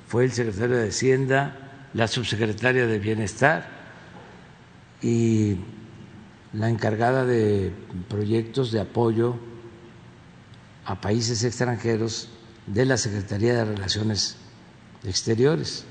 [0.06, 3.68] fue el secretario de Hacienda, la subsecretaria de Bienestar
[5.02, 5.56] y
[6.52, 7.72] la encargada de
[8.08, 9.36] proyectos de apoyo
[10.84, 12.28] a países extranjeros
[12.66, 14.36] de la Secretaría de Relaciones
[15.04, 15.84] Exteriores.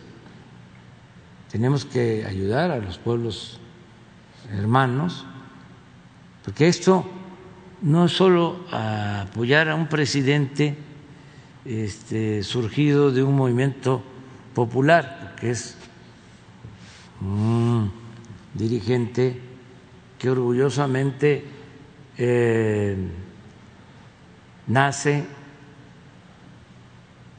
[1.51, 3.58] Tenemos que ayudar a los pueblos
[4.51, 5.25] hermanos,
[6.43, 7.05] porque esto
[7.81, 10.75] no es solo apoyar a un presidente
[11.65, 14.01] este, surgido de un movimiento
[14.53, 15.77] popular, que es
[17.21, 17.91] un
[18.53, 19.39] dirigente
[20.17, 21.45] que orgullosamente
[22.17, 22.97] eh,
[24.67, 25.25] nace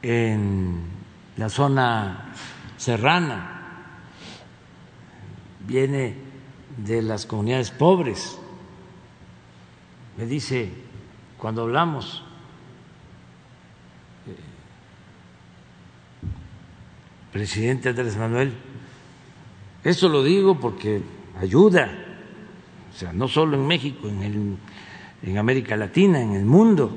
[0.01, 0.81] en
[1.37, 2.33] la zona
[2.77, 3.61] serrana,
[5.67, 6.30] viene
[6.77, 8.37] de las comunidades pobres.
[10.17, 10.71] Me dice,
[11.37, 12.23] cuando hablamos,
[14.27, 14.35] eh,
[17.31, 18.53] presidente Andrés Manuel,
[19.83, 21.01] esto lo digo porque
[21.39, 21.89] ayuda,
[22.93, 24.57] o sea, no solo en México, en,
[25.23, 26.95] en América Latina, en el mundo,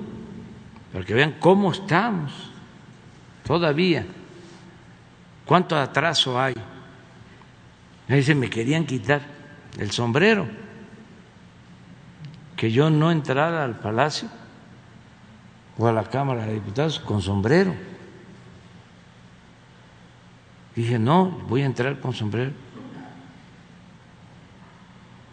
[0.93, 2.33] para que vean cómo estamos
[3.45, 4.07] todavía.
[5.45, 6.55] ¿Cuánto atraso hay?
[8.09, 9.34] Ahí se me querían quitar
[9.79, 10.47] el sombrero,
[12.57, 14.29] que yo no entrara al palacio
[15.77, 17.75] o a la Cámara de Diputados con sombrero.
[20.77, 22.53] Dije, no, voy a entrar con sombrero.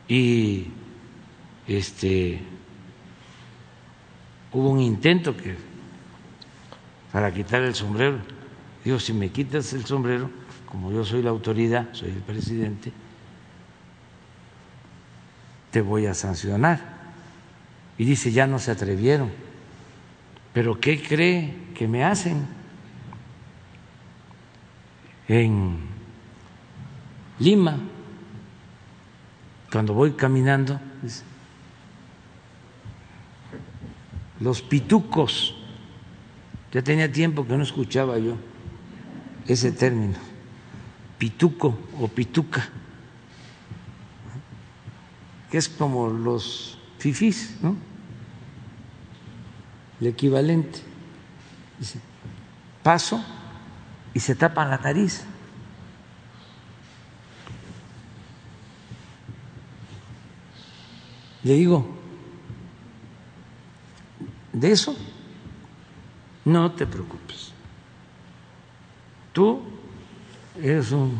[0.07, 0.67] Y
[1.67, 2.41] este
[4.51, 5.55] hubo un intento que
[7.11, 8.17] para quitar el sombrero.
[8.83, 10.29] Digo, si me quitas el sombrero,
[10.65, 12.91] como yo soy la autoridad, soy el presidente,
[15.71, 16.79] te voy a sancionar.
[17.97, 19.31] Y dice, ya no se atrevieron.
[20.53, 22.45] ¿Pero qué cree que me hacen?
[25.27, 25.77] En
[27.39, 27.77] Lima,
[29.71, 30.79] cuando voy caminando,
[34.41, 35.55] los pitucos
[36.71, 38.35] ya tenía tiempo que no escuchaba yo
[39.47, 40.15] ese término,
[41.17, 42.69] pituco o pituca,
[45.51, 47.75] que es como los fifís, ¿no?
[49.99, 50.79] El equivalente.
[51.77, 51.99] Dice,
[52.81, 53.23] paso
[54.13, 55.25] y se tapan la nariz.
[61.43, 61.85] Le digo,
[64.53, 64.95] de eso
[66.45, 67.51] no te preocupes.
[69.33, 69.61] Tú
[70.61, 71.17] eres un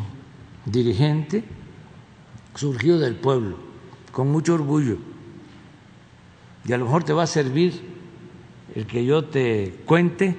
[0.64, 1.44] dirigente
[2.54, 3.71] surgido del pueblo,
[4.12, 4.98] con mucho orgullo.
[6.64, 7.82] Y a lo mejor te va a servir
[8.74, 10.36] el que yo te cuente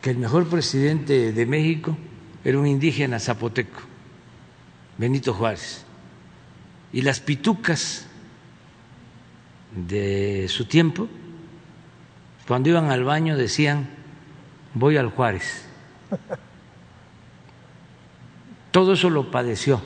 [0.00, 1.96] que el mejor presidente de México
[2.44, 3.80] era un indígena zapoteco,
[4.98, 5.84] Benito Juárez.
[6.92, 8.06] Y las pitucas
[9.74, 11.08] de su tiempo
[12.46, 13.88] cuando iban al baño decían,
[14.74, 15.64] voy al Juárez.
[18.70, 19.80] Todo eso lo padeció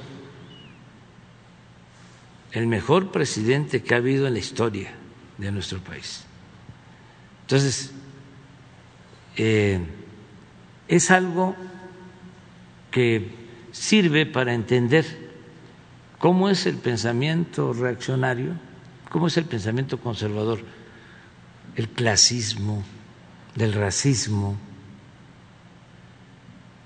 [2.57, 4.91] el mejor presidente que ha habido en la historia
[5.37, 6.25] de nuestro país.
[7.43, 7.93] Entonces,
[9.37, 9.79] eh,
[10.89, 11.55] es algo
[12.91, 13.31] que
[13.73, 15.05] sirve para entender
[16.19, 18.55] cómo es el pensamiento reaccionario,
[19.11, 20.61] cómo es el pensamiento conservador,
[21.75, 22.83] el clasismo,
[23.55, 24.57] del racismo.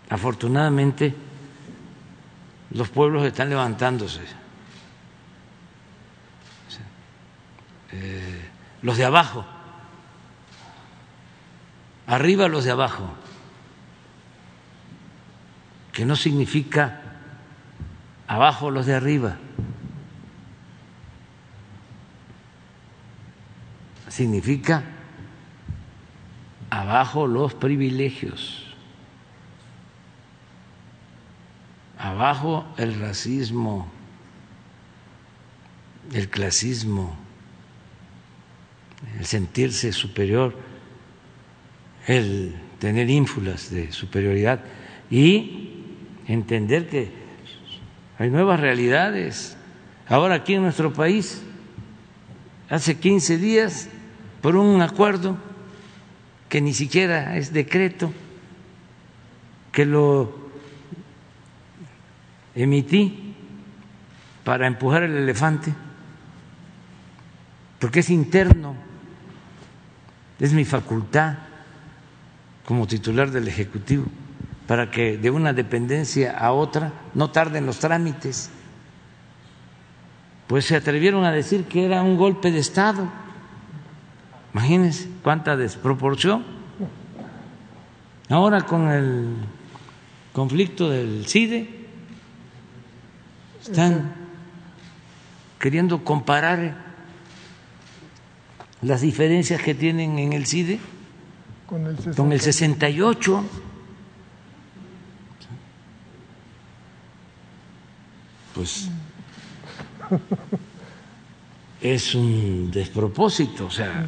[0.09, 1.15] Afortunadamente,
[2.73, 4.40] los pueblos están levantándose.
[7.93, 8.49] Eh,
[8.83, 9.45] los de abajo,
[12.07, 13.11] arriba los de abajo,
[15.93, 17.01] que no significa
[18.27, 19.37] abajo los de arriba,
[24.09, 24.85] significa
[26.71, 28.67] abajo los privilegios,
[31.99, 33.91] abajo el racismo,
[36.12, 37.17] el clasismo,
[39.19, 40.55] el sentirse superior,
[42.07, 44.61] el tener ínfulas de superioridad
[45.11, 45.85] y
[46.27, 47.11] entender que
[48.19, 49.57] hay nuevas realidades.
[50.09, 51.43] Ahora aquí en nuestro país,
[52.69, 53.89] hace 15 días,
[54.41, 55.37] por un acuerdo
[56.49, 58.13] que ni siquiera es decreto,
[59.73, 60.51] que lo
[62.55, 63.35] emití
[64.45, 65.73] para empujar el elefante,
[67.79, 68.75] porque es interno,
[70.41, 71.35] es mi facultad
[72.65, 74.07] como titular del Ejecutivo,
[74.67, 78.51] para que de una dependencia a otra no tarden los trámites.
[80.47, 83.09] Pues se atrevieron a decir que era un golpe de Estado
[84.53, 86.45] Imagínense cuánta desproporción.
[88.29, 89.37] Ahora con el
[90.33, 91.69] conflicto del CIDE
[93.61, 94.12] están
[95.59, 96.90] queriendo comparar
[98.82, 100.81] las diferencias que tienen en el CIDE
[101.66, 103.44] con el, con el 68.
[108.55, 108.89] Pues
[111.81, 114.07] es un despropósito, o sea,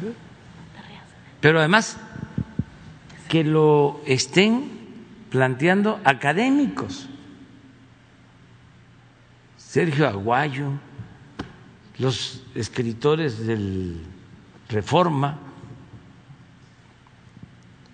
[1.39, 1.97] pero además
[3.29, 4.69] que lo estén
[5.29, 7.09] planteando académicos.
[9.57, 10.69] Sergio Aguayo,
[11.97, 14.12] los escritores del
[14.73, 15.37] Reforma,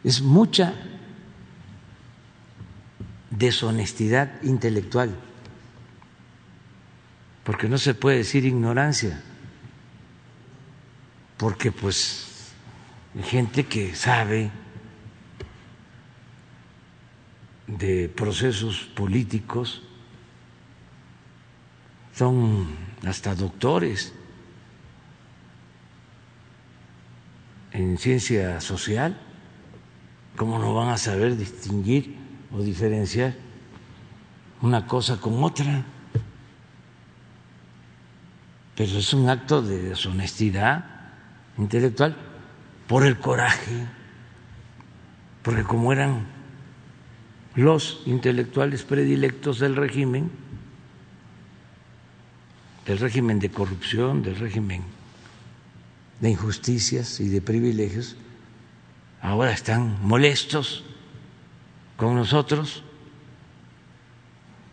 [0.02, 0.74] es mucha
[3.30, 5.14] deshonestidad intelectual,
[7.44, 9.22] porque no se puede decir ignorancia,
[11.38, 12.54] porque pues
[13.26, 14.50] gente que sabe
[17.68, 19.84] de procesos políticos,
[22.16, 22.68] son
[23.06, 24.14] hasta doctores
[27.72, 29.18] en ciencia social,
[30.36, 32.18] ¿cómo no van a saber distinguir
[32.52, 33.36] o diferenciar
[34.62, 35.86] una cosa con otra?
[38.76, 40.86] Pero es un acto de deshonestidad
[41.58, 42.16] intelectual
[42.88, 43.86] por el coraje,
[45.44, 46.26] porque como eran
[47.56, 50.32] los intelectuales predilectos del régimen,
[52.86, 54.99] del régimen de corrupción, del régimen
[56.20, 58.16] de injusticias y de privilegios,
[59.22, 60.84] ahora están molestos
[61.98, 62.84] con nosotros.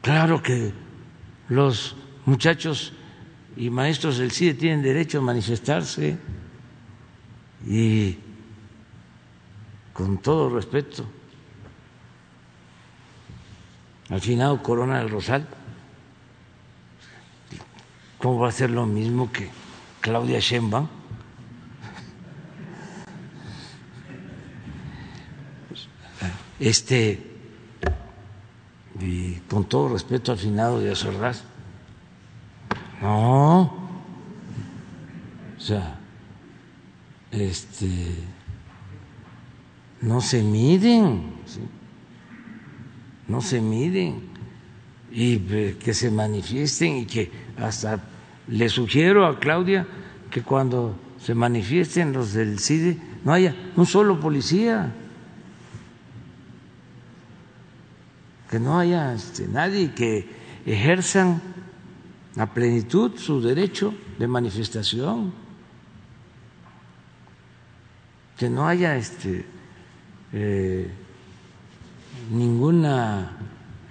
[0.02, 0.73] Claro que
[1.48, 2.93] los muchachos
[3.56, 6.18] y maestros del CIDE tienen derecho a manifestarse
[7.66, 8.16] y
[9.93, 11.06] con todo respeto
[14.09, 15.47] al final Corona del Rosal,
[18.18, 19.51] ¿cómo va a ser lo mismo que
[20.01, 20.86] Claudia Sheinbaum?
[26.58, 27.20] Este,
[29.00, 31.44] y con todo respeto al finado de Azordaz,
[33.02, 33.62] no,
[35.56, 35.98] o sea,
[37.30, 38.14] este,
[40.00, 41.22] no se miden,
[43.28, 44.36] no se miden.
[45.10, 48.00] Y que se manifiesten y que hasta
[48.48, 49.86] le sugiero a Claudia
[50.30, 54.92] que cuando se manifiesten los del CIDE no haya un solo policía,
[58.56, 60.26] que no haya este, nadie que
[60.64, 61.42] ejerzan
[62.38, 65.34] a plenitud su derecho de manifestación.
[68.38, 69.44] Que no haya este,
[70.32, 70.90] eh,
[72.30, 73.36] ninguna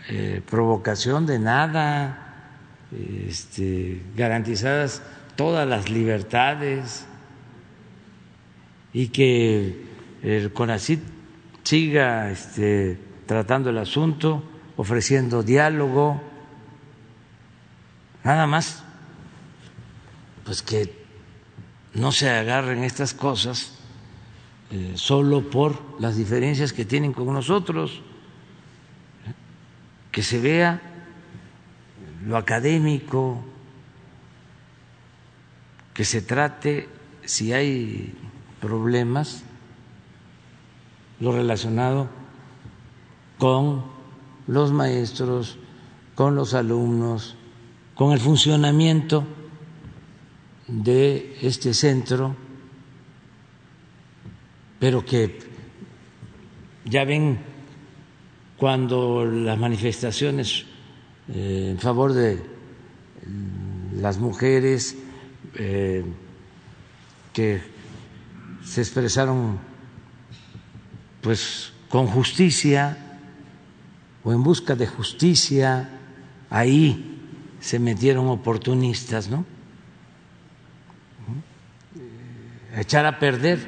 [0.10, 2.58] eh, provocación de nada,
[2.92, 5.04] este, garantizadas
[5.36, 7.06] todas las libertades.
[8.94, 9.86] Y que
[10.24, 11.02] el CONACIT
[11.62, 12.34] siga
[13.28, 16.22] tratando el asunto, ofreciendo diálogo,
[18.24, 18.84] nada más,
[20.44, 21.06] pues que
[21.94, 23.74] no se agarren estas cosas
[24.72, 28.02] eh, solo por las diferencias que tienen con nosotros,
[30.12, 30.82] que se vea
[32.26, 33.44] lo académico,
[35.94, 36.90] que se trate,
[37.24, 38.14] si hay
[38.60, 39.44] problemas,
[41.20, 42.10] lo relacionado
[43.38, 43.95] con
[44.48, 45.58] los maestros,
[46.16, 47.36] con los alumnos,
[47.96, 49.26] con el funcionamiento
[50.68, 52.36] de este centro,
[54.80, 55.40] pero que
[56.86, 57.40] ya ven
[58.58, 60.66] cuando las manifestaciones
[61.34, 62.42] eh, en favor de
[63.96, 64.96] las mujeres
[65.56, 66.04] eh,
[67.34, 67.62] que
[68.64, 69.60] se expresaron
[71.22, 73.05] pues con justicia
[74.26, 75.88] o en busca de justicia,
[76.50, 77.22] ahí
[77.62, 79.46] se metieron oportunistas, ¿no?
[82.76, 83.60] echar a perder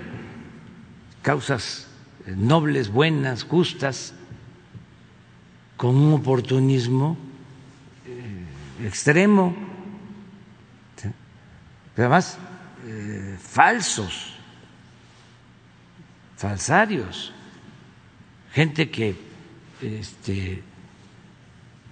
[1.22, 1.88] causas
[2.26, 4.14] nobles, buenas, justas,
[5.78, 7.16] con un oportunismo
[8.06, 9.56] eh, extremo,
[11.96, 12.38] pero además
[12.86, 14.34] eh, falsos,
[16.36, 17.32] falsarios,
[18.52, 19.27] gente que
[19.82, 20.64] este,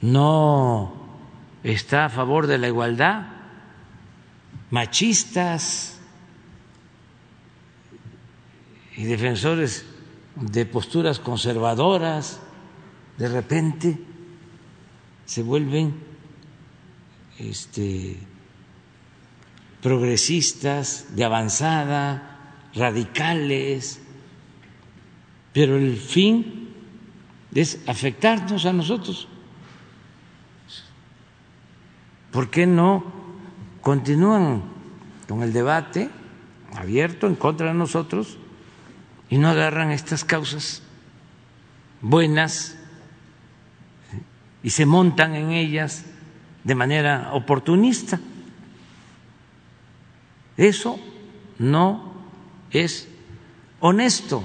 [0.02, 0.94] no
[1.64, 3.28] está a favor de la igualdad,
[4.72, 5.95] machistas,
[8.98, 9.86] y defensores
[10.36, 12.40] de posturas conservadoras
[13.18, 13.98] de repente
[15.26, 15.95] se vuelven
[17.40, 18.18] este,
[19.82, 23.99] progresistas, de avanzada, radicales,
[25.53, 26.65] pero el fin
[27.56, 29.27] es afectarnos a nosotros.
[32.32, 33.03] ¿Por qué no
[33.82, 34.64] continúan
[35.27, 36.10] con el debate
[36.76, 38.38] abierto en contra de nosotros?
[39.30, 40.82] y no agarran estas causas
[42.02, 42.77] buenas
[44.64, 46.06] y se montan en ellas
[46.64, 48.19] de manera oportunista.
[50.57, 50.99] Eso
[51.60, 52.14] no
[52.72, 53.07] es
[53.80, 54.44] honesto.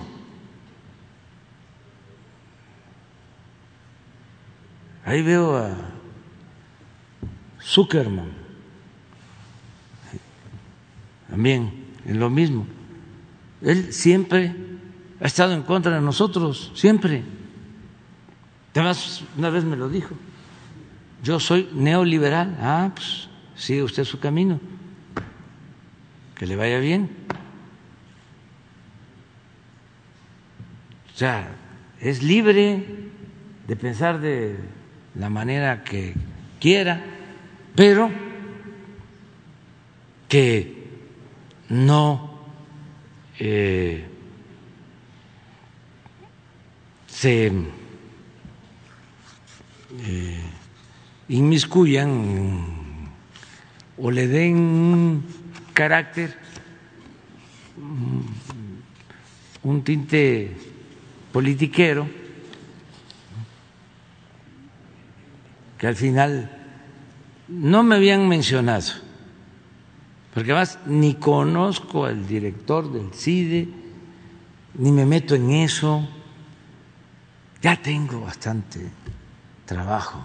[5.10, 5.74] Ahí veo a
[7.60, 8.30] Zuckerman,
[11.28, 11.72] también
[12.06, 12.64] en lo mismo.
[13.60, 14.54] Él siempre
[15.20, 17.24] ha estado en contra de nosotros, siempre.
[18.72, 20.14] Además, una vez me lo dijo,
[21.24, 22.56] yo soy neoliberal.
[22.60, 24.60] Ah, pues sigue usted su camino,
[26.36, 27.10] que le vaya bien.
[31.12, 31.50] O sea,
[31.98, 32.86] es libre
[33.66, 34.78] de pensar de
[35.14, 36.14] la manera que
[36.60, 37.02] quiera,
[37.74, 38.10] pero
[40.28, 40.88] que
[41.68, 42.38] no
[43.38, 44.04] eh,
[47.06, 47.52] se
[49.98, 50.40] eh,
[51.28, 53.10] inmiscuyan
[53.98, 55.24] o le den un
[55.74, 56.36] carácter,
[59.62, 60.50] un tinte
[61.32, 62.19] politiquero,
[65.80, 66.50] que al final
[67.48, 68.92] no me habían mencionado,
[70.34, 73.66] porque además ni conozco al director del CIDE,
[74.74, 76.06] ni me meto en eso.
[77.62, 78.90] Ya tengo bastante
[79.64, 80.22] trabajo,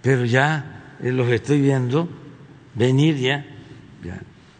[0.00, 2.08] pero ya eh, los estoy viendo
[2.74, 3.44] venir ya.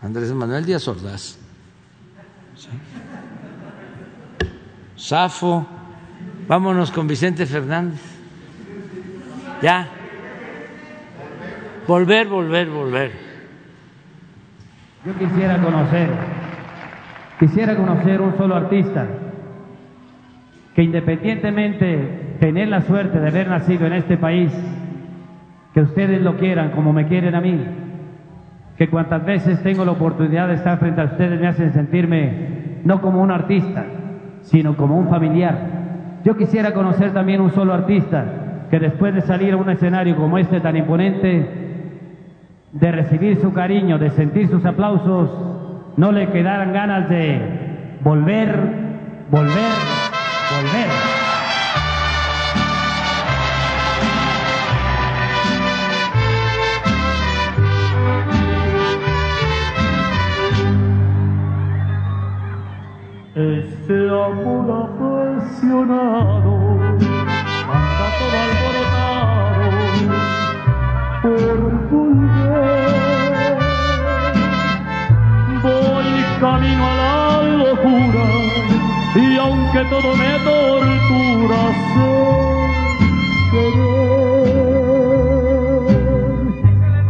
[0.02, 1.38] Andrés Manuel Díaz Ordaz,
[4.96, 5.75] Safo,
[6.48, 8.00] vámonos con Vicente Fernández.
[9.62, 9.88] Ya.
[11.86, 13.12] Volver, volver, volver.
[15.04, 16.08] Yo quisiera conocer,
[17.38, 19.06] quisiera conocer un solo artista
[20.74, 24.52] que independientemente tener la suerte de haber nacido en este país,
[25.72, 27.64] que ustedes lo quieran como me quieren a mí,
[28.76, 33.00] que cuantas veces tengo la oportunidad de estar frente a ustedes me hacen sentirme no
[33.00, 33.86] como un artista,
[34.42, 35.75] sino como un familiar.
[36.26, 40.38] Yo quisiera conocer también un solo artista que después de salir a un escenario como
[40.38, 41.48] este tan imponente,
[42.72, 45.30] de recibir su cariño, de sentir sus aplausos,
[45.96, 48.48] no le quedaran ganas de volver,
[49.30, 49.70] volver
[50.50, 51.15] volver.
[63.88, 66.54] de amor apasionado,
[67.72, 69.70] hasta todo alborotado
[71.22, 71.58] por
[71.90, 72.96] volver.
[75.62, 76.08] Voy
[76.40, 77.14] camino a la
[77.58, 78.26] locura
[79.14, 81.60] y aunque todo me tortura,
[81.92, 82.12] sé
[83.52, 83.96] querer.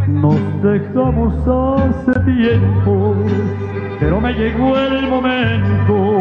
[0.09, 2.95] Nos dejamos hace tiempo
[3.99, 6.19] pero me llegó el momento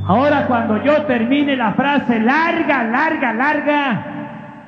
[0.06, 4.11] Ahora cuando yo termine la frase larga, larga, larga,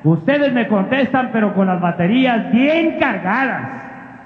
[0.05, 3.83] ustedes me contestan pero con las baterías bien cargadas.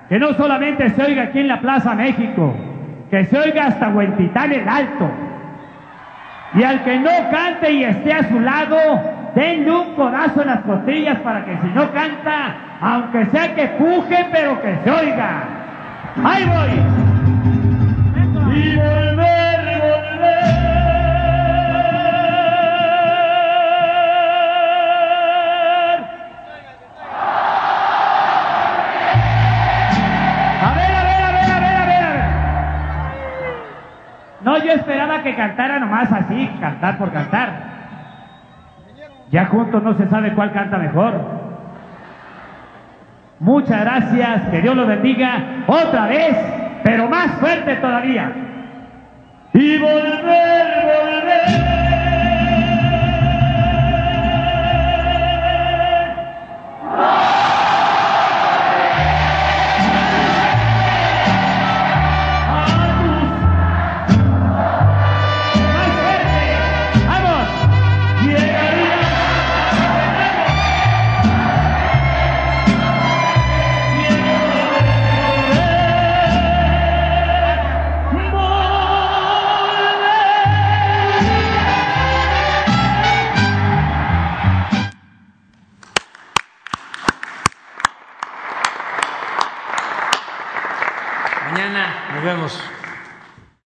[0.10, 2.56] Que no solamente se oiga aquí en la Plaza México,
[3.12, 5.10] que se oiga hasta Huentitán el Alto.
[6.56, 8.76] Y al que no cante y esté a su lado,
[9.36, 14.26] denle un codazo en las costillas para que si no canta, aunque sea que puje,
[14.32, 15.44] pero que se oiga.
[16.24, 17.10] Ahí voy.
[35.30, 37.50] que cantara nomás así, cantar por cantar.
[39.30, 41.14] Ya juntos no se sabe cuál canta mejor.
[43.40, 46.36] Muchas gracias, que Dios los bendiga otra vez,
[46.84, 48.32] pero más fuerte todavía.
[49.54, 51.70] Y volver, volver.